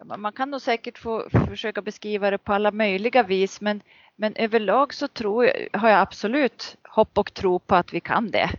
Man 0.05 0.33
kan 0.33 0.51
nog 0.51 0.61
säkert 0.61 0.97
få 0.97 1.29
försöka 1.49 1.81
beskriva 1.81 2.31
det 2.31 2.37
på 2.37 2.53
alla 2.53 2.71
möjliga 2.71 3.23
vis 3.23 3.61
men, 3.61 3.81
men 4.15 4.35
överlag 4.35 4.93
så 4.93 5.07
tror 5.07 5.45
jag, 5.45 5.79
har 5.79 5.89
jag 5.89 5.99
absolut 5.99 6.77
hopp 6.83 7.17
och 7.17 7.33
tro 7.33 7.59
på 7.59 7.75
att 7.75 7.93
vi 7.93 7.99
kan 7.99 8.31
det. 8.31 8.49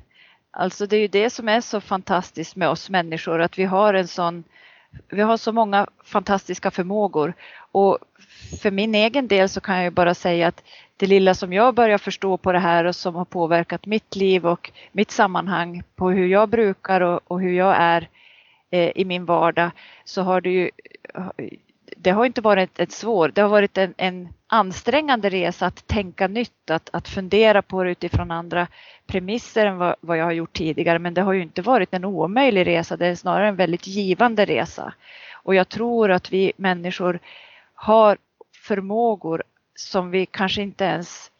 Alltså 0.50 0.86
det 0.86 0.96
är 0.96 1.00
ju 1.00 1.08
det 1.08 1.30
som 1.30 1.48
är 1.48 1.60
så 1.60 1.80
fantastiskt 1.80 2.56
med 2.56 2.68
oss 2.68 2.90
människor, 2.90 3.40
att 3.40 3.58
vi 3.58 3.64
har 3.64 3.94
en 3.94 4.08
sån 4.08 4.44
vi 5.08 5.22
har 5.22 5.36
så 5.36 5.52
många 5.52 5.86
fantastiska 6.04 6.70
förmågor 6.70 7.34
och 7.72 7.98
för 8.62 8.70
min 8.70 8.94
egen 8.94 9.28
del 9.28 9.48
så 9.48 9.60
kan 9.60 9.74
jag 9.74 9.84
ju 9.84 9.90
bara 9.90 10.14
säga 10.14 10.48
att 10.48 10.62
det 10.96 11.06
lilla 11.06 11.34
som 11.34 11.52
jag 11.52 11.74
börjar 11.74 11.98
förstå 11.98 12.36
på 12.36 12.52
det 12.52 12.58
här 12.58 12.84
och 12.84 12.96
som 12.96 13.14
har 13.14 13.24
påverkat 13.24 13.86
mitt 13.86 14.16
liv 14.16 14.46
och 14.46 14.72
mitt 14.92 15.10
sammanhang 15.10 15.82
på 15.96 16.10
hur 16.10 16.26
jag 16.26 16.48
brukar 16.48 17.00
och, 17.00 17.20
och 17.26 17.40
hur 17.40 17.52
jag 17.52 17.76
är 17.78 18.08
eh, 18.70 18.90
i 18.94 19.04
min 19.04 19.24
vardag 19.24 19.70
så 20.04 20.22
har 20.22 20.40
det 20.40 20.50
ju 20.50 20.70
det 21.96 22.10
har 22.10 22.24
inte 22.24 22.40
varit 22.40 22.80
ett 22.80 22.92
svår, 22.92 23.32
det 23.34 23.42
har 23.42 23.48
varit 23.48 23.78
en, 23.78 23.94
en 23.96 24.28
ansträngande 24.46 25.30
resa 25.30 25.66
att 25.66 25.86
tänka 25.86 26.28
nytt, 26.28 26.70
att, 26.70 26.90
att 26.92 27.08
fundera 27.08 27.62
på 27.62 27.84
det 27.84 27.90
utifrån 27.90 28.30
andra 28.30 28.66
premisser 29.06 29.66
än 29.66 29.78
vad, 29.78 29.94
vad, 30.00 30.18
jag 30.18 30.24
har 30.24 30.32
gjort 30.32 30.52
tidigare. 30.52 30.98
Men 30.98 31.14
det 31.14 31.22
har 31.22 31.32
ju 31.32 31.42
inte 31.42 31.62
varit 31.62 31.94
en 31.94 32.04
omöjlig 32.04 32.66
resa, 32.66 32.96
det 32.96 33.06
är 33.06 33.14
snarare 33.14 33.48
en 33.48 33.56
väldigt 33.56 33.86
givande 33.86 34.44
resa. 34.44 34.94
Och 35.32 35.54
jag 35.54 35.68
tror 35.68 36.10
att 36.10 36.32
vi 36.32 36.52
människor 36.56 37.18
har 37.74 38.18
förmågor 38.52 39.42
som 39.74 40.10
vi 40.10 40.26
kanske 40.26 40.62
inte 40.62 40.84
ens 40.84 41.30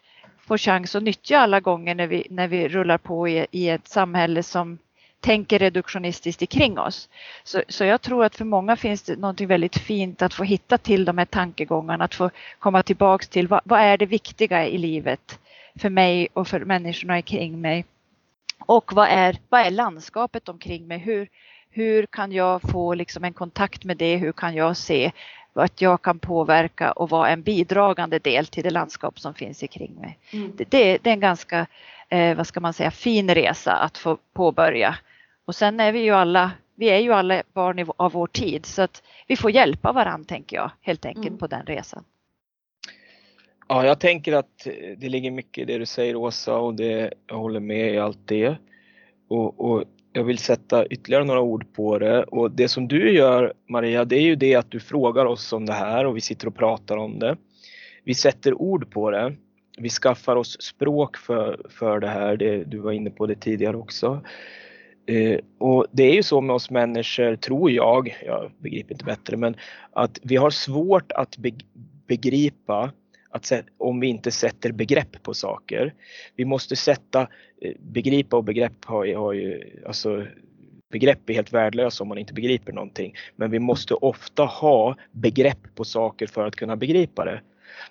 får 0.47 0.59
chans 0.59 0.95
att 0.95 1.03
nyttja 1.03 1.39
alla 1.39 1.61
gånger 1.61 1.95
när 1.95 2.07
vi, 2.07 2.27
när 2.31 2.49
vi 2.49 2.69
rullar 2.69 2.99
på 2.99 3.29
i, 3.29 3.47
i 3.51 3.69
ett 3.69 3.89
samhälle 3.89 4.43
som 4.43 4.79
tänker 5.25 5.59
reduktionistiskt 5.59 6.49
kring 6.49 6.79
oss. 6.79 7.09
Så, 7.45 7.63
så 7.69 7.85
jag 7.85 8.03
tror 8.03 8.25
att 8.25 8.37
för 8.37 8.45
många 8.45 8.77
finns 8.77 9.03
det 9.03 9.17
något 9.17 9.41
väldigt 9.41 9.79
fint 9.79 10.23
att 10.23 10.35
få 10.35 10.45
hitta 10.45 10.79
till 10.79 11.05
de 11.05 11.19
här 11.19 11.25
tankegångarna, 11.25 12.05
att 12.05 12.15
få 12.15 12.31
komma 12.59 12.83
tillbaks 12.83 13.29
till 13.29 13.49
vad, 13.49 13.61
vad 13.65 13.81
är 13.81 13.99
det 13.99 14.07
viktiga 14.07 14.67
i 14.67 14.79
livet 14.79 15.39
för 15.79 15.91
mig 15.91 16.29
och 16.33 16.49
för 16.49 16.61
människorna 16.61 17.23
kring 17.23 17.61
mig? 17.61 17.85
Och 18.59 18.93
vad 18.93 19.09
är, 19.09 19.37
vad 19.49 19.61
är 19.61 19.71
landskapet 19.71 20.49
omkring 20.49 20.87
mig? 20.87 20.99
Hur, 20.99 21.29
hur 21.71 22.07
kan 22.07 22.33
jag 22.33 22.63
få 22.63 22.95
liksom 22.95 23.25
en 23.25 23.33
kontakt 23.33 23.85
med 23.85 23.97
det? 23.97 24.17
Hur 24.17 24.33
kan 24.33 24.55
jag 24.55 24.77
se 24.77 25.13
att 25.55 25.81
jag 25.81 26.03
kan 26.03 26.19
påverka 26.19 26.93
och 26.93 27.11
vara 27.11 27.29
en 27.29 27.43
bidragande 27.43 28.19
del 28.19 28.47
till 28.47 28.65
det 28.65 28.71
landskap 28.71 29.21
som 29.21 29.35
finns 29.35 29.65
kring 29.71 29.95
mig? 29.95 30.19
Mm. 30.33 30.53
Det, 30.57 30.65
det, 30.71 31.11
är 31.11 31.13
en 31.13 31.21
ganska, 31.21 31.67
eh, 32.09 32.37
vad 32.37 32.47
ska 32.47 32.61
man 32.61 32.73
säga, 32.73 32.91
fin 32.91 33.35
resa 33.35 33.73
att 33.73 33.99
få 33.99 34.19
påbörja. 34.33 34.99
Och 35.45 35.55
sen 35.55 35.81
är 35.81 35.93
vi 35.93 36.01
ju 36.01 36.11
alla, 36.11 36.53
vi 36.75 36.91
är 36.91 36.99
ju 36.99 37.13
alla 37.13 37.43
barn 37.53 37.87
av 37.97 38.13
vår 38.13 38.27
tid 38.27 38.67
så 38.67 38.83
att 38.83 39.03
vi 39.27 39.37
får 39.37 39.51
hjälpa 39.51 39.93
varandra 39.93 40.25
tänker 40.29 40.57
jag 40.57 40.71
helt 40.81 41.05
enkelt 41.07 41.27
mm. 41.27 41.39
på 41.39 41.47
den 41.47 41.67
resan. 41.67 42.05
Ja, 43.69 43.87
jag 43.87 44.01
tänker 44.01 44.33
att 44.33 44.67
det 44.97 45.09
ligger 45.09 45.31
mycket 45.31 45.63
i 45.63 45.65
det 45.65 45.79
du 45.79 45.87
säger 45.87 46.17
Åsa 46.17 46.57
och 46.57 46.75
det, 46.75 47.13
jag 47.27 47.37
håller 47.37 47.61
med 47.61 47.95
i 47.95 47.99
allt 47.99 48.29
det. 48.29 48.57
Och, 49.29 49.71
och, 49.71 49.85
jag 50.17 50.25
vill 50.25 50.39
sätta 50.39 50.87
ytterligare 50.87 51.25
några 51.25 51.41
ord 51.41 51.75
på 51.75 51.99
det 51.99 52.23
och 52.23 52.51
det 52.51 52.69
som 52.69 52.89
du 52.89 53.13
gör 53.13 53.53
Maria, 53.69 54.05
det 54.05 54.17
är 54.17 54.23
ju 54.23 54.37
det 54.37 54.55
att 54.55 54.71
du 54.71 54.81
frågar 54.81 55.25
oss 55.25 55.53
om 55.53 55.67
det 55.67 55.73
här 55.73 56.07
och 56.07 56.17
vi 56.17 56.21
sitter 56.21 56.47
och 56.47 56.57
pratar 56.57 56.97
om 56.97 57.19
det. 57.19 57.37
Vi 58.05 58.15
sätter 58.15 58.55
ord 58.55 58.91
på 58.91 59.11
det. 59.11 59.35
Vi 59.79 59.89
skaffar 59.89 60.37
oss 60.37 60.63
språk 60.63 61.17
för, 61.17 61.67
för 61.71 62.01
det 62.01 62.09
här, 62.09 62.37
det, 62.37 62.65
du 62.65 62.79
var 62.79 62.93
inne 62.93 63.11
på 63.11 63.27
det 63.27 63.35
tidigare 63.35 63.77
också. 63.77 64.21
Uh, 65.11 65.39
och 65.59 65.87
det 65.93 66.03
är 66.03 66.15
ju 66.15 66.23
så 66.23 66.41
med 66.41 66.55
oss 66.55 66.71
människor, 66.71 67.37
tror 67.37 67.71
jag, 67.71 68.17
jag 68.27 68.51
begriper 68.59 68.93
inte 68.93 69.05
bättre, 69.05 69.37
men 69.37 69.57
att 69.93 70.19
vi 70.23 70.37
har 70.37 70.51
svårt 70.51 71.13
att 71.13 71.37
be 71.37 71.51
begripa 72.07 72.93
att 73.31 73.53
om 73.79 74.01
vi 74.01 74.07
inte 74.07 74.31
sätter 74.31 74.73
begrepp 74.73 75.23
på 75.23 75.35
saker. 75.35 75.95
Vi 76.37 76.45
måste 76.45 76.77
sätta, 76.77 77.21
eh, 77.61 77.73
begripa 77.81 78.37
och 78.37 78.45
begrepp 78.45 78.85
har, 78.85 79.15
har 79.15 79.33
ju, 79.33 79.81
alltså 79.87 80.27
begrepp 80.91 81.31
är 81.31 81.35
helt 81.35 81.53
värdelösa 81.53 82.05
om 82.05 82.09
man 82.09 82.19
inte 82.19 82.35
begriper 82.35 82.73
någonting. 82.73 83.15
Men 83.37 83.51
vi 83.51 83.59
måste 83.59 83.95
ofta 83.95 84.45
ha 84.45 84.97
begrepp 85.13 85.75
på 85.75 85.85
saker 85.85 86.27
för 86.27 86.47
att 86.47 86.57
kunna 86.57 86.77
begripa 86.77 87.25
det. 87.25 87.41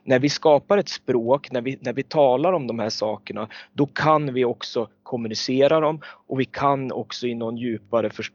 När 0.04 0.20
vi 0.20 0.30
skapar 0.30 0.78
ett 0.78 0.90
språk, 0.90 1.52
när 1.52 1.62
vi, 1.62 1.78
när 1.82 1.94
vi 1.94 2.04
talar 2.04 2.54
om 2.54 2.68
de 2.68 2.80
här 2.80 2.90
sakerna, 2.90 3.48
då 3.74 3.86
kan 3.86 4.34
vi 4.34 4.46
också 4.46 4.90
kommunicera 5.14 5.80
dem 5.80 6.02
och 6.28 6.40
vi 6.40 6.46
kan 6.46 6.92
också 6.92 7.28
i 7.28 7.36
någon 7.36 7.58
djupare, 7.58 8.10
för, 8.10 8.26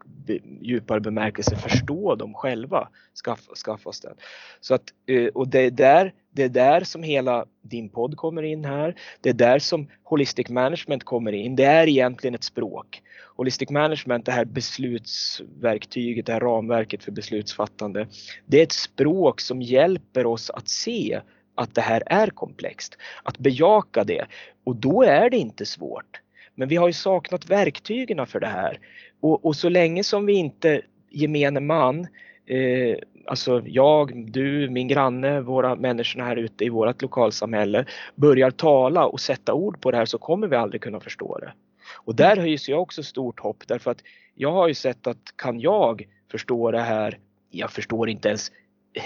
djupare 0.61 1.01
bemärkelse 1.01 1.57
förstå 1.57 2.15
dem 2.15 2.35
själva. 2.35 2.89
Skaffa, 3.25 3.55
skaffa 3.55 3.89
oss 3.89 4.01
den. 4.01 4.15
Så 4.61 4.75
att, 4.75 4.83
eh, 5.07 5.27
och 5.27 5.49
det 5.49 5.61
är, 5.61 5.71
där, 5.71 6.13
det 6.31 6.43
är 6.43 6.49
där 6.49 6.81
som 6.85 7.03
hela 7.03 7.45
din 7.63 7.89
podd 7.89 8.17
kommer 8.17 8.43
in 8.43 8.65
här. 8.65 8.95
Det 9.21 9.29
är 9.29 9.35
där 9.35 9.59
som 9.59 9.89
Holistic 10.05 10.49
Management 10.49 11.05
kommer 11.05 11.33
in. 11.33 11.57
Det 11.57 11.65
är 11.65 11.89
egentligen 11.89 12.35
ett 12.35 12.45
språk. 12.45 13.03
Holistic 13.37 13.71
Management, 13.71 14.27
det 14.27 14.33
här 14.33 14.45
beslutsverktyget, 14.45 16.27
det 16.27 16.33
här 16.33 16.41
ramverket 16.41 17.05
för 17.05 17.13
beslutsfattande. 17.13 18.07
Det 18.47 18.59
är 18.59 18.63
ett 18.63 18.73
språk 18.73 19.41
som 19.41 19.63
hjälper 19.63 20.27
oss 20.27 20.51
att 20.51 20.69
se 20.69 21.21
att 21.55 21.75
det 21.75 21.81
här 21.81 22.03
är 22.07 22.27
komplext. 22.27 22.97
Att 23.23 23.39
bejaka 23.39 24.05
det. 24.05 24.27
Och 24.65 24.77
då 24.77 25.03
är 25.03 25.31
det 25.31 25.37
inte 25.37 25.67
svårt. 25.67 26.21
Men 26.59 26.69
vi 26.69 26.77
har 26.77 26.87
ju 26.87 26.93
saknat 26.93 27.51
verktygen 27.51 28.27
för 28.27 28.41
det 28.41 28.47
här. 28.47 28.79
Och, 29.21 29.45
och 29.45 29.57
så 29.57 29.69
länge 29.69 30.05
som 30.05 30.27
vi 30.27 30.33
inte, 30.33 30.83
gemene 31.11 31.61
man, 31.61 32.07
eh, 32.47 32.97
alltså 33.27 33.63
jag, 33.67 34.31
du, 34.33 34.71
min 34.71 34.89
granne, 34.89 35.41
våra 35.41 35.77
människor 35.77 36.21
här 36.21 36.37
ute 36.37 36.65
i 36.65 36.69
vårt 36.69 37.03
lokalsamhälle 37.03 37.85
börjar 38.15 38.51
tala 38.51 39.07
och 39.07 39.21
sätta 39.21 39.55
ord 39.55 39.81
på 39.81 39.91
det 39.91 39.97
här 39.97 40.05
så 40.05 40.19
kommer 40.19 40.49
vi 40.49 40.57
aldrig 40.57 40.83
kunna 40.83 41.01
förstå 41.01 41.39
det. 41.39 41.53
Och 41.95 42.15
där 42.15 42.37
höjs 42.37 42.69
jag 42.69 42.83
också 42.83 43.03
stort 43.03 43.41
hopp 43.41 43.65
därför 43.67 43.91
att 43.91 44.03
jag 44.35 44.53
har 44.53 44.69
ju 44.69 44.75
sett 44.75 45.07
att 45.07 45.37
kan 45.37 45.61
jag 45.61 46.07
förstå 46.31 46.71
det 46.71 46.81
här, 46.81 47.19
jag 47.51 47.71
förstår 47.71 48.09
inte 48.09 48.29
ens 48.29 48.53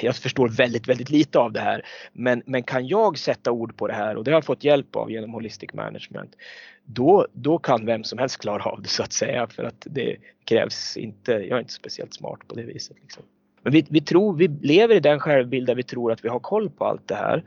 jag 0.03 0.17
förstår 0.17 0.49
väldigt, 0.49 0.89
väldigt 0.89 1.11
lite 1.11 1.39
av 1.39 1.53
det 1.53 1.61
här. 1.61 1.87
Men, 2.13 2.43
men 2.47 2.63
kan 2.63 2.87
jag 2.87 3.19
sätta 3.19 3.51
ord 3.51 3.77
på 3.77 3.87
det 3.87 3.95
här 3.95 4.17
och 4.17 4.25
det 4.25 4.31
har 4.31 4.37
jag 4.37 4.45
fått 4.45 4.65
hjälp 4.65 4.97
av 4.97 5.11
genom 5.11 5.33
Holistic 5.33 5.73
Management. 5.73 6.37
Då, 6.85 7.27
då 7.33 7.59
kan 7.59 7.87
vem 7.87 8.05
som 8.05 8.19
helst 8.19 8.41
klara 8.41 8.63
av 8.63 8.83
det 8.83 8.89
så 8.89 9.03
att 9.03 9.13
säga 9.13 9.47
för 9.47 9.65
att 9.65 9.87
det 9.91 10.17
krävs 10.45 10.97
inte, 10.97 11.33
jag 11.33 11.57
är 11.57 11.59
inte 11.59 11.73
speciellt 11.73 12.15
smart 12.15 12.39
på 12.49 12.55
det 12.55 12.63
viset. 12.63 12.97
Liksom. 13.03 13.23
Men 13.63 13.73
vi, 13.73 13.87
vi, 13.91 14.01
tror, 14.01 14.37
vi 14.37 14.49
lever 14.49 14.95
i 14.95 15.01
den 15.01 15.21
självbild 15.21 15.67
där 15.67 15.75
vi 15.75 15.83
tror 15.83 16.13
att 16.13 16.25
vi 16.25 16.29
har 16.29 16.41
koll 16.41 16.71
på 16.71 16.85
allt 16.85 17.09
det 17.09 17.15
här. 17.15 17.45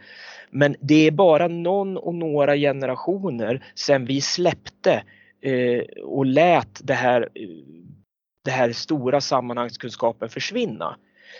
Men 0.49 0.75
det 0.79 1.07
är 1.07 1.11
bara 1.11 1.47
någon 1.47 1.97
och 1.97 2.15
några 2.15 2.55
generationer 2.55 3.65
sedan 3.75 4.05
vi 4.05 4.21
släppte 4.21 5.03
eh, 5.41 5.81
och 6.03 6.25
lät 6.25 6.79
det 6.83 6.93
här, 6.93 7.21
eh, 7.21 7.49
det 8.45 8.51
här 8.51 8.71
stora 8.71 9.21
sammanhangskunskapen 9.21 10.29
försvinna. 10.29 10.97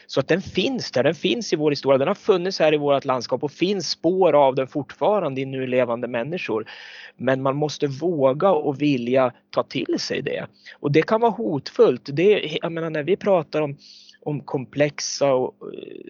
Så 0.07 0.19
att 0.19 0.27
den 0.27 0.41
finns 0.41 0.91
där, 0.91 1.03
den 1.03 1.15
finns 1.15 1.53
i 1.53 1.55
vår 1.55 1.71
historia, 1.71 1.97
den 1.97 2.07
har 2.07 2.15
funnits 2.15 2.59
här 2.59 2.73
i 2.73 2.77
vårt 2.77 3.05
landskap 3.05 3.43
och 3.43 3.51
finns 3.51 3.89
spår 3.89 4.33
av 4.33 4.55
den 4.55 4.67
fortfarande 4.67 5.41
i 5.41 5.45
nu 5.45 5.67
levande 5.67 6.07
människor. 6.07 6.69
Men 7.17 7.41
man 7.41 7.55
måste 7.55 7.87
våga 7.87 8.51
och 8.51 8.81
vilja 8.81 9.33
ta 9.49 9.63
till 9.63 9.99
sig 9.99 10.21
det. 10.21 10.45
Och 10.79 10.91
det 10.91 11.01
kan 11.01 11.21
vara 11.21 11.31
hotfullt. 11.31 12.09
Det, 12.13 12.57
jag 12.61 12.71
menar 12.71 12.89
när 12.89 13.03
vi 13.03 13.15
pratar 13.15 13.61
om, 13.61 13.77
om 14.21 14.41
komplexa 14.41 15.27
eh, 15.27 15.49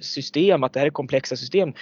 system, 0.02 0.64
att 0.64 0.74
det 0.74 0.80
här 0.80 0.88
är 0.88 0.92
komplexa 0.92 1.36
system 1.36 1.74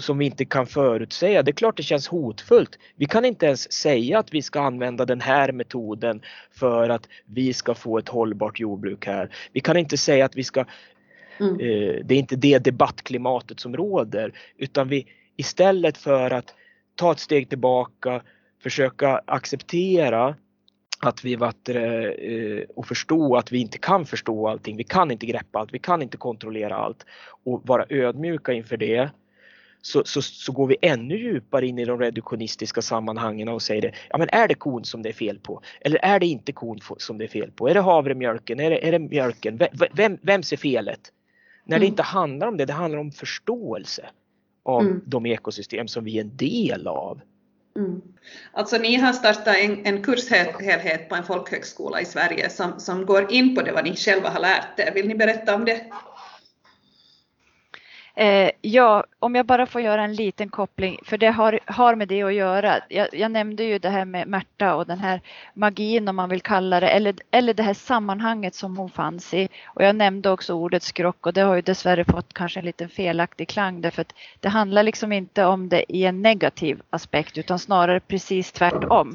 som 0.00 0.18
vi 0.18 0.26
inte 0.26 0.44
kan 0.44 0.66
förutsäga. 0.66 1.42
Det 1.42 1.50
är 1.50 1.52
klart 1.52 1.76
det 1.76 1.82
känns 1.82 2.08
hotfullt. 2.08 2.78
Vi 2.96 3.06
kan 3.06 3.24
inte 3.24 3.46
ens 3.46 3.72
säga 3.72 4.18
att 4.18 4.34
vi 4.34 4.42
ska 4.42 4.60
använda 4.60 5.04
den 5.04 5.20
här 5.20 5.52
metoden 5.52 6.22
för 6.50 6.88
att 6.88 7.08
vi 7.24 7.52
ska 7.52 7.74
få 7.74 7.98
ett 7.98 8.08
hållbart 8.08 8.60
jordbruk 8.60 9.06
här. 9.06 9.34
Vi 9.52 9.60
kan 9.60 9.76
inte 9.76 9.96
säga 9.96 10.24
att 10.24 10.36
vi 10.36 10.44
ska 10.44 10.64
Mm. 11.42 11.60
Eh, 11.60 12.04
det 12.04 12.14
är 12.14 12.18
inte 12.18 12.36
det 12.36 12.58
debattklimatet 12.58 13.60
som 13.60 13.76
råder 13.76 14.32
utan 14.56 14.88
vi 14.88 15.06
istället 15.36 15.98
för 15.98 16.30
att 16.30 16.54
ta 16.94 17.12
ett 17.12 17.18
steg 17.18 17.48
tillbaka, 17.48 18.22
försöka 18.62 19.22
acceptera 19.26 20.36
att 21.02 21.24
vi 21.24 21.36
vattnar, 21.36 21.74
eh, 21.74 22.32
eh, 22.32 22.64
och 22.76 22.86
förstå 22.86 23.36
att 23.36 23.52
vi 23.52 23.58
inte 23.58 23.78
kan 23.78 24.06
förstå 24.06 24.48
allting. 24.48 24.76
Vi 24.76 24.84
kan 24.84 25.10
inte 25.10 25.26
greppa 25.26 25.58
allt, 25.58 25.74
vi 25.74 25.78
kan 25.78 26.02
inte 26.02 26.16
kontrollera 26.16 26.76
allt 26.76 27.06
och 27.44 27.62
vara 27.64 27.86
ödmjuka 27.88 28.52
inför 28.52 28.76
det. 28.76 29.10
Så, 29.84 30.02
så, 30.04 30.22
så 30.22 30.52
går 30.52 30.66
vi 30.66 30.76
ännu 30.82 31.16
djupare 31.16 31.66
in 31.66 31.78
i 31.78 31.84
de 31.84 31.98
reduktionistiska 31.98 32.82
sammanhangen 32.82 33.48
och 33.48 33.62
säger 33.62 33.82
det, 33.82 33.92
ja 34.10 34.18
men 34.18 34.28
är 34.32 34.48
det 34.48 34.54
kon 34.54 34.84
som 34.84 35.02
det 35.02 35.08
är 35.08 35.12
fel 35.12 35.38
på? 35.38 35.62
Eller 35.80 36.04
är 36.04 36.20
det 36.20 36.26
inte 36.26 36.52
kon 36.52 36.78
som 36.96 37.18
det 37.18 37.24
är 37.24 37.28
fel 37.28 37.50
på? 37.50 37.68
Är 37.68 37.74
det 37.74 37.80
havremjölken? 37.80 38.60
Är 38.60 38.70
det, 38.70 38.88
är 38.88 38.92
det 38.92 38.98
mjölken? 38.98 39.60
Vem, 39.92 40.18
vems 40.22 40.52
är 40.52 40.56
felet? 40.56 41.00
När 41.64 41.78
det 41.78 41.84
mm. 41.84 41.92
inte 41.92 42.02
handlar 42.02 42.46
om 42.46 42.56
det, 42.56 42.64
det 42.64 42.72
handlar 42.72 42.98
om 42.98 43.10
förståelse 43.10 44.08
av 44.64 44.82
mm. 44.82 45.02
de 45.06 45.26
ekosystem 45.26 45.88
som 45.88 46.04
vi 46.04 46.18
är 46.18 46.20
en 46.20 46.36
del 46.36 46.86
av. 46.86 47.20
Mm. 47.76 48.02
Alltså 48.52 48.78
ni 48.78 48.96
har 48.96 49.12
startat 49.12 49.56
en, 49.56 49.86
en 49.86 50.02
kurshelhet 50.02 51.08
på 51.08 51.14
en 51.14 51.24
folkhögskola 51.24 52.00
i 52.00 52.04
Sverige 52.04 52.50
som, 52.50 52.80
som 52.80 53.06
går 53.06 53.32
in 53.32 53.54
på 53.54 53.62
det 53.62 53.72
vad 53.72 53.84
ni 53.84 53.96
själva 53.96 54.28
har 54.28 54.40
lärt 54.40 54.78
er. 54.78 54.94
Vill 54.94 55.08
ni 55.08 55.14
berätta 55.14 55.54
om 55.54 55.64
det? 55.64 55.84
Eh, 58.14 58.50
ja, 58.60 59.04
om 59.18 59.34
jag 59.34 59.46
bara 59.46 59.66
får 59.66 59.80
göra 59.80 60.04
en 60.04 60.14
liten 60.14 60.48
koppling, 60.48 60.98
för 61.04 61.18
det 61.18 61.30
har, 61.30 61.60
har 61.66 61.94
med 61.94 62.08
det 62.08 62.22
att 62.22 62.34
göra. 62.34 62.80
Jag, 62.88 63.08
jag, 63.12 63.30
nämnde 63.30 63.64
ju 63.64 63.78
det 63.78 63.88
här 63.88 64.04
med 64.04 64.28
Märta 64.28 64.74
och 64.74 64.86
den 64.86 64.98
här 64.98 65.20
magin 65.54 66.08
om 66.08 66.16
man 66.16 66.28
vill 66.28 66.40
kalla 66.40 66.80
det, 66.80 66.88
eller, 66.88 67.14
eller 67.30 67.54
det 67.54 67.62
här 67.62 67.74
sammanhanget 67.74 68.54
som 68.54 68.76
hon 68.76 68.90
fanns 68.90 69.34
i. 69.34 69.48
Och 69.66 69.84
jag 69.84 69.96
nämnde 69.96 70.30
också 70.30 70.54
ordet 70.54 70.82
skrock 70.82 71.26
och 71.26 71.32
det 71.32 71.40
har 71.40 71.54
ju 71.54 71.62
dessvärre 71.62 72.04
fått 72.04 72.34
kanske 72.34 72.60
en 72.60 72.66
liten 72.66 72.88
felaktig 72.88 73.48
klang 73.48 73.80
därför 73.80 74.02
att 74.02 74.14
det 74.40 74.48
handlar 74.48 74.82
liksom 74.82 75.12
inte 75.12 75.44
om 75.44 75.68
det 75.68 75.92
i 75.92 76.04
en 76.04 76.22
negativ 76.22 76.82
aspekt 76.90 77.38
utan 77.38 77.58
snarare 77.58 78.00
precis 78.00 78.52
tvärtom. 78.52 79.14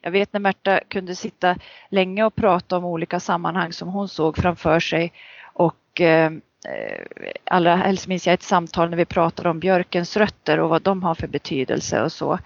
Jag 0.00 0.10
vet 0.10 0.32
när 0.32 0.40
Märta 0.40 0.80
kunde 0.88 1.14
sitta 1.14 1.56
länge 1.88 2.24
och 2.24 2.34
prata 2.34 2.76
om 2.76 2.84
olika 2.84 3.20
sammanhang 3.20 3.72
som 3.72 3.88
hon 3.88 4.08
såg 4.08 4.36
framför 4.36 4.80
sig 4.80 5.12
och 5.52 6.00
eh, 6.00 6.30
Eh, 6.66 7.30
allra 7.44 7.76
helst 7.76 8.06
minns 8.06 8.26
jag 8.26 8.34
ett 8.34 8.42
samtal 8.42 8.90
när 8.90 8.96
vi 8.96 9.04
pratade 9.04 9.48
om 9.48 9.60
björkens 9.60 10.16
rötter 10.16 10.60
och 10.60 10.68
vad 10.68 10.82
de 10.82 11.02
har 11.02 11.14
för 11.14 11.26
betydelse 11.26 12.02
och 12.02 12.12
så. 12.12 12.38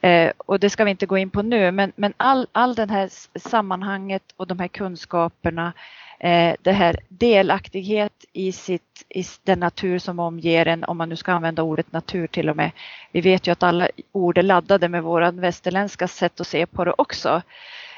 Eh, 0.00 0.32
och 0.36 0.60
det 0.60 0.70
ska 0.70 0.84
vi 0.84 0.90
inte 0.90 1.06
gå 1.06 1.18
in 1.18 1.30
på 1.30 1.42
nu, 1.42 1.70
men, 1.70 1.92
men 1.96 2.14
all, 2.16 2.46
all 2.52 2.74
det 2.74 2.90
här 2.90 3.10
sammanhanget 3.38 4.22
och 4.36 4.46
de 4.46 4.58
här 4.58 4.68
kunskaperna 4.68 5.72
eh, 6.20 6.54
det 6.62 6.72
här 6.72 7.00
delaktighet 7.08 8.24
i, 8.32 8.52
sitt, 8.52 9.04
i 9.08 9.24
den 9.42 9.60
natur 9.60 9.98
som 9.98 10.18
omger 10.18 10.66
en, 10.66 10.84
om 10.84 10.96
man 10.96 11.08
nu 11.08 11.16
ska 11.16 11.32
använda 11.32 11.62
ordet 11.62 11.92
natur 11.92 12.26
till 12.26 12.48
och 12.48 12.56
med. 12.56 12.70
Vi 13.12 13.20
vet 13.20 13.46
ju 13.46 13.52
att 13.52 13.62
alla 13.62 13.88
ord 14.12 14.38
är 14.38 14.42
laddade 14.42 14.88
med 14.88 15.02
våra 15.02 15.30
västerländska 15.30 16.08
sätt 16.08 16.40
att 16.40 16.46
se 16.46 16.66
på 16.66 16.84
det 16.84 16.94
också. 16.98 17.42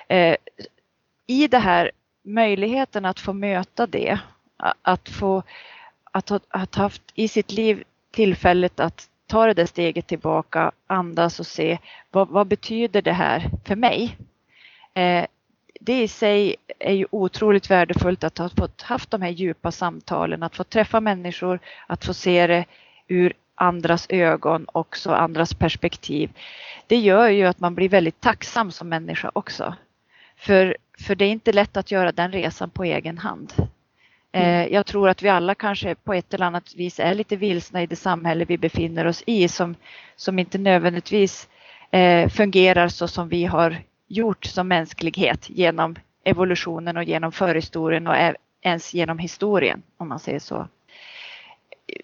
Eh, 0.09 0.37
I 1.27 1.49
det 1.49 1.59
här 1.59 1.91
möjligheten 2.23 3.05
att 3.05 3.21
få 3.21 3.33
möta 3.33 3.87
det, 3.87 4.19
att 4.83 5.09
få 5.09 5.43
att 6.13 6.29
ha 6.29 6.41
att 6.49 6.75
haft 6.75 7.03
i 7.15 7.29
sitt 7.29 7.53
liv 7.53 7.85
tillfället 8.11 8.81
att 8.81 9.09
ta 9.27 9.47
det 9.47 9.55
där 9.55 9.67
steget 9.67 10.07
tillbaka, 10.07 10.73
andas 10.87 11.41
och 11.41 11.47
se 11.47 11.79
vad, 12.11 12.29
vad 12.29 12.47
betyder 12.47 13.03
det 13.03 13.13
här 13.13 13.51
för 13.65 13.77
mig? 13.77 14.17
Eh, 14.95 15.27
det 15.81 16.03
i 16.03 16.09
sig 16.09 16.57
är 16.79 16.93
ju 16.93 17.07
otroligt 17.11 17.71
värdefullt 17.71 18.25
att 18.25 18.39
ha 18.39 18.49
fått 18.49 18.83
haft 18.83 19.11
de 19.11 19.23
här 19.23 19.31
djupa 19.31 19.73
samtalen, 19.73 20.43
att 20.43 20.57
få 20.57 20.65
träffa 20.65 21.01
människor, 21.01 21.61
att 21.87 22.05
få 22.05 22.15
se 22.15 22.47
det 22.47 22.65
ur 23.09 23.33
andras 23.55 24.07
ögon, 24.09 24.67
också 24.73 25.11
andras 25.11 25.55
perspektiv. 25.55 26.31
Det 26.87 26.97
gör 26.97 27.29
ju 27.29 27.47
att 27.47 27.61
man 27.61 27.75
blir 27.75 27.89
väldigt 27.89 28.21
tacksam 28.21 28.71
som 28.71 28.89
människa 28.89 29.31
också. 29.35 29.75
För, 30.37 30.77
för 30.99 31.15
det 31.15 31.25
är 31.25 31.31
inte 31.31 31.53
lätt 31.53 31.77
att 31.77 31.91
göra 31.91 32.13
den 32.13 32.33
resan 32.33 32.71
på 32.71 32.85
egen 32.85 33.19
hand. 33.19 33.53
Mm. 34.33 34.49
Eh, 34.49 34.73
jag 34.73 34.87
tror 34.87 35.09
att 35.09 35.23
vi 35.23 35.29
alla 35.29 35.55
kanske 35.55 35.95
på 35.95 36.15
ett 36.15 36.35
eller 36.35 36.47
annat 36.47 36.75
vis 36.75 37.01
är 37.01 37.15
lite 37.15 37.37
vilsna 37.37 37.83
i 37.83 37.87
det 37.87 37.97
samhälle 37.97 38.45
vi 38.45 38.59
befinner 38.59 39.07
oss 39.07 39.23
i 39.27 39.49
som, 39.49 39.75
som 40.17 40.39
inte 40.39 40.59
nödvändigtvis 40.59 41.49
eh, 41.91 42.29
fungerar 42.29 42.89
så 42.89 43.09
som 43.09 43.29
vi 43.29 43.45
har 43.45 43.77
gjort 44.09 44.45
som 44.45 44.69
mänsklighet 44.69 45.51
genom 45.51 45.97
evolutionen 46.25 46.97
och 46.97 47.05
genom 47.05 47.33
förhistorien 47.33 48.07
och 48.07 48.15
ens 48.63 48.95
genom 48.95 49.19
historien 49.19 49.83
om 49.97 50.09
man 50.09 50.19
säger 50.19 50.39
så. 50.39 50.69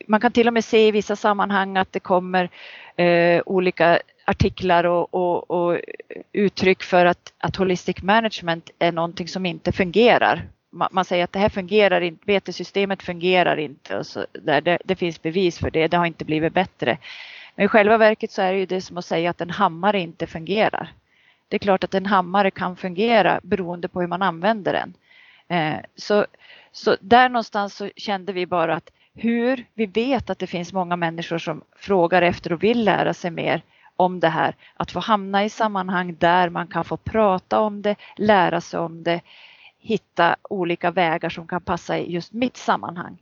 Man 0.07 0.21
kan 0.21 0.33
till 0.33 0.47
och 0.47 0.53
med 0.53 0.65
se 0.65 0.89
i 0.89 0.91
vissa 0.91 1.17
sammanhang 1.17 1.77
att 1.77 1.93
det 1.93 2.01
kommer 2.01 2.51
eh, 2.97 3.43
olika 3.47 4.01
artiklar 4.25 4.85
och, 4.85 5.15
och, 5.15 5.51
och, 5.51 5.81
uttryck 6.33 6.83
för 6.83 7.07
att, 7.07 7.33
att 7.39 7.57
holistic 7.57 8.03
management 8.03 8.71
är 8.79 8.93
någonting 8.93 9.29
som 9.29 9.47
inte 9.47 9.73
fungerar. 9.73 10.49
Man, 10.71 10.89
man 10.93 11.05
säger 11.05 11.25
att 11.25 11.33
det 11.33 11.39
här 11.39 11.49
fungerar 11.49 12.01
inte, 12.01 12.27
betesystemet 12.27 13.03
fungerar 13.03 13.57
inte 13.57 13.97
och 13.99 14.07
så 14.07 14.27
där, 14.33 14.61
det, 14.61 14.79
det, 14.85 14.97
finns 14.97 15.23
bevis 15.23 15.59
för 15.59 15.71
det, 15.71 15.89
det 15.89 15.97
har 15.97 16.07
inte 16.07 16.25
blivit 16.25 16.53
bättre. 16.53 16.99
Men 17.55 17.65
i 17.65 17.69
själva 17.69 17.97
verket 17.97 18.33
så 18.33 18.43
är 18.43 18.53
det 18.53 18.59
ju 18.59 18.67
det 18.67 18.81
som 18.81 18.99
att 18.99 19.05
säga 19.05 19.31
att 19.31 19.41
en 19.41 19.51
hammare 19.51 20.01
inte 20.01 20.27
fungerar. 20.27 20.93
Det 21.49 21.57
är 21.57 21.59
klart 21.59 21.85
att 21.85 21.95
en 21.95 22.07
hammare 22.07 22.51
kan 22.51 22.77
fungera 22.77 23.41
beroende 23.43 23.89
på 23.89 24.01
hur 24.01 24.09
man 24.09 24.23
använder 24.23 24.73
den. 24.73 24.95
Eh, 25.49 25.81
så, 25.97 26.27
så 26.73 26.97
där 27.01 27.29
någonstans 27.29 27.75
så 27.75 27.91
kände 27.97 28.33
vi 28.33 28.47
bara 28.47 28.75
att 28.77 28.91
hur 29.15 29.65
vi 29.75 29.87
vet 29.87 30.31
att 30.31 30.39
det 30.39 30.47
finns 30.47 30.73
många 30.73 30.97
människor 30.97 31.39
som 31.39 31.63
frågar 31.77 32.23
efter 32.23 32.53
och 32.53 32.63
vill 32.63 32.85
lära 32.85 33.15
sig 33.15 33.31
mer 33.31 33.63
om 33.97 34.21
det 34.21 34.29
här. 34.29 34.55
Att 34.77 34.91
få 34.91 35.01
hamna 35.01 35.45
i 35.45 35.51
sammanhang 35.51 36.17
där 36.19 36.49
man 36.49 36.67
kan 36.67 36.85
få 36.85 36.97
prata 36.97 37.61
om 37.61 37.83
det, 37.83 37.97
lära 38.17 38.61
sig 38.61 38.81
om 38.81 39.03
det, 39.03 39.21
hitta 39.87 40.37
olika 40.43 40.91
vägar 40.91 41.29
som 41.29 41.47
kan 41.47 41.61
passa 41.61 41.99
i 41.99 42.13
just 42.13 42.33
mitt 42.33 42.57
sammanhang. 42.57 43.19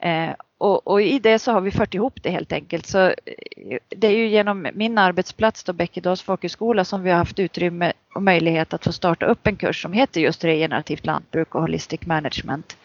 Eh, 0.00 0.30
och, 0.58 0.86
och, 0.86 1.02
i 1.02 1.18
det 1.18 1.38
så 1.38 1.52
har 1.52 1.60
vi 1.60 1.70
fört 1.70 1.94
ihop 1.94 2.22
det 2.22 2.30
helt 2.30 2.52
enkelt. 2.52 2.86
Så 2.86 3.06
eh, 3.06 3.78
det 3.88 4.06
är 4.06 4.16
ju 4.16 4.28
genom 4.28 4.68
min 4.74 4.98
arbetsplats, 4.98 5.64
då 5.64 5.72
Bäckedals 5.72 6.22
folkhögskola, 6.22 6.84
som 6.84 7.02
vi 7.02 7.10
har 7.10 7.18
haft 7.18 7.38
utrymme 7.38 7.92
och 8.14 8.22
möjlighet 8.22 8.74
att 8.74 8.84
få 8.84 8.92
starta 8.92 9.26
upp 9.26 9.46
en 9.46 9.56
kurs 9.56 9.82
som 9.82 9.92
heter 9.92 10.20
just 10.20 10.44
regenerativt 10.44 11.06
lantbruk 11.06 11.54
och 11.54 11.60
holistic 11.60 12.06
management. 12.06 12.76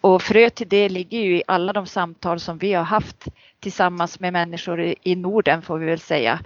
Och 0.00 0.22
frö 0.22 0.50
till 0.50 0.68
det 0.68 0.88
ligger 0.88 1.18
ju 1.18 1.36
i 1.36 1.42
alla 1.46 1.72
de 1.72 1.86
samtal 1.86 2.40
som 2.40 2.58
vi 2.58 2.72
har 2.72 2.84
haft 2.84 3.28
tillsammans 3.60 4.20
med 4.20 4.32
människor 4.32 4.94
i 5.02 5.16
Norden 5.16 5.62
får 5.62 5.78
vi 5.78 5.86
väl 5.86 6.00
säga. 6.00 6.40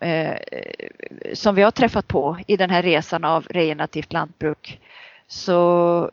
Eh, 0.00 0.36
som 1.34 1.54
vi 1.54 1.62
har 1.62 1.70
träffat 1.70 2.08
på 2.08 2.38
i 2.46 2.56
den 2.56 2.70
här 2.70 2.82
resan 2.82 3.24
av 3.24 3.46
regenerativt 3.50 4.12
lantbruk. 4.12 4.80
Så 5.28 6.10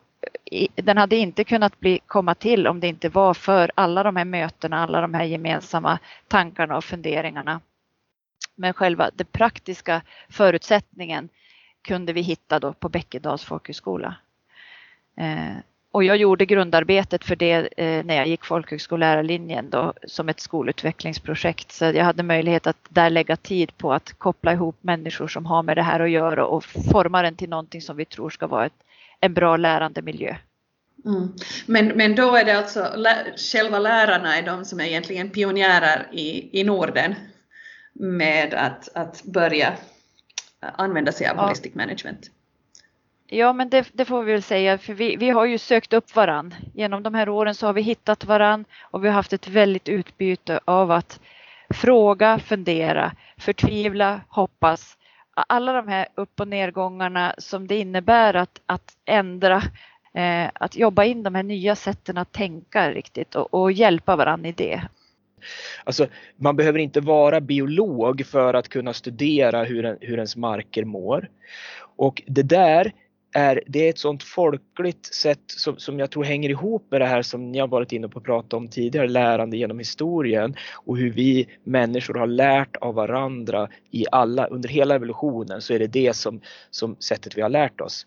den 0.74 0.98
hade 0.98 1.16
inte 1.16 1.44
kunnat 1.44 1.80
bli, 1.80 2.00
komma 2.06 2.34
till 2.34 2.66
om 2.66 2.80
det 2.80 2.86
inte 2.86 3.08
var 3.08 3.34
för 3.34 3.72
alla 3.74 4.02
de 4.02 4.16
här 4.16 4.24
mötena, 4.24 4.82
alla 4.82 5.00
de 5.00 5.14
här 5.14 5.24
gemensamma 5.24 5.98
tankarna 6.28 6.76
och 6.76 6.84
funderingarna. 6.84 7.60
Men 8.54 8.74
själva 8.74 9.10
den 9.14 9.26
praktiska 9.26 10.02
förutsättningen 10.28 11.28
kunde 11.82 12.12
vi 12.12 12.20
hitta 12.20 12.58
då 12.58 12.72
på 12.72 12.88
Bäckedals 12.88 13.44
folkhögskola. 13.44 14.16
Eh, 15.16 15.56
och 15.90 16.04
jag 16.04 16.16
gjorde 16.16 16.46
grundarbetet 16.46 17.24
för 17.24 17.36
det 17.36 17.68
eh, 17.76 18.04
när 18.04 18.16
jag 18.16 18.26
gick 18.26 18.44
folkhögskollärarlinjen 18.44 19.70
då, 19.70 19.92
som 20.06 20.28
ett 20.28 20.40
skolutvecklingsprojekt. 20.40 21.72
Så 21.72 21.84
jag 21.84 22.04
hade 22.04 22.22
möjlighet 22.22 22.66
att 22.66 22.76
där 22.88 23.10
lägga 23.10 23.36
tid 23.36 23.78
på 23.78 23.92
att 23.92 24.12
koppla 24.18 24.52
ihop 24.52 24.76
människor 24.80 25.28
som 25.28 25.46
har 25.46 25.62
med 25.62 25.76
det 25.76 25.82
här 25.82 26.00
att 26.00 26.10
göra 26.10 26.46
och 26.46 26.64
forma 26.64 27.22
den 27.22 27.36
till 27.36 27.48
någonting 27.48 27.80
som 27.80 27.96
vi 27.96 28.04
tror 28.04 28.30
ska 28.30 28.46
vara 28.46 28.66
ett, 28.66 28.84
en 29.20 29.34
bra 29.34 29.56
lärandemiljö. 29.56 30.36
Mm. 31.04 31.32
Men, 31.66 31.86
men 31.86 32.14
då 32.14 32.36
är 32.36 32.44
det 32.44 32.58
alltså 32.58 32.92
själva 33.52 33.78
lärarna 33.78 34.36
är 34.36 34.42
de 34.42 34.64
som 34.64 34.80
är 34.80 34.84
egentligen 34.84 35.30
pionjärer 35.30 36.08
i, 36.12 36.60
i 36.60 36.64
Norden 36.64 37.14
med 37.92 38.54
att, 38.54 38.96
att 38.96 39.24
börja 39.24 39.72
använda 40.60 41.12
sig 41.12 41.28
av 41.28 41.36
ja. 41.36 41.42
holistic 41.42 41.74
management? 41.74 42.30
Ja, 43.28 43.52
men 43.52 43.68
det, 43.68 43.88
det, 43.92 44.04
får 44.04 44.22
vi 44.22 44.32
väl 44.32 44.42
säga, 44.42 44.78
för 44.78 44.92
vi, 44.92 45.16
vi 45.16 45.30
har 45.30 45.44
ju 45.44 45.58
sökt 45.58 45.92
upp 45.92 46.16
varann. 46.16 46.54
Genom 46.74 47.02
de 47.02 47.14
här 47.14 47.28
åren 47.28 47.54
så 47.54 47.66
har 47.66 47.72
vi 47.72 47.82
hittat 47.82 48.24
varann 48.24 48.64
och 48.80 49.04
vi 49.04 49.08
har 49.08 49.14
haft 49.14 49.32
ett 49.32 49.48
väldigt 49.48 49.88
utbyte 49.88 50.60
av 50.64 50.90
att 50.90 51.20
fråga, 51.70 52.38
fundera, 52.38 53.12
förtvivla, 53.36 54.20
hoppas. 54.28 54.95
Alla 55.36 55.72
de 55.72 55.88
här 55.88 56.08
upp 56.14 56.40
och 56.40 56.48
nedgångarna 56.48 57.34
som 57.38 57.66
det 57.66 57.76
innebär 57.76 58.34
att, 58.34 58.60
att 58.66 58.96
ändra, 59.04 59.62
eh, 60.14 60.50
att 60.54 60.76
jobba 60.76 61.04
in 61.04 61.22
de 61.22 61.34
här 61.34 61.42
nya 61.42 61.76
sätten 61.76 62.18
att 62.18 62.32
tänka 62.32 62.90
riktigt 62.90 63.34
och, 63.34 63.54
och 63.54 63.72
hjälpa 63.72 64.16
varann 64.16 64.44
i 64.44 64.52
det. 64.52 64.82
Alltså, 65.84 66.06
man 66.36 66.56
behöver 66.56 66.78
inte 66.78 67.00
vara 67.00 67.40
biolog 67.40 68.26
för 68.26 68.54
att 68.54 68.68
kunna 68.68 68.92
studera 68.92 69.64
hur, 69.64 69.84
en, 69.84 69.98
hur 70.00 70.16
ens 70.16 70.36
marker 70.36 70.84
mår. 70.84 71.30
Och 71.96 72.22
det 72.26 72.42
där 72.42 72.92
är, 73.36 73.62
det 73.66 73.86
är 73.86 73.90
ett 73.90 73.98
sånt 73.98 74.22
folkligt 74.22 75.14
sätt 75.14 75.40
som, 75.46 75.78
som 75.78 75.98
jag 75.98 76.10
tror 76.10 76.24
hänger 76.24 76.50
ihop 76.50 76.86
med 76.90 77.00
det 77.00 77.06
här 77.06 77.22
som 77.22 77.52
ni 77.52 77.58
har 77.58 77.68
varit 77.68 77.92
inne 77.92 78.08
på 78.08 78.18
att 78.18 78.24
prata 78.24 78.56
om 78.56 78.68
tidigare, 78.68 79.08
lärande 79.08 79.56
genom 79.56 79.78
historien 79.78 80.54
och 80.74 80.96
hur 80.96 81.10
vi 81.10 81.48
människor 81.64 82.14
har 82.14 82.26
lärt 82.26 82.76
av 82.76 82.94
varandra 82.94 83.68
i 83.90 84.04
alla, 84.12 84.46
under 84.46 84.68
hela 84.68 84.94
evolutionen 84.94 85.60
så 85.60 85.74
är 85.74 85.78
det 85.78 85.86
det 85.86 86.16
som, 86.16 86.40
som 86.70 86.96
sättet 86.98 87.36
vi 87.36 87.42
har 87.42 87.48
lärt 87.48 87.80
oss. 87.80 88.06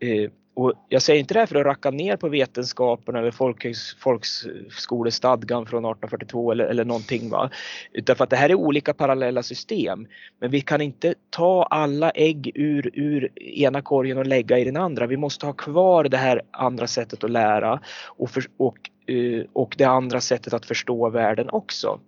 Eh, 0.00 0.30
och 0.54 0.72
jag 0.88 1.02
säger 1.02 1.20
inte 1.20 1.34
det 1.34 1.40
här 1.40 1.46
för 1.46 1.56
att 1.56 1.66
racka 1.66 1.90
ner 1.90 2.16
på 2.16 2.28
vetenskapen 2.28 3.16
eller 3.16 3.30
folkhögs, 3.30 3.96
folkskolestadgan 3.98 5.66
från 5.66 5.84
1842 5.84 6.52
eller, 6.52 6.64
eller 6.64 6.84
någonting. 6.84 7.30
Va? 7.30 7.50
Utan 7.92 8.16
för 8.16 8.24
att 8.24 8.30
det 8.30 8.36
här 8.36 8.50
är 8.50 8.54
olika 8.54 8.94
parallella 8.94 9.42
system. 9.42 10.06
Men 10.40 10.50
vi 10.50 10.60
kan 10.60 10.80
inte 10.80 11.14
ta 11.30 11.62
alla 11.62 12.10
ägg 12.10 12.52
ur, 12.54 12.90
ur 12.94 13.38
ena 13.42 13.82
korgen 13.82 14.18
och 14.18 14.26
lägga 14.26 14.58
i 14.58 14.64
den 14.64 14.76
andra. 14.76 15.06
Vi 15.06 15.16
måste 15.16 15.46
ha 15.46 15.52
kvar 15.52 16.04
det 16.04 16.16
här 16.16 16.42
andra 16.50 16.86
sättet 16.86 17.24
att 17.24 17.30
lära 17.30 17.80
och, 18.06 18.30
för, 18.30 18.44
och, 18.56 18.78
eh, 19.06 19.44
och 19.52 19.74
det 19.78 19.84
andra 19.84 20.20
sättet 20.20 20.52
att 20.52 20.66
förstå 20.66 21.10
världen 21.10 21.48
också. 21.50 22.00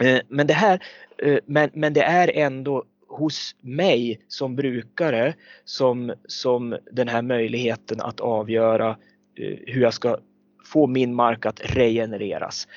Eh, 0.00 0.20
men 0.28 0.46
det 0.46 0.54
här, 0.54 0.82
eh, 1.18 1.38
men, 1.46 1.70
men 1.72 1.92
det 1.92 2.02
är 2.02 2.30
ändå 2.34 2.84
hos 3.08 3.56
mig 3.60 4.20
som 4.28 4.56
brukare 4.56 5.34
som, 5.64 6.14
som 6.26 6.76
den 6.92 7.08
här 7.08 7.22
möjligheten 7.22 8.00
att 8.00 8.20
avgöra 8.20 8.90
eh, 9.38 9.58
hur 9.66 9.82
jag 9.82 9.94
ska 9.94 10.18
få 10.64 10.86
min 10.86 11.14
mark 11.14 11.46
att 11.46 11.60
regenereras, 11.64 12.68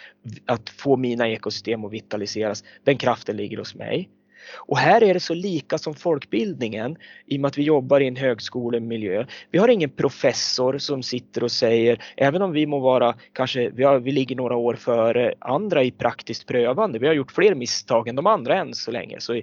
att 0.46 0.70
få 0.70 0.98
mina 0.98 1.30
ekosystem 1.30 1.86
att 1.86 1.94
vitaliseras. 1.94 2.64
Den 2.84 2.98
kraften 2.98 3.38
ligger 3.38 3.58
hos 3.58 3.76
mig. 3.76 4.10
Och 4.56 4.78
här 4.78 5.04
är 5.04 5.14
det 5.14 5.20
så 5.20 5.34
lika 5.34 5.78
som 5.78 5.94
folkbildningen 5.96 6.98
i 7.26 7.38
och 7.38 7.42
med 7.42 7.48
att 7.48 7.58
vi 7.58 7.64
jobbar 7.64 8.00
i 8.02 8.08
en 8.08 8.16
högskolemiljö. 8.16 9.26
Vi 9.52 9.60
har 9.60 9.68
ingen 9.68 9.90
professor 9.90 10.78
som 10.78 11.04
sitter 11.04 11.44
och 11.44 11.52
säger, 11.52 12.04
även 12.18 12.42
om 12.42 12.52
vi 12.52 12.66
må 12.66 12.80
vara 12.80 13.16
kanske, 13.34 13.70
vi, 13.70 13.84
har, 13.84 14.00
vi 14.00 14.12
ligger 14.12 14.36
några 14.36 14.56
år 14.56 14.74
före 14.74 15.34
andra 15.40 15.84
i 15.84 15.92
praktiskt 15.92 16.48
prövande. 16.48 17.00
Vi 17.00 17.08
har 17.08 17.14
gjort 17.14 17.32
fler 17.32 17.56
misstag 17.56 18.08
än 18.08 18.16
de 18.16 18.28
andra 18.28 18.56
än 18.56 18.74
så 18.74 18.92
länge. 18.92 19.20
Så 19.20 19.42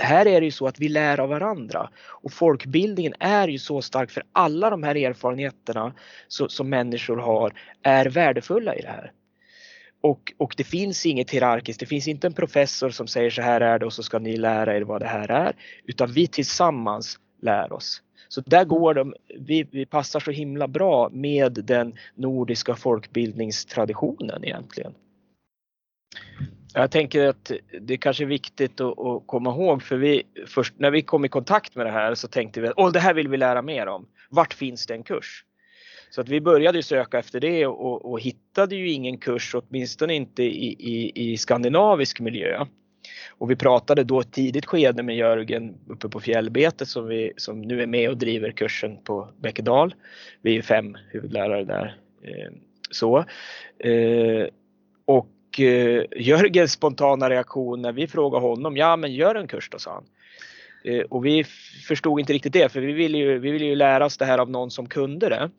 här 0.00 0.26
är 0.26 0.40
det 0.40 0.44
ju 0.44 0.50
så 0.50 0.66
att 0.66 0.80
vi 0.80 0.88
lär 0.88 1.20
av 1.20 1.28
varandra 1.28 1.90
och 2.06 2.32
folkbildningen 2.32 3.14
är 3.20 3.48
ju 3.48 3.58
så 3.58 3.82
stark 3.82 4.10
för 4.10 4.22
alla 4.32 4.70
de 4.70 4.82
här 4.82 4.94
erfarenheterna 4.94 5.92
så, 6.28 6.48
som 6.48 6.68
människor 6.68 7.16
har 7.16 7.52
är 7.82 8.06
värdefulla 8.06 8.74
i 8.74 8.80
det 8.80 8.88
här. 8.88 9.12
Och, 10.00 10.32
och 10.36 10.54
det 10.56 10.64
finns 10.64 11.06
inget 11.06 11.30
hierarkiskt, 11.30 11.80
det 11.80 11.86
finns 11.86 12.08
inte 12.08 12.26
en 12.26 12.32
professor 12.32 12.90
som 12.90 13.06
säger 13.06 13.30
så 13.30 13.42
här 13.42 13.60
är 13.60 13.78
det 13.78 13.86
och 13.86 13.92
så 13.92 14.02
ska 14.02 14.18
ni 14.18 14.36
lära 14.36 14.76
er 14.76 14.82
vad 14.82 15.00
det 15.00 15.06
här 15.06 15.30
är. 15.30 15.56
Utan 15.84 16.12
vi 16.12 16.26
tillsammans 16.26 17.18
lär 17.42 17.72
oss. 17.72 18.02
Så 18.28 18.40
där 18.40 18.64
går 18.64 18.94
de, 18.94 19.14
vi, 19.38 19.68
vi 19.70 19.86
passar 19.86 20.20
så 20.20 20.30
himla 20.30 20.68
bra 20.68 21.08
med 21.12 21.52
den 21.52 21.94
nordiska 22.14 22.74
folkbildningstraditionen 22.74 24.44
egentligen. 24.44 24.94
Jag 26.74 26.90
tänker 26.90 27.28
att 27.28 27.52
det 27.80 27.96
kanske 27.96 28.24
är 28.24 28.26
viktigt 28.26 28.80
att, 28.80 28.98
att, 28.98 29.26
komma 29.26 29.50
ihåg 29.50 29.82
för 29.82 29.96
vi 29.96 30.22
först 30.46 30.74
när 30.78 30.90
vi 30.90 31.02
kom 31.02 31.24
i 31.24 31.28
kontakt 31.28 31.74
med 31.74 31.86
det 31.86 31.92
här 31.92 32.14
så 32.14 32.28
tänkte 32.28 32.60
vi 32.60 32.68
att 32.76 32.92
det 32.92 33.00
här 33.00 33.14
vill 33.14 33.28
vi 33.28 33.36
lära 33.36 33.62
mer 33.62 33.86
om. 33.86 34.06
Vart 34.30 34.54
finns 34.54 34.86
det 34.86 34.94
en 34.94 35.02
kurs? 35.02 35.44
Så 36.16 36.20
att 36.20 36.28
vi 36.28 36.40
började 36.40 36.82
söka 36.82 37.18
efter 37.18 37.40
det 37.40 37.66
och, 37.66 38.10
och 38.10 38.20
hittade 38.20 38.76
ju 38.76 38.90
ingen 38.90 39.18
kurs, 39.18 39.54
åtminstone 39.54 40.14
inte 40.14 40.42
i, 40.42 40.76
i, 40.78 41.12
i 41.14 41.36
skandinavisk 41.36 42.20
miljö. 42.20 42.66
Och 43.30 43.50
vi 43.50 43.56
pratade 43.56 44.04
då 44.04 44.20
ett 44.20 44.32
tidigt 44.32 44.66
skede 44.66 45.02
med 45.02 45.16
Jörgen 45.16 45.74
uppe 45.88 46.08
på 46.08 46.20
fjällbetet 46.20 46.88
som, 46.88 47.06
vi, 47.06 47.32
som 47.36 47.62
nu 47.62 47.82
är 47.82 47.86
med 47.86 48.10
och 48.10 48.16
driver 48.16 48.50
kursen 48.50 48.96
på 49.04 49.28
Bäckedal. 49.40 49.94
Vi 50.42 50.56
är 50.56 50.62
fem 50.62 50.96
huvudlärare 51.10 51.64
där. 51.64 51.96
Eh, 52.22 52.52
så. 52.90 53.18
Eh, 53.78 54.46
och 55.04 55.60
eh, 55.60 56.04
Jörgens 56.16 56.72
spontana 56.72 57.30
reaktion 57.30 57.82
när 57.82 57.92
vi 57.92 58.06
frågade 58.06 58.46
honom, 58.46 58.76
ja 58.76 58.96
men 58.96 59.14
gör 59.14 59.34
en 59.34 59.48
kurs 59.48 59.68
då 59.70 59.78
sa 59.78 59.92
han. 59.92 60.04
Eh, 60.84 61.00
och 61.00 61.26
vi 61.26 61.44
förstod 61.88 62.20
inte 62.20 62.32
riktigt 62.32 62.52
det 62.52 62.72
för 62.72 62.80
vi 62.80 62.92
ville 62.92 63.18
ju, 63.18 63.38
vi 63.38 63.50
ville 63.50 63.64
ju 63.64 63.74
lära 63.74 64.04
oss 64.04 64.18
det 64.18 64.24
här 64.24 64.38
av 64.38 64.50
någon 64.50 64.70
som 64.70 64.88
kunde 64.88 65.28
det. 65.28 65.50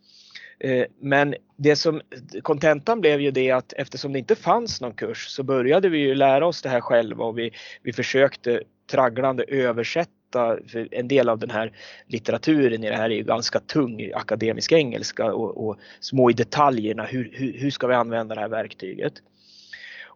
Eh, 0.59 0.85
men 1.01 1.35
det 1.55 1.75
som 1.75 2.01
kontentan 2.41 3.01
blev 3.01 3.21
ju 3.21 3.31
det 3.31 3.51
att 3.51 3.73
eftersom 3.73 4.13
det 4.13 4.19
inte 4.19 4.35
fanns 4.35 4.81
någon 4.81 4.93
kurs 4.93 5.27
så 5.27 5.43
började 5.43 5.89
vi 5.89 5.97
ju 5.97 6.15
lära 6.15 6.47
oss 6.47 6.61
det 6.61 6.69
här 6.69 6.81
själva 6.81 7.23
och 7.25 7.37
vi, 7.37 7.51
vi 7.83 7.93
försökte 7.93 8.61
tragglande 8.91 9.43
översätta 9.47 10.57
för 10.67 10.87
en 10.91 11.07
del 11.07 11.29
av 11.29 11.39
den 11.39 11.49
här 11.49 11.71
litteraturen 12.07 12.83
i 12.83 12.89
det 12.89 12.95
här 12.95 13.09
är 13.09 13.15
ju 13.15 13.23
ganska 13.23 13.59
tung 13.59 14.11
akademisk 14.13 14.71
engelska 14.71 15.33
och, 15.33 15.67
och 15.67 15.79
små 15.99 16.29
i 16.29 16.33
detaljerna. 16.33 17.03
Hur, 17.03 17.31
hur, 17.33 17.53
hur 17.53 17.71
ska 17.71 17.87
vi 17.87 17.95
använda 17.95 18.35
det 18.35 18.41
här 18.41 18.49
verktyget? 18.49 19.13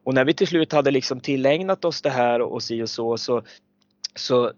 Och 0.04 0.14
när 0.14 0.26
vi 0.26 0.34
till 0.34 0.48
slut 0.48 0.72
hade 0.72 0.92
liksom 0.92 1.20
tillägnat 1.20 1.86
oss 1.86 2.02
det 2.02 2.10
här 2.10 2.42
och 2.42 2.64
si 2.64 2.84
och 2.84 2.90
så, 2.90 3.18
så, 3.18 3.44
så 4.16 4.46
eh, 4.46 4.52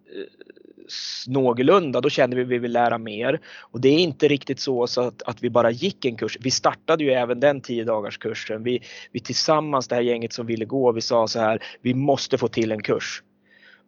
någorlunda, 1.27 2.01
då 2.01 2.09
kände 2.09 2.35
vi 2.35 2.41
att 2.41 2.47
vi 2.47 2.57
vill 2.57 2.71
lära 2.71 2.97
mer. 2.97 3.39
Och 3.59 3.81
det 3.81 3.89
är 3.89 3.99
inte 3.99 4.27
riktigt 4.27 4.59
så, 4.59 4.87
så 4.87 5.01
att, 5.01 5.21
att 5.21 5.43
vi 5.43 5.49
bara 5.49 5.71
gick 5.71 6.05
en 6.05 6.15
kurs. 6.15 6.37
Vi 6.41 6.51
startade 6.51 7.03
ju 7.03 7.11
även 7.11 7.39
den 7.39 7.61
10 7.61 7.83
dagars 7.83 8.17
kursen. 8.17 8.63
Vi, 8.63 8.81
vi 9.11 9.19
tillsammans, 9.19 9.87
det 9.87 9.95
här 9.95 10.01
gänget 10.01 10.33
som 10.33 10.45
ville 10.45 10.65
gå, 10.65 10.91
vi 10.91 11.01
sa 11.01 11.27
så 11.27 11.39
här, 11.39 11.63
vi 11.81 11.93
måste 11.93 12.37
få 12.37 12.47
till 12.47 12.71
en 12.71 12.83
kurs. 12.83 13.23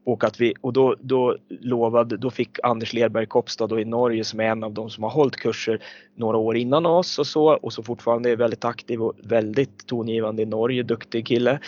Och, 0.06 0.24
att 0.24 0.42
vi, 0.42 0.54
och 0.62 0.74
då, 0.74 0.96
då 1.00 1.38
lovade, 1.50 2.18
då 2.18 2.30
fick 2.32 2.60
Anders 2.64 2.94
Lerberg 2.94 3.26
Kopstad 3.26 3.80
i 3.80 3.86
Norge 3.86 4.24
som 4.24 4.40
är 4.40 4.44
en 4.44 4.64
av 4.64 4.74
de 4.74 4.90
som 4.90 5.04
har 5.04 5.12
hållit 5.12 5.36
kurser 5.36 5.82
några 6.16 6.38
år 6.38 6.58
innan 6.58 6.86
oss 6.86 7.20
och 7.20 7.28
så 7.28 7.48
och 7.48 7.74
så 7.74 7.84
fortfarande 7.84 8.30
är 8.30 8.36
väldigt 8.36 8.66
aktiv 8.66 9.02
och 9.04 9.14
väldigt 9.24 9.88
tongivande 9.88 10.42
i 10.42 10.46
Norge, 10.46 10.84
duktig 10.84 11.28
kille. 11.28 11.60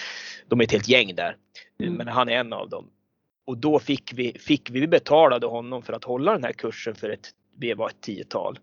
De 0.48 0.60
är 0.60 0.64
ett 0.64 0.72
helt 0.72 0.90
gäng 0.90 1.16
där. 1.16 1.36
Mm. 1.80 1.94
Men 1.94 2.08
han 2.08 2.30
är 2.30 2.34
en 2.34 2.54
av 2.54 2.70
dem 2.70 2.86
och 3.48 3.58
då 3.58 3.80
fick 3.80 4.14
vi, 4.14 4.34
fick 4.40 4.70
vi, 4.70 4.88
betalade 4.88 5.48
honom 5.48 5.82
för 5.84 5.94
att 5.94 6.04
hålla 6.04 6.32
den 6.32 6.44
här 6.44 6.52
kursen 6.52 6.96
för 6.96 7.10
ett, 7.10 7.30
vi 7.58 7.74
var 7.74 7.90
ett 7.90 8.02
tiotal. 8.02 8.60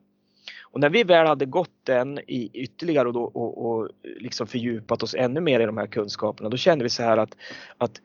Och 0.62 0.80
när 0.80 0.90
vi 0.90 1.04
väl 1.04 1.26
hade 1.26 1.46
gått 1.46 1.86
den 1.86 2.18
i 2.18 2.50
ytterligare 2.52 3.08
och, 3.08 3.14
då, 3.14 3.22
och, 3.22 3.66
och 3.66 3.88
liksom 4.20 4.46
fördjupat 4.46 5.02
oss 5.02 5.14
ännu 5.14 5.40
mer 5.40 5.60
i 5.60 5.66
de 5.66 5.76
här 5.76 5.86
kunskaperna, 5.86 6.48
då 6.48 6.56
kände 6.56 6.84
vi 6.84 6.90
så 6.90 7.02
här 7.02 7.16
att, 7.16 7.36
att 7.78 8.00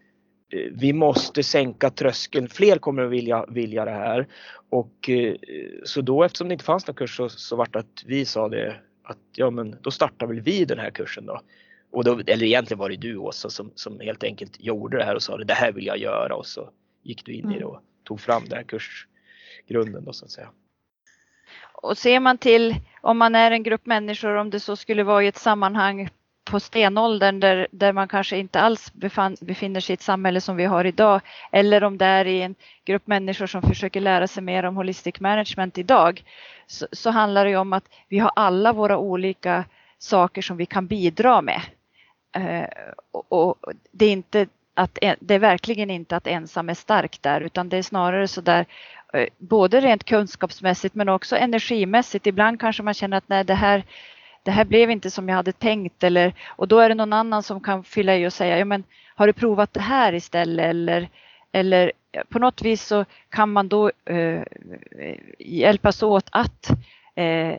eh, 0.53 0.71
vi 0.71 0.93
måste 0.93 1.43
sänka 1.43 1.89
tröskeln. 1.89 2.47
Fler 2.47 2.77
kommer 2.77 3.01
att 3.01 3.11
vilja, 3.11 3.45
vilja 3.49 3.85
det 3.85 3.91
här. 3.91 4.27
Och 4.69 5.09
eh, 5.09 5.35
så 5.83 6.01
då 6.01 6.23
eftersom 6.23 6.47
det 6.47 6.53
inte 6.53 6.65
fanns 6.65 6.87
någon 6.87 6.95
kurs 6.95 7.17
så, 7.17 7.29
så 7.29 7.55
vart 7.55 7.73
det 7.73 7.79
att 7.79 8.03
vi 8.05 8.25
sa 8.25 8.49
det 8.49 8.75
att 9.03 9.17
ja 9.35 9.49
men 9.49 9.75
då 9.81 9.91
startar 9.91 10.27
väl 10.27 10.41
vi 10.41 10.65
den 10.65 10.79
här 10.79 10.91
kursen 10.91 11.25
då. 11.25 11.41
Och 11.91 12.03
då, 12.03 12.19
eller 12.27 12.45
egentligen 12.45 12.79
var 12.79 12.89
det 12.89 12.95
du 12.95 13.17
Åsa 13.17 13.49
som, 13.49 13.71
som 13.75 13.99
helt 13.99 14.23
enkelt 14.23 14.59
gjorde 14.59 14.97
det 14.97 15.03
här 15.03 15.15
och 15.15 15.23
sa 15.23 15.37
det 15.37 15.53
här 15.53 15.71
vill 15.71 15.85
jag 15.85 15.97
göra 15.97 16.35
och 16.35 16.45
så 16.45 16.69
gick 17.03 17.25
du 17.25 17.33
in 17.33 17.45
mm. 17.45 17.55
i 17.55 17.59
det 17.59 17.65
och 17.65 17.81
tog 18.03 18.21
fram 18.21 18.43
den 18.45 18.57
här 18.57 18.63
kursgrunden 18.63 20.05
då 20.05 20.13
så 20.13 20.25
att 20.25 20.31
säga. 20.31 20.49
Och 21.73 21.97
ser 21.97 22.19
man 22.19 22.37
till 22.37 22.75
om 23.01 23.17
man 23.17 23.35
är 23.35 23.51
en 23.51 23.63
grupp 23.63 23.85
människor, 23.85 24.35
om 24.35 24.49
det 24.49 24.59
så 24.59 24.75
skulle 24.75 25.03
vara 25.03 25.23
i 25.23 25.27
ett 25.27 25.37
sammanhang 25.37 26.09
på 26.43 26.59
stenåldern 26.59 27.39
där, 27.39 27.67
där 27.71 27.93
man 27.93 28.07
kanske 28.07 28.37
inte 28.37 28.59
alls 28.59 28.93
befann, 28.93 29.35
befinner 29.41 29.79
sig 29.79 29.93
i 29.93 29.95
ett 29.95 30.01
samhälle 30.01 30.41
som 30.41 30.55
vi 30.55 30.65
har 30.65 30.85
idag 30.85 31.21
eller 31.51 31.83
om 31.83 31.97
det 31.97 32.05
är 32.05 32.25
i 32.25 32.41
en 32.41 32.55
grupp 32.85 33.07
människor 33.07 33.47
som 33.47 33.61
försöker 33.61 34.01
lära 34.01 34.27
sig 34.27 34.43
mer 34.43 34.63
om 34.63 34.75
holistic 34.75 35.19
management 35.19 35.77
idag 35.77 36.23
så, 36.67 36.87
så 36.91 37.09
handlar 37.09 37.45
det 37.45 37.55
om 37.55 37.73
att 37.73 37.89
vi 38.07 38.19
har 38.19 38.31
alla 38.35 38.73
våra 38.73 38.97
olika 38.97 39.65
saker 39.97 40.41
som 40.41 40.57
vi 40.57 40.65
kan 40.65 40.87
bidra 40.87 41.41
med. 41.41 41.61
Eh, 42.35 42.67
och, 43.11 43.57
det 43.91 44.05
är 44.05 44.11
inte 44.11 44.47
att 44.73 44.97
det 45.19 45.33
är 45.33 45.39
verkligen 45.39 45.89
inte 45.89 46.15
att 46.15 46.27
ensam 46.27 46.69
är 46.69 46.73
stark 46.73 47.21
där 47.21 47.41
utan 47.41 47.69
det 47.69 47.77
är 47.77 47.83
snarare 47.83 48.27
så 48.27 48.41
där 48.41 48.65
eh, 49.13 49.27
både 49.37 49.81
rent 49.81 50.03
kunskapsmässigt 50.03 50.95
men 50.95 51.09
också 51.09 51.35
energimässigt. 51.37 52.27
Ibland 52.27 52.59
kanske 52.59 52.83
man 52.83 52.93
känner 52.93 53.17
att 53.17 53.29
nej 53.29 53.43
det 53.43 53.53
här 53.53 53.83
det 54.43 54.51
här 54.51 54.65
blev 54.65 54.91
inte 54.91 55.11
som 55.11 55.29
jag 55.29 55.35
hade 55.35 55.51
tänkt 55.51 56.03
eller 56.03 56.33
och 56.47 56.67
då 56.67 56.79
är 56.79 56.89
det 56.89 56.95
någon 56.95 57.13
annan 57.13 57.43
som 57.43 57.61
kan 57.61 57.83
fylla 57.83 58.15
i 58.15 58.27
och 58.27 58.33
säga 58.33 58.59
ja 58.59 58.65
men 58.65 58.83
har 59.15 59.27
du 59.27 59.33
provat 59.33 59.73
det 59.73 59.81
här 59.81 60.13
istället 60.13 60.65
eller 60.65 61.09
eller 61.51 61.91
eh, 62.11 62.23
på 62.29 62.39
något 62.39 62.61
vis 62.61 62.83
så 62.83 63.05
kan 63.29 63.51
man 63.51 63.67
då 63.67 63.91
eh, 64.05 64.43
hjälpas 65.39 66.03
åt 66.03 66.27
att 66.31 66.69
eh, 67.15 67.55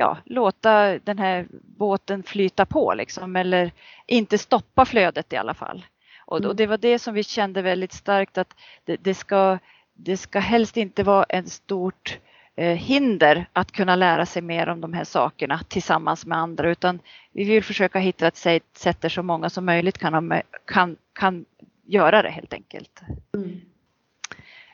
ja, 0.00 0.18
låta 0.24 0.98
den 0.98 1.18
här 1.18 1.46
båten 1.50 2.22
flyta 2.22 2.66
på 2.66 2.94
liksom, 2.94 3.36
eller 3.36 3.72
inte 4.06 4.38
stoppa 4.38 4.84
flödet 4.84 5.32
i 5.32 5.36
alla 5.36 5.54
fall. 5.54 5.86
Och, 6.18 6.36
och 6.36 6.44
mm. 6.44 6.56
det 6.56 6.66
var 6.66 6.78
det 6.78 6.98
som 6.98 7.14
vi 7.14 7.24
kände 7.24 7.62
väldigt 7.62 7.92
starkt 7.92 8.38
att 8.38 8.54
det, 8.84 8.96
det 8.96 9.14
ska, 9.14 9.58
det 9.94 10.16
ska 10.16 10.38
helst 10.38 10.76
inte 10.76 11.02
vara 11.02 11.24
ett 11.24 11.48
stort 11.48 12.18
eh, 12.56 12.76
hinder 12.76 13.46
att 13.52 13.72
kunna 13.72 13.96
lära 13.96 14.26
sig 14.26 14.42
mer 14.42 14.68
om 14.68 14.80
de 14.80 14.92
här 14.92 15.04
sakerna 15.04 15.60
tillsammans 15.68 16.26
med 16.26 16.38
andra 16.38 16.70
utan 16.70 16.98
vi 17.32 17.44
vill 17.44 17.64
försöka 17.64 17.98
hitta 17.98 18.26
ett 18.26 18.36
sätt 18.76 19.00
där 19.00 19.08
så 19.08 19.22
många 19.22 19.50
som 19.50 19.64
möjligt 19.64 19.98
kan, 19.98 20.40
kan, 20.64 20.96
kan 21.12 21.44
göra 21.86 22.22
det 22.22 22.30
helt 22.30 22.52
enkelt. 22.52 23.00
Mm. 23.34 23.60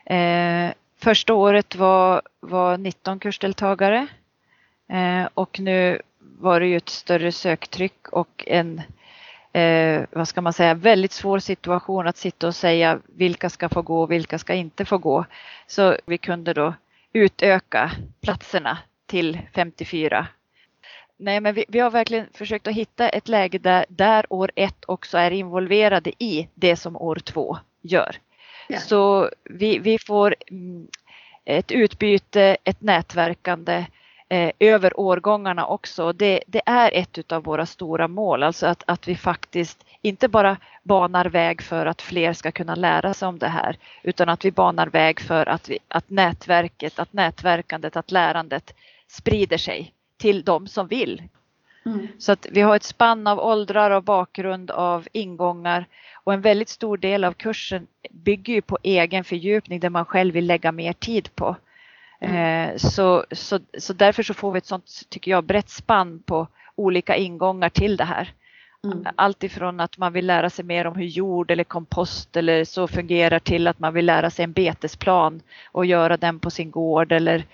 Eh, 0.05 0.73
första 0.97 1.33
året 1.33 1.75
var, 1.75 2.21
var 2.39 2.77
19 2.77 3.19
kursdeltagare 3.19 4.07
och 5.33 5.59
nu 5.59 6.01
var 6.19 6.59
det 6.59 6.67
ju 6.67 6.77
ett 6.77 6.89
större 6.89 7.31
söktryck 7.31 8.07
och 8.09 8.43
en 8.47 8.81
eh, 9.57 10.03
vad 10.11 10.27
ska 10.27 10.41
man 10.41 10.53
säga, 10.53 10.73
väldigt 10.73 11.11
svår 11.11 11.39
situation 11.39 12.07
att 12.07 12.17
sitta 12.17 12.47
och 12.47 12.55
säga 12.55 12.99
vilka 13.05 13.49
ska 13.49 13.69
få 13.69 13.81
gå 13.81 14.01
och 14.01 14.11
vilka 14.11 14.39
ska 14.39 14.53
inte 14.53 14.85
få 14.85 14.97
gå. 14.97 15.25
Så 15.67 15.97
vi 16.05 16.17
kunde 16.17 16.53
då 16.53 16.73
utöka 17.13 17.91
platserna 18.21 18.77
till 19.05 19.39
54. 19.53 20.27
Nej, 21.17 21.39
men 21.41 21.53
vi, 21.53 21.65
vi 21.67 21.79
har 21.79 21.91
verkligen 21.91 22.27
försökt 22.33 22.67
att 22.67 22.73
hitta 22.73 23.09
ett 23.09 23.27
läge 23.27 23.57
där, 23.57 23.85
där 23.89 24.25
år 24.29 24.51
ett 24.55 24.83
också 24.87 25.17
är 25.17 25.31
involverade 25.31 26.11
i 26.23 26.47
det 26.53 26.75
som 26.75 26.95
år 26.95 27.15
två 27.15 27.57
gör. 27.81 28.15
Ja. 28.67 28.79
Så 28.79 29.29
vi, 29.43 29.79
vi 29.79 29.99
får 29.99 30.35
mm, 30.51 30.87
ett 31.45 31.71
utbyte, 31.71 32.57
ett 32.63 32.81
nätverkande 32.81 33.85
eh, 34.29 34.51
över 34.59 34.99
årgångarna 34.99 35.65
också. 35.65 36.13
Det, 36.13 36.43
det 36.47 36.61
är 36.65 36.91
ett 36.93 37.31
av 37.31 37.43
våra 37.43 37.65
stora 37.65 38.07
mål, 38.07 38.43
alltså 38.43 38.67
att, 38.67 38.83
att 38.87 39.07
vi 39.07 39.15
faktiskt 39.15 39.85
inte 40.01 40.27
bara 40.27 40.57
banar 40.83 41.25
väg 41.25 41.61
för 41.61 41.85
att 41.85 42.01
fler 42.01 42.33
ska 42.33 42.51
kunna 42.51 42.75
lära 42.75 43.13
sig 43.13 43.27
om 43.27 43.39
det 43.39 43.47
här, 43.47 43.77
utan 44.03 44.29
att 44.29 44.45
vi 44.45 44.51
banar 44.51 44.87
väg 44.87 45.19
för 45.19 45.49
att, 45.49 45.69
vi, 45.69 45.79
att 45.87 46.09
nätverket, 46.09 46.99
att 46.99 47.13
nätverkandet, 47.13 47.95
att 47.95 48.11
lärandet 48.11 48.73
sprider 49.07 49.57
sig 49.57 49.93
till 50.17 50.43
de 50.43 50.67
som 50.67 50.87
vill. 50.87 51.23
Mm. 51.85 52.07
Så 52.17 52.31
att 52.31 52.47
vi 52.51 52.61
har 52.61 52.75
ett 52.75 52.83
spann 52.83 53.27
av 53.27 53.39
åldrar 53.39 53.91
och 53.91 54.03
bakgrund 54.03 54.71
av 54.71 55.07
ingångar 55.11 55.85
och 56.13 56.33
en 56.33 56.41
väldigt 56.41 56.69
stor 56.69 56.97
del 56.97 57.23
av 57.23 57.33
kursen 57.33 57.87
bygger 58.09 58.53
ju 58.53 58.61
på 58.61 58.77
egen 58.83 59.23
fördjupning 59.23 59.79
där 59.79 59.89
man 59.89 60.05
själv 60.05 60.33
vill 60.33 60.45
lägga 60.45 60.71
mer 60.71 60.93
tid 60.93 61.35
på. 61.35 61.55
Mm. 62.19 62.35
Eh, 62.35 62.77
så, 62.77 63.25
så, 63.31 63.59
så 63.77 63.93
därför 63.93 64.23
så 64.23 64.33
får 64.33 64.51
vi 64.51 64.57
ett 64.57 64.65
sånt, 64.65 65.09
tycker 65.09 65.31
jag, 65.31 65.43
brett 65.43 65.69
spann 65.69 66.19
på 66.25 66.47
olika 66.75 67.15
ingångar 67.15 67.69
till 67.69 67.97
det 67.97 68.03
här. 68.03 68.33
Mm. 68.83 69.05
Allt 69.15 69.43
ifrån 69.43 69.79
att 69.79 69.97
man 69.97 70.13
vill 70.13 70.27
lära 70.27 70.49
sig 70.49 70.65
mer 70.65 70.87
om 70.87 70.95
hur 70.95 71.05
jord 71.05 71.51
eller 71.51 71.63
kompost 71.63 72.35
eller 72.35 72.63
så 72.63 72.87
fungerar 72.87 73.39
till 73.39 73.67
att 73.67 73.79
man 73.79 73.93
vill 73.93 74.05
lära 74.05 74.29
sig 74.29 74.43
en 74.43 74.51
betesplan 74.51 75.41
och 75.71 75.85
göra 75.85 76.17
den 76.17 76.39
på 76.39 76.49
sin 76.49 76.71
gård 76.71 77.11
eller, 77.11 77.45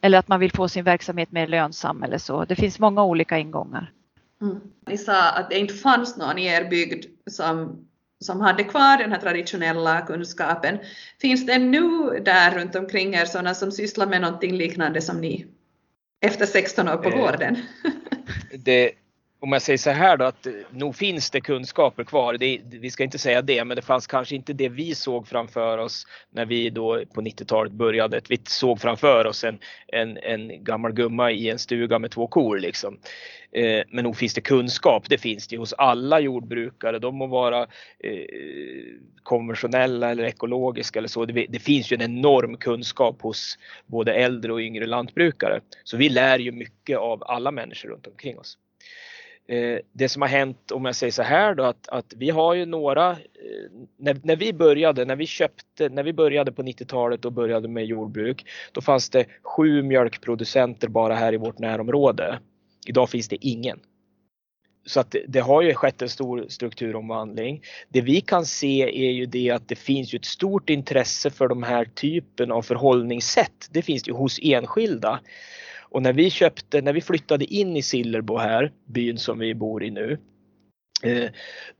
eller 0.00 0.18
att 0.18 0.28
man 0.28 0.40
vill 0.40 0.52
få 0.52 0.68
sin 0.68 0.84
verksamhet 0.84 1.32
mer 1.32 1.46
lönsam 1.46 2.02
eller 2.02 2.18
så. 2.18 2.44
Det 2.44 2.56
finns 2.56 2.78
många 2.78 3.04
olika 3.04 3.38
ingångar. 3.38 3.92
Mm. 4.40 4.60
Ni 4.86 4.98
sa 4.98 5.30
att 5.30 5.50
det 5.50 5.58
inte 5.58 5.74
fanns 5.74 6.16
någon 6.16 6.38
i 6.38 6.46
er 6.46 6.70
bygd 6.70 7.04
som 7.30 7.87
som 8.20 8.40
hade 8.40 8.64
kvar 8.64 8.96
den 8.96 9.12
här 9.12 9.20
traditionella 9.20 10.00
kunskapen. 10.00 10.78
Finns 11.20 11.46
det 11.46 11.58
nu 11.58 11.88
där 12.24 12.50
runt 12.58 12.76
omkring 12.76 13.14
er 13.14 13.24
sådana 13.24 13.54
som 13.54 13.72
sysslar 13.72 14.06
med 14.06 14.20
någonting 14.20 14.56
liknande 14.56 15.00
som 15.00 15.20
ni 15.20 15.46
efter 16.20 16.46
16 16.46 16.88
år 16.88 16.96
på 16.96 17.08
Eh, 17.08 17.16
gården? 17.16 17.56
det, 18.64 18.92
om 19.40 19.52
jag 19.52 19.62
säger 19.62 19.78
så 19.78 19.90
här 19.90 20.16
då 20.16 20.24
att 20.24 20.46
eh, 20.46 20.52
nog 20.70 20.96
finns 20.96 21.30
det 21.30 21.40
kunskaper 21.40 22.04
kvar. 22.04 22.34
Det, 22.34 22.60
vi 22.64 22.90
ska 22.90 23.04
inte 23.04 23.18
säga 23.18 23.42
det, 23.42 23.64
men 23.64 23.76
det 23.76 23.82
fanns 23.82 24.06
kanske 24.06 24.34
inte 24.34 24.52
det 24.52 24.68
vi 24.68 24.94
såg 24.94 25.28
framför 25.28 25.78
oss 25.78 26.06
när 26.30 26.46
vi 26.46 26.70
då 26.70 27.04
på 27.14 27.20
90-talet 27.20 27.72
började. 27.72 28.20
Vi 28.28 28.40
såg 28.44 28.80
framför 28.80 29.26
oss 29.26 29.44
en, 29.44 29.58
en, 29.86 30.16
en 30.16 30.64
gammal 30.64 30.92
gumma 30.92 31.30
i 31.30 31.50
en 31.50 31.58
stuga 31.58 31.98
med 31.98 32.10
två 32.10 32.26
kor 32.26 32.58
liksom. 32.58 32.98
Eh, 33.52 33.82
men 33.88 34.04
nog 34.04 34.16
finns 34.16 34.34
det 34.34 34.40
kunskap. 34.40 35.08
Det 35.08 35.18
finns 35.18 35.48
det 35.48 35.56
hos 35.56 35.72
alla 35.72 36.20
jordbrukare. 36.20 36.98
De 36.98 37.16
må 37.16 37.26
vara 37.26 37.62
eh, 37.98 38.24
konventionella 39.22 40.10
eller 40.10 40.24
ekologiska 40.24 40.98
eller 40.98 41.08
så. 41.08 41.24
Det, 41.24 41.46
det 41.48 41.58
finns 41.58 41.92
ju 41.92 41.94
en 41.94 42.02
enorm 42.02 42.56
kunskap 42.56 43.22
hos 43.22 43.58
både 43.86 44.14
äldre 44.14 44.52
och 44.52 44.60
yngre 44.60 44.86
lantbrukare. 44.86 45.60
Så 45.84 45.96
vi 45.96 46.08
lär 46.08 46.38
ju 46.38 46.52
mycket 46.52 46.98
av 46.98 47.22
alla 47.26 47.50
människor 47.50 47.88
runt 47.88 48.06
omkring 48.06 48.38
oss. 48.38 48.58
Eh, 49.48 49.78
det 49.92 50.08
som 50.08 50.22
har 50.22 50.28
hänt, 50.28 50.70
om 50.70 50.84
jag 50.84 50.94
säger 50.94 51.10
så 51.10 51.22
här 51.22 51.54
då, 51.54 51.64
att, 51.64 51.88
att 51.88 52.14
vi 52.16 52.30
har 52.30 52.54
ju 52.54 52.66
några, 52.66 53.10
eh, 53.10 53.16
när, 53.96 54.20
när 54.22 54.36
vi 54.36 54.52
började, 54.52 55.04
när 55.04 55.16
vi 55.16 55.26
köpte, 55.26 55.88
när 55.88 56.02
vi 56.02 56.12
började 56.12 56.52
på 56.52 56.62
90-talet 56.62 57.24
och 57.24 57.32
började 57.32 57.68
med 57.68 57.86
jordbruk, 57.86 58.46
då 58.72 58.80
fanns 58.80 59.10
det 59.10 59.26
sju 59.42 59.82
mjölkproducenter 59.82 60.88
bara 60.88 61.14
här 61.14 61.32
i 61.32 61.36
vårt 61.36 61.58
närområde. 61.58 62.38
Idag 62.86 63.10
finns 63.10 63.28
det 63.28 63.46
ingen. 63.46 63.80
Så 64.86 65.00
att 65.00 65.10
det, 65.10 65.24
det 65.28 65.40
har 65.40 65.62
ju 65.62 65.74
skett 65.74 66.02
en 66.02 66.08
stor 66.08 66.46
strukturomvandling. 66.48 67.62
Det 67.88 68.00
vi 68.00 68.20
kan 68.20 68.46
se 68.46 68.82
är 68.82 69.12
ju 69.12 69.26
det 69.26 69.50
att 69.50 69.68
det 69.68 69.78
finns 69.78 70.14
ju 70.14 70.16
ett 70.16 70.24
stort 70.24 70.70
intresse 70.70 71.30
för 71.30 71.48
de 71.48 71.62
här 71.62 71.84
typen 71.84 72.52
av 72.52 72.62
förhållningssätt. 72.62 73.68
Det 73.70 73.82
finns 73.82 74.02
det 74.02 74.10
ju 74.10 74.16
hos 74.16 74.38
enskilda. 74.42 75.20
Och 75.90 76.02
när 76.02 76.12
vi 76.12 76.30
köpte, 76.30 76.80
när 76.80 76.92
vi 76.92 77.00
flyttade 77.00 77.44
in 77.44 77.76
i 77.76 77.82
Sillerbo 77.82 78.36
här, 78.36 78.72
byn 78.84 79.18
som 79.18 79.38
vi 79.38 79.54
bor 79.54 79.84
i 79.84 79.90
nu, 79.90 80.18
eh, 81.02 81.30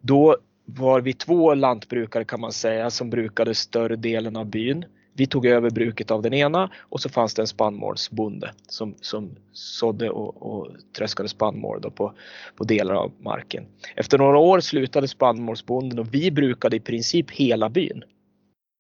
då 0.01 0.37
var 0.65 1.01
vi 1.01 1.13
två 1.13 1.55
lantbrukare 1.55 2.25
kan 2.25 2.41
man 2.41 2.53
säga 2.53 2.91
som 2.91 3.11
brukade 3.11 3.55
större 3.55 3.97
delen 3.97 4.37
av 4.37 4.47
byn. 4.47 4.85
Vi 5.13 5.27
tog 5.27 5.47
över 5.47 5.71
bruket 5.71 6.11
av 6.11 6.23
den 6.23 6.35
ena 6.35 6.71
och 6.79 7.01
så 7.01 7.09
fanns 7.09 7.35
det 7.35 7.43
en 7.43 7.47
spannmålsbonde 7.47 8.53
som, 8.69 8.95
som 9.01 9.31
sådde 9.53 10.11
och, 10.11 10.43
och 10.43 10.69
tröskade 10.97 11.29
spannmål 11.29 11.81
då 11.81 11.91
på, 11.91 12.13
på 12.57 12.65
delar 12.65 12.95
av 12.95 13.13
marken. 13.21 13.67
Efter 13.97 14.19
några 14.19 14.39
år 14.39 14.61
slutade 14.61 15.09
spannmålsbonden 15.09 15.99
och 15.99 16.15
vi 16.15 16.31
brukade 16.31 16.77
i 16.77 16.81
princip 16.81 17.31
hela 17.31 17.69
byn. 17.69 18.05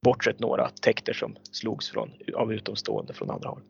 Bortsett 0.02 0.38
några 0.38 0.68
täkter 0.68 1.12
som 1.12 1.36
slogs 1.50 1.90
från, 1.90 2.10
av 2.34 2.52
utomstående 2.52 3.12
från 3.12 3.30
andra 3.30 3.48
håll. 3.48 3.62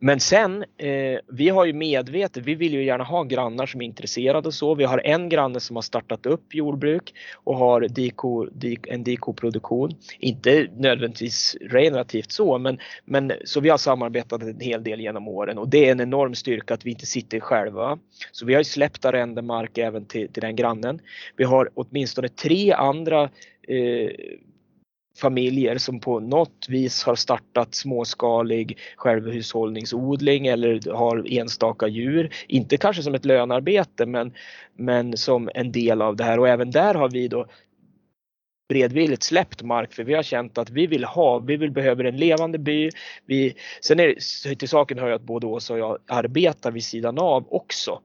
Men 0.00 0.20
sen, 0.20 0.64
eh, 0.76 1.18
vi 1.28 1.48
har 1.48 1.64
ju 1.64 1.72
medvetet, 1.72 2.46
vi 2.46 2.54
vill 2.54 2.74
ju 2.74 2.84
gärna 2.84 3.04
ha 3.04 3.22
grannar 3.22 3.66
som 3.66 3.80
är 3.80 3.84
intresserade 3.84 4.48
och 4.48 4.54
så. 4.54 4.74
Vi 4.74 4.84
har 4.84 5.00
en 5.04 5.28
granne 5.28 5.60
som 5.60 5.76
har 5.76 5.82
startat 5.82 6.26
upp 6.26 6.54
jordbruk 6.54 7.14
och 7.44 7.56
har 7.56 7.80
diko, 7.80 8.44
dik, 8.44 8.86
en 8.86 9.04
dikoproduktion. 9.04 9.90
Inte 10.18 10.68
nödvändigtvis 10.76 11.56
relativt 11.60 12.30
så, 12.30 12.58
men, 12.58 12.78
men 13.04 13.32
så 13.44 13.60
vi 13.60 13.68
har 13.68 13.78
samarbetat 13.78 14.42
en 14.42 14.60
hel 14.60 14.84
del 14.84 15.00
genom 15.00 15.28
åren 15.28 15.58
och 15.58 15.68
det 15.68 15.88
är 15.88 15.92
en 15.92 16.00
enorm 16.00 16.34
styrka 16.34 16.74
att 16.74 16.86
vi 16.86 16.90
inte 16.90 17.06
sitter 17.06 17.40
själva. 17.40 17.98
Så 18.32 18.46
vi 18.46 18.54
har 18.54 18.60
ju 18.60 18.64
släppt 18.64 19.04
arrendemark 19.04 19.78
även 19.78 20.04
till, 20.04 20.28
till 20.28 20.40
den 20.40 20.56
grannen. 20.56 21.00
Vi 21.36 21.44
har 21.44 21.70
åtminstone 21.74 22.28
tre 22.28 22.72
andra 22.72 23.22
eh, 23.68 24.10
familjer 25.20 25.78
som 25.78 26.00
på 26.00 26.20
något 26.20 26.66
vis 26.68 27.02
har 27.02 27.14
startat 27.14 27.74
småskalig 27.74 28.78
självhushållningsodling 28.96 30.46
eller 30.46 30.92
har 30.92 31.32
enstaka 31.32 31.86
djur. 31.86 32.34
Inte 32.46 32.76
kanske 32.76 33.02
som 33.02 33.14
ett 33.14 33.24
lönarbete 33.24 34.06
men, 34.06 34.32
men 34.76 35.16
som 35.16 35.50
en 35.54 35.72
del 35.72 36.02
av 36.02 36.16
det 36.16 36.24
här 36.24 36.38
och 36.38 36.48
även 36.48 36.70
där 36.70 36.94
har 36.94 37.10
vi 37.10 37.28
då 37.28 37.46
bredvilligt 38.68 39.22
släppt 39.22 39.62
mark 39.62 39.92
för 39.92 40.04
vi 40.04 40.14
har 40.14 40.22
känt 40.22 40.58
att 40.58 40.70
vi 40.70 40.86
vill 40.86 41.04
ha, 41.04 41.38
vi 41.38 41.56
vill 41.56 41.70
behöver 41.70 42.04
en 42.04 42.16
levande 42.16 42.58
by. 42.58 42.90
Vi, 43.26 43.54
sen 43.80 44.00
är 44.00 44.06
det, 44.48 44.56
till 44.56 44.68
saken 44.68 44.98
hör 44.98 45.08
jag 45.08 45.16
att 45.16 45.22
både 45.22 45.46
Åsa 45.46 45.72
och 45.72 45.78
jag 45.78 45.98
arbetar 46.06 46.70
vid 46.70 46.84
sidan 46.84 47.18
av 47.18 47.46
också. 47.50 48.00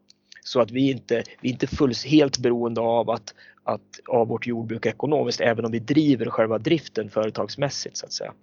Så 0.46 0.62
att 0.62 0.72
vi 0.72 0.92
inte, 0.92 1.24
vi 1.42 1.50
är 1.50 1.54
inte 1.54 1.68
fullt 1.68 2.06
helt 2.06 2.38
beroende 2.38 2.82
av 2.82 3.10
att, 3.10 3.34
att, 3.64 4.00
av 4.08 4.28
vårt 4.28 4.48
jordbruk 4.48 4.86
ekonomiskt 4.86 5.42
även 5.42 5.66
om 5.66 5.72
vi 5.72 5.80
driver 5.80 6.26
själva 6.26 6.58
driften 6.58 7.10
företagsmässigt 7.10 7.98
så 7.98 8.06
att 8.06 8.14
säga. 8.14 8.34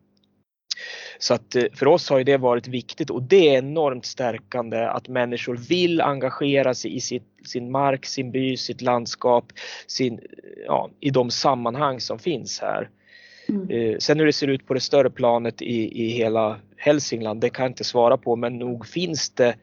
Så 1.19 1.35
att 1.35 1.55
eh, 1.55 1.65
för 1.73 1.87
oss 1.87 2.11
har 2.11 2.25
det 2.25 2.37
varit 2.37 2.69
viktigt 2.69 3.11
och 3.11 3.23
det 3.23 3.49
är 3.49 3.59
enormt 3.59 4.07
stärkande 4.07 4.79
att 4.79 5.09
människor 5.09 5.57
vill 5.57 6.01
engagera 6.01 6.75
sig 6.75 6.97
i 6.97 7.01
sitt, 7.01 7.27
sin 7.45 7.71
mark, 7.71 8.07
sin 8.07 8.31
by, 8.31 8.57
sitt 8.57 8.81
landskap, 8.81 9.53
sin, 9.87 10.21
ja, 10.67 10.91
i 11.01 11.11
de 11.11 11.31
sammanhang 11.31 12.01
som 12.01 12.19
finns 12.19 12.61
här. 12.61 12.91
Mm. 13.49 13.71
Eh, 13.71 13.99
sen 13.99 14.19
hur 14.19 14.27
det 14.27 14.33
ser 14.33 14.49
ut 14.49 14.67
på 14.67 14.75
det 14.75 14.81
större 14.81 15.11
planet 15.11 15.63
i, 15.63 16.05
i 16.05 16.09
hela 16.09 16.61
Hälsingland, 16.77 17.41
det 17.41 17.51
kan 17.51 17.63
jag 17.63 17.71
inte 17.71 17.85
svara 17.85 18.17
på 18.17 18.37
men 18.37 18.59
nog 18.59 18.87
finns 18.87 19.31
det, 19.31 19.55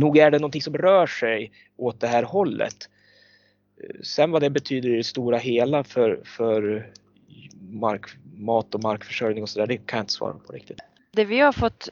nog 0.00 0.18
är 0.18 0.30
det 0.30 0.38
någonting 0.38 0.62
som 0.62 0.76
rör 0.76 1.06
sig 1.06 1.52
åt 1.76 2.00
det 2.00 2.06
här 2.06 2.22
hållet. 2.22 2.88
Sen 4.02 4.30
vad 4.30 4.42
det 4.42 4.50
betyder 4.50 4.88
i 4.88 4.96
det 4.96 5.04
stora 5.04 5.38
hela 5.38 5.84
för, 5.84 6.20
för 6.24 6.86
mark, 7.70 8.06
mat 8.36 8.74
och 8.74 8.82
markförsörjning 8.82 9.42
och 9.42 9.48
sådär, 9.48 9.66
det 9.66 9.76
kan 9.76 9.96
jag 9.96 10.02
inte 10.02 10.12
svara 10.12 10.34
på 10.46 10.52
riktigt. 10.52 10.80
Det 11.12 11.24
vi 11.24 11.40
har 11.40 11.52
fått, 11.52 11.88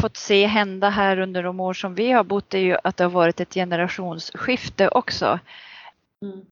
fått 0.00 0.16
se 0.16 0.46
hända 0.46 0.88
här 0.88 1.18
under 1.18 1.42
de 1.42 1.60
år 1.60 1.74
som 1.74 1.94
vi 1.94 2.12
har 2.12 2.24
bott 2.24 2.54
är 2.54 2.58
ju 2.58 2.76
att 2.84 2.96
det 2.96 3.04
har 3.04 3.10
varit 3.10 3.40
ett 3.40 3.54
generationsskifte 3.54 4.88
också. 4.88 5.38
Mm. 6.22 6.46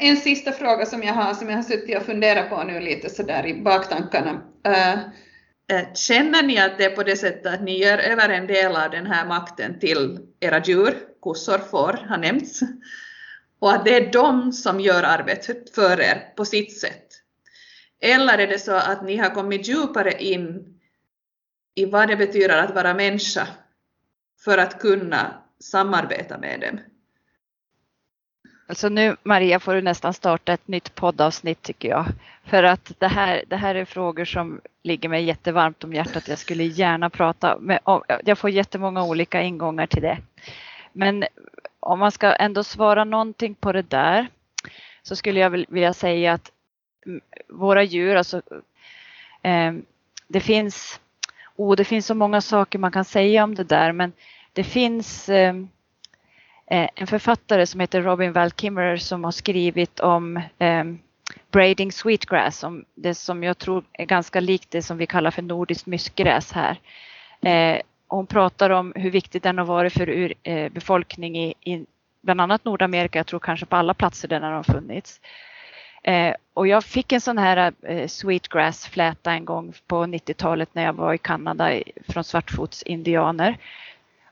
En 0.00 0.16
sista 0.16 0.52
fråga 0.52 0.86
som 0.86 1.02
jag 1.02 1.14
har, 1.14 1.34
som 1.34 1.48
jag 1.48 1.56
har 1.56 1.62
suttit 1.62 1.96
och 1.96 2.02
funderat 2.02 2.50
på 2.50 2.62
nu 2.62 2.80
lite 2.80 3.10
sådär 3.10 3.46
i 3.46 3.54
baktankarna. 3.54 4.42
Uh, 4.68 4.98
Känner 5.94 6.42
ni 6.42 6.58
att 6.58 6.78
det 6.78 6.84
är 6.84 6.96
på 6.96 7.02
det 7.02 7.16
sättet 7.16 7.54
att 7.54 7.62
ni 7.62 7.78
gör 7.78 7.98
över 7.98 8.28
en 8.28 8.46
del 8.46 8.76
av 8.76 8.90
den 8.90 9.06
här 9.06 9.26
makten 9.26 9.78
till 9.78 10.18
era 10.40 10.62
djur, 10.62 10.94
kossor, 11.20 11.58
får 11.58 11.92
har 12.08 12.18
nämnts, 12.18 12.60
och 13.62 13.72
att 13.72 13.84
det 13.84 13.96
är 13.96 14.12
de 14.12 14.52
som 14.52 14.80
gör 14.80 15.02
arbetet 15.02 15.74
för 15.74 16.00
er 16.00 16.32
på 16.36 16.44
sitt 16.44 16.80
sätt? 16.80 17.06
Eller 18.00 18.38
är 18.38 18.46
det 18.46 18.58
så 18.58 18.72
att 18.72 19.04
ni 19.04 19.16
har 19.16 19.30
kommit 19.30 19.68
djupare 19.68 20.22
in 20.22 20.78
i 21.74 21.84
vad 21.84 22.08
det 22.08 22.16
betyder 22.16 22.62
att 22.62 22.74
vara 22.74 22.94
människa 22.94 23.46
för 24.44 24.58
att 24.58 24.80
kunna 24.80 25.34
samarbeta 25.60 26.38
med 26.38 26.60
dem? 26.60 26.80
Alltså 28.66 28.88
nu 28.88 29.16
Maria 29.22 29.60
får 29.60 29.74
du 29.74 29.82
nästan 29.82 30.14
starta 30.14 30.52
ett 30.52 30.68
nytt 30.68 30.94
poddavsnitt 30.94 31.62
tycker 31.62 31.88
jag. 31.88 32.06
För 32.44 32.62
att 32.62 32.92
det 32.98 33.08
här, 33.08 33.44
det 33.48 33.56
här 33.56 33.74
är 33.74 33.84
frågor 33.84 34.24
som 34.24 34.60
ligger 34.82 35.08
mig 35.08 35.24
jättevarmt 35.24 35.84
om 35.84 35.92
hjärtat. 35.92 36.28
Jag 36.28 36.38
skulle 36.38 36.64
gärna 36.64 37.10
prata 37.10 37.58
med, 37.58 37.80
jag 38.24 38.38
får 38.38 38.50
jättemånga 38.50 39.04
olika 39.04 39.42
ingångar 39.42 39.86
till 39.86 40.02
det. 40.02 40.18
Men 40.92 41.24
om 41.82 41.98
man 41.98 42.12
ska 42.12 42.32
ändå 42.32 42.64
svara 42.64 43.04
någonting 43.04 43.54
på 43.54 43.72
det 43.72 43.82
där 43.82 44.28
så 45.02 45.16
skulle 45.16 45.40
jag 45.40 45.50
vilja 45.50 45.92
säga 45.94 46.32
att 46.32 46.52
våra 47.48 47.82
djur, 47.82 48.16
alltså 48.16 48.42
eh, 49.42 49.72
det 50.28 50.40
finns, 50.40 51.00
oh, 51.56 51.76
det 51.76 51.84
finns 51.84 52.06
så 52.06 52.14
många 52.14 52.40
saker 52.40 52.78
man 52.78 52.92
kan 52.92 53.04
säga 53.04 53.44
om 53.44 53.54
det 53.54 53.64
där 53.64 53.92
men 53.92 54.12
det 54.52 54.64
finns 54.64 55.28
ehm, 55.28 55.68
eh, 56.66 56.88
en 56.94 57.06
författare 57.06 57.66
som 57.66 57.80
heter 57.80 58.02
Robin 58.02 58.32
Val 58.32 58.52
Kimmerer 58.52 58.96
som 58.96 59.24
har 59.24 59.32
skrivit 59.32 60.00
om 60.00 60.36
eh, 60.58 60.84
braiding 61.50 61.92
sweetgrass, 61.92 62.64
om 62.64 62.84
det 62.94 63.14
som 63.14 63.42
jag 63.42 63.58
tror 63.58 63.84
är 63.92 64.04
ganska 64.04 64.40
likt 64.40 64.70
det 64.70 64.82
som 64.82 64.98
vi 64.98 65.06
kallar 65.06 65.30
för 65.30 65.42
nordiskt 65.42 65.86
myskgräs 65.86 66.52
här. 66.52 66.80
Eh, 67.40 67.80
hon 68.16 68.26
pratar 68.26 68.70
om 68.70 68.92
hur 68.96 69.10
viktigt 69.10 69.42
den 69.42 69.58
har 69.58 69.64
varit 69.64 69.92
för 69.92 70.08
ur, 70.08 70.34
eh, 70.42 70.72
befolkning 70.72 71.38
i, 71.38 71.54
i 71.60 71.86
bland 72.20 72.40
annat 72.40 72.64
Nordamerika, 72.64 73.18
jag 73.18 73.26
tror 73.26 73.40
kanske 73.40 73.66
på 73.66 73.76
alla 73.76 73.94
platser 73.94 74.28
där 74.28 74.40
den 74.40 74.52
har 74.52 74.62
funnits. 74.62 75.20
Eh, 76.02 76.34
och 76.54 76.66
jag 76.66 76.84
fick 76.84 77.12
en 77.12 77.20
sån 77.20 77.38
här 77.38 77.72
eh, 77.82 78.08
sweetgrass-fläta 78.08 79.32
en 79.32 79.44
gång 79.44 79.72
på 79.86 80.04
90-talet 80.04 80.68
när 80.72 80.84
jag 80.84 80.92
var 80.92 81.14
i 81.14 81.18
Kanada 81.18 81.80
från 82.08 82.24
svartfotsindianer. 82.24 83.58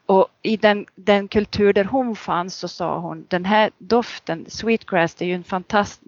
Och 0.07 0.29
i 0.43 0.57
den, 0.57 0.87
den 0.95 1.29
kultur 1.29 1.73
där 1.73 1.85
hon 1.85 2.17
fanns 2.17 2.55
så 2.55 2.69
sa 2.69 2.99
hon 2.99 3.27
den 3.29 3.45
här 3.45 3.71
doften, 3.79 4.45
sweetgrass, 4.49 5.15
det 5.15 5.25
är 5.25 5.29
ju 5.29 5.35
en 5.35 5.45
fantast, 5.45 6.01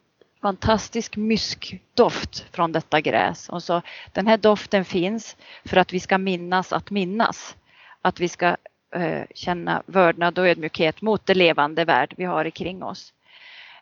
fantastisk 0.42 1.16
myskdoft 1.16 2.44
från 2.52 2.72
detta 2.72 3.00
gräs. 3.00 3.48
Och 3.48 3.62
så 3.62 3.82
den 4.12 4.26
här 4.26 4.36
doften 4.36 4.84
finns 4.84 5.36
för 5.64 5.76
att 5.76 5.92
vi 5.92 6.00
ska 6.00 6.18
minnas 6.18 6.72
att 6.72 6.90
minnas. 6.90 7.56
Att 8.02 8.20
vi 8.20 8.28
ska 8.28 8.56
eh, 8.94 9.22
känna 9.34 9.82
vördnad 9.86 10.38
och 10.38 10.48
ödmjukhet 10.48 11.02
mot 11.02 11.26
det 11.26 11.34
levande 11.34 11.84
värld 11.84 12.14
vi 12.16 12.24
har 12.24 12.50
kring 12.50 12.82
oss. 12.82 13.12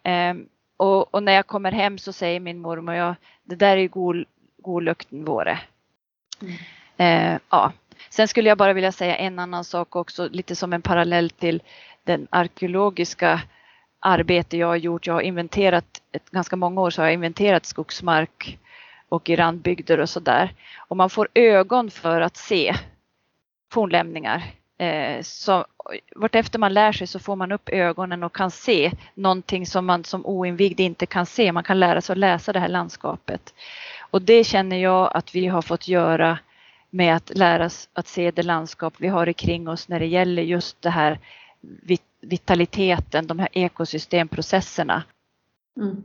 Eh, 0.02 0.34
och, 0.76 1.14
och, 1.14 1.22
när 1.22 1.32
jag 1.32 1.46
kommer 1.46 1.72
hem 1.72 1.98
så 1.98 2.12
säger 2.12 2.40
min 2.40 2.58
mormor, 2.58 2.94
ja, 2.94 3.14
det 3.44 3.54
där 3.54 3.76
är 3.76 3.80
ju 3.80 3.88
god, 3.88 4.24
god 4.62 4.82
lukten 4.82 5.24
våre. 5.24 5.58
Mm. 6.42 6.54
Eh, 6.96 7.40
ja. 7.50 7.72
Sen 8.10 8.28
skulle 8.28 8.48
jag 8.48 8.58
bara 8.58 8.72
vilja 8.72 8.92
säga 8.92 9.16
en 9.16 9.38
annan 9.38 9.64
sak 9.64 9.96
också, 9.96 10.28
lite 10.28 10.56
som 10.56 10.72
en 10.72 10.82
parallell 10.82 11.30
till 11.30 11.62
den 12.04 12.26
arkeologiska 12.30 13.40
arbete 14.00 14.56
jag 14.56 14.66
har 14.66 14.76
gjort. 14.76 15.06
Jag 15.06 15.14
har 15.14 15.20
inventerat, 15.20 16.02
ett, 16.12 16.30
ganska 16.30 16.56
många 16.56 16.80
år 16.80 16.90
så 16.90 17.02
har 17.02 17.06
jag 17.06 17.14
inventerat 17.14 17.66
skogsmark 17.66 18.58
och 19.08 19.30
i 19.30 19.36
randbygder 19.36 20.00
och 20.00 20.08
sådär. 20.08 20.54
Och 20.88 20.96
man 20.96 21.10
får 21.10 21.28
ögon 21.34 21.90
för 21.90 22.20
att 22.20 22.36
se 22.36 22.74
fornlämningar. 23.70 24.42
Eh, 24.78 25.22
så 25.22 25.66
vartefter 26.16 26.58
man 26.58 26.74
lär 26.74 26.92
sig 26.92 27.06
så 27.06 27.18
får 27.18 27.36
man 27.36 27.52
upp 27.52 27.68
ögonen 27.68 28.22
och 28.22 28.34
kan 28.34 28.50
se 28.50 28.92
någonting 29.14 29.66
som 29.66 29.86
man 29.86 30.04
som 30.04 30.26
oinvigd 30.26 30.80
inte 30.80 31.06
kan 31.06 31.26
se. 31.26 31.52
Man 31.52 31.64
kan 31.64 31.80
lära 31.80 32.00
sig 32.00 32.12
att 32.12 32.18
läsa 32.18 32.52
det 32.52 32.60
här 32.60 32.68
landskapet. 32.68 33.54
Och 34.10 34.22
det 34.22 34.44
känner 34.44 34.76
jag 34.76 35.10
att 35.14 35.34
vi 35.34 35.46
har 35.46 35.62
fått 35.62 35.88
göra 35.88 36.38
med 36.90 37.16
att 37.16 37.30
lära 37.34 37.64
oss 37.64 37.88
att 37.92 38.08
se 38.08 38.30
det 38.30 38.42
landskap 38.42 38.94
vi 38.98 39.08
har 39.08 39.32
kring 39.32 39.68
oss 39.68 39.88
när 39.88 40.00
det 40.00 40.06
gäller 40.06 40.42
just 40.42 40.82
det 40.82 40.90
här 40.90 41.18
vitaliteten, 42.20 43.26
de 43.26 43.38
här 43.38 43.48
ekosystemprocesserna. 43.52 45.02
Mm. 45.76 46.02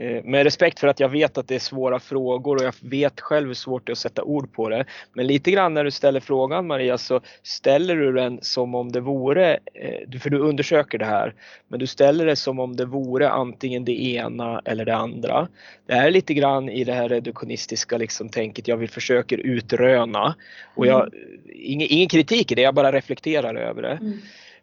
Eh, 0.00 0.24
med 0.24 0.44
respekt 0.44 0.80
för 0.80 0.88
att 0.88 1.00
jag 1.00 1.08
vet 1.08 1.38
att 1.38 1.48
det 1.48 1.54
är 1.54 1.58
svåra 1.58 2.00
frågor 2.00 2.56
och 2.56 2.62
jag 2.62 2.74
vet 2.80 3.20
själv 3.20 3.46
hur 3.46 3.54
svårt 3.54 3.86
det 3.86 3.90
är 3.90 3.92
att 3.92 3.98
sätta 3.98 4.22
ord 4.22 4.52
på 4.52 4.68
det. 4.68 4.84
Men 5.12 5.26
lite 5.26 5.50
grann 5.50 5.74
när 5.74 5.84
du 5.84 5.90
ställer 5.90 6.20
frågan 6.20 6.66
Maria 6.66 6.98
så 6.98 7.20
ställer 7.42 7.96
du 7.96 8.12
den 8.12 8.38
som 8.42 8.74
om 8.74 8.92
det 8.92 9.00
vore, 9.00 9.58
eh, 9.74 10.20
för 10.20 10.30
du 10.30 10.38
undersöker 10.38 10.98
det 10.98 11.04
här, 11.04 11.34
men 11.68 11.78
du 11.78 11.86
ställer 11.86 12.26
det 12.26 12.36
som 12.36 12.58
om 12.58 12.76
det 12.76 12.84
vore 12.84 13.30
antingen 13.30 13.84
det 13.84 14.04
ena 14.04 14.62
eller 14.64 14.84
det 14.84 14.96
andra. 14.96 15.48
Det 15.86 15.92
är 15.92 16.10
lite 16.10 16.34
grann 16.34 16.68
i 16.68 16.84
det 16.84 16.94
här 16.94 17.08
reduktionistiska 17.08 17.98
liksom 17.98 18.28
tänket 18.28 18.68
jag 18.68 18.76
vill 18.76 18.90
försöker 18.90 19.38
utröna. 19.38 20.34
Och 20.74 20.86
jag, 20.86 21.00
mm. 21.00 21.40
ingen, 21.54 21.88
ingen 21.90 22.08
kritik 22.08 22.52
i 22.52 22.54
det, 22.54 22.62
jag 22.62 22.74
bara 22.74 22.92
reflekterar 22.92 23.54
över 23.54 23.82
det. 23.82 23.98
Mm. 24.00 24.18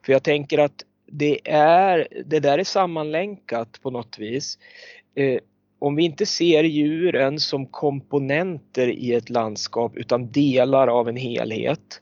För 0.06 0.14
jag 0.14 0.24
tänker 0.24 0.58
att 0.58 0.84
det, 1.08 1.40
är, 1.52 2.08
det 2.26 2.40
där 2.40 2.60
är 2.60 2.64
sammanlänkat 2.64 3.82
på 3.82 3.92
något 3.92 4.20
vis 4.20 4.58
eh, 5.16 5.40
om 5.80 5.96
vi 5.96 6.04
inte 6.04 6.26
ser 6.26 6.64
djuren 6.64 7.40
som 7.40 7.66
komponenter 7.66 8.88
i 8.88 9.14
ett 9.14 9.30
landskap 9.30 9.96
utan 9.96 10.32
delar 10.32 10.88
av 10.88 11.10
en 11.10 11.18
helhet 11.18 12.02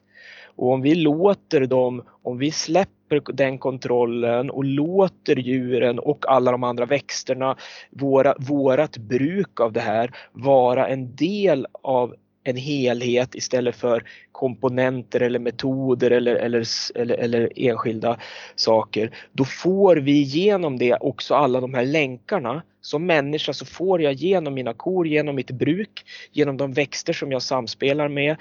och 0.55 0.71
om 0.71 0.81
vi 0.81 0.95
låter 0.95 1.65
dem, 1.65 2.03
om 2.23 2.37
vi 2.37 2.51
släpper 2.51 3.33
den 3.33 3.57
kontrollen 3.57 4.49
och 4.49 4.65
låter 4.65 5.35
djuren 5.35 5.99
och 5.99 6.25
alla 6.27 6.51
de 6.51 6.63
andra 6.63 6.85
växterna, 6.85 7.57
våra, 7.89 8.35
vårat 8.39 8.97
bruk 8.97 9.59
av 9.59 9.73
det 9.73 9.79
här 9.79 10.11
vara 10.31 10.87
en 10.87 11.15
del 11.15 11.67
av 11.81 12.15
en 12.43 12.57
helhet 12.57 13.35
istället 13.35 13.75
för 13.75 14.03
komponenter 14.31 15.19
eller 15.19 15.39
metoder 15.39 16.11
eller, 16.11 16.35
eller, 16.35 16.65
eller, 16.95 17.15
eller, 17.15 17.49
enskilda 17.55 18.19
saker. 18.55 19.11
Då 19.31 19.45
får 19.45 19.95
vi 19.95 20.21
genom 20.21 20.77
det 20.77 20.93
också 20.93 21.35
alla 21.35 21.61
de 21.61 21.73
här 21.73 21.85
länkarna. 21.85 22.63
Som 22.81 23.05
människa 23.05 23.53
så 23.53 23.65
får 23.65 24.01
jag 24.01 24.13
genom 24.13 24.53
mina 24.53 24.73
kor, 24.73 25.07
genom 25.07 25.35
mitt 25.35 25.51
bruk, 25.51 26.05
genom 26.31 26.57
de 26.57 26.73
växter 26.73 27.13
som 27.13 27.31
jag 27.31 27.41
samspelar 27.41 28.07
med 28.07 28.35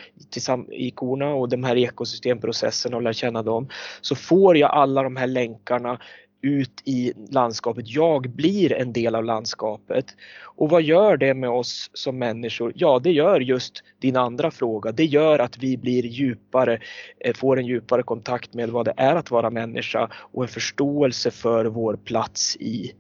i 0.71 0.91
korna 0.91 1.35
och 1.35 1.49
de 1.49 1.65
här 1.65 1.77
ekosystemprocesserna 1.77 2.97
och 2.97 3.03
lär 3.03 3.13
känna 3.13 3.43
dem. 3.43 3.69
Så 4.01 4.15
får 4.15 4.57
jag 4.57 4.71
alla 4.71 5.03
de 5.03 5.17
här 5.17 5.27
länkarna 5.27 5.99
ut 6.43 6.83
i 6.85 7.13
landskapet. 7.31 7.85
Jag 7.89 8.31
blir 8.31 8.73
en 8.73 8.93
del 8.93 9.15
av 9.15 9.25
landskapet. 9.25 10.07
Och 10.43 10.71
vad 10.71 10.83
gör 10.83 11.17
det 11.17 11.35
med 11.35 11.51
oss 11.51 11.91
som 11.95 12.19
människor? 12.19 12.73
Ja, 12.77 13.01
det 13.05 13.13
gör 13.13 13.41
just 13.41 13.83
din 13.99 14.17
andra 14.17 14.51
fråga. 14.51 14.93
Det 14.93 15.05
gör 15.05 15.39
att 15.39 15.59
vi 15.59 15.77
blir 15.77 16.03
djupare, 16.03 16.81
eh, 17.21 17.35
får 17.35 17.59
en 17.59 17.67
djupare 17.67 18.03
kontakt 18.03 18.55
med 18.55 18.71
vad 18.71 18.85
det 18.85 18.95
är 18.97 19.17
att 19.17 19.31
vara 19.31 19.51
människa 19.51 20.11
och 20.15 20.43
en 20.43 20.49
förståelse 20.49 21.31
för 21.31 21.65
vår 21.65 21.97
plats 21.97 22.57
i, 22.57 22.93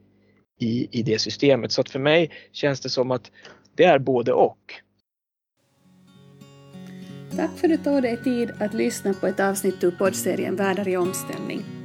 i, 0.60 0.88
i 0.98 1.02
det 1.02 1.18
systemet. 1.18 1.72
Så 1.72 1.80
att 1.80 1.90
för 1.90 1.98
mig 1.98 2.30
känns 2.52 2.80
det 2.80 2.88
som 2.88 3.10
att 3.10 3.30
det 3.76 3.84
är 3.84 3.98
både 3.98 4.32
och. 4.32 4.58
Tack 7.36 7.50
för 7.56 7.72
att 7.72 7.84
du 7.84 7.90
tog 7.90 8.02
dig 8.02 8.16
tid 8.16 8.50
att 8.60 8.74
lyssna 8.74 9.14
på 9.14 9.26
ett 9.26 9.40
avsnitt 9.40 9.84
ur 9.84 9.90
poddserien 9.90 10.56
Världar 10.56 10.88
i 10.88 10.96
omställning. 10.96 11.81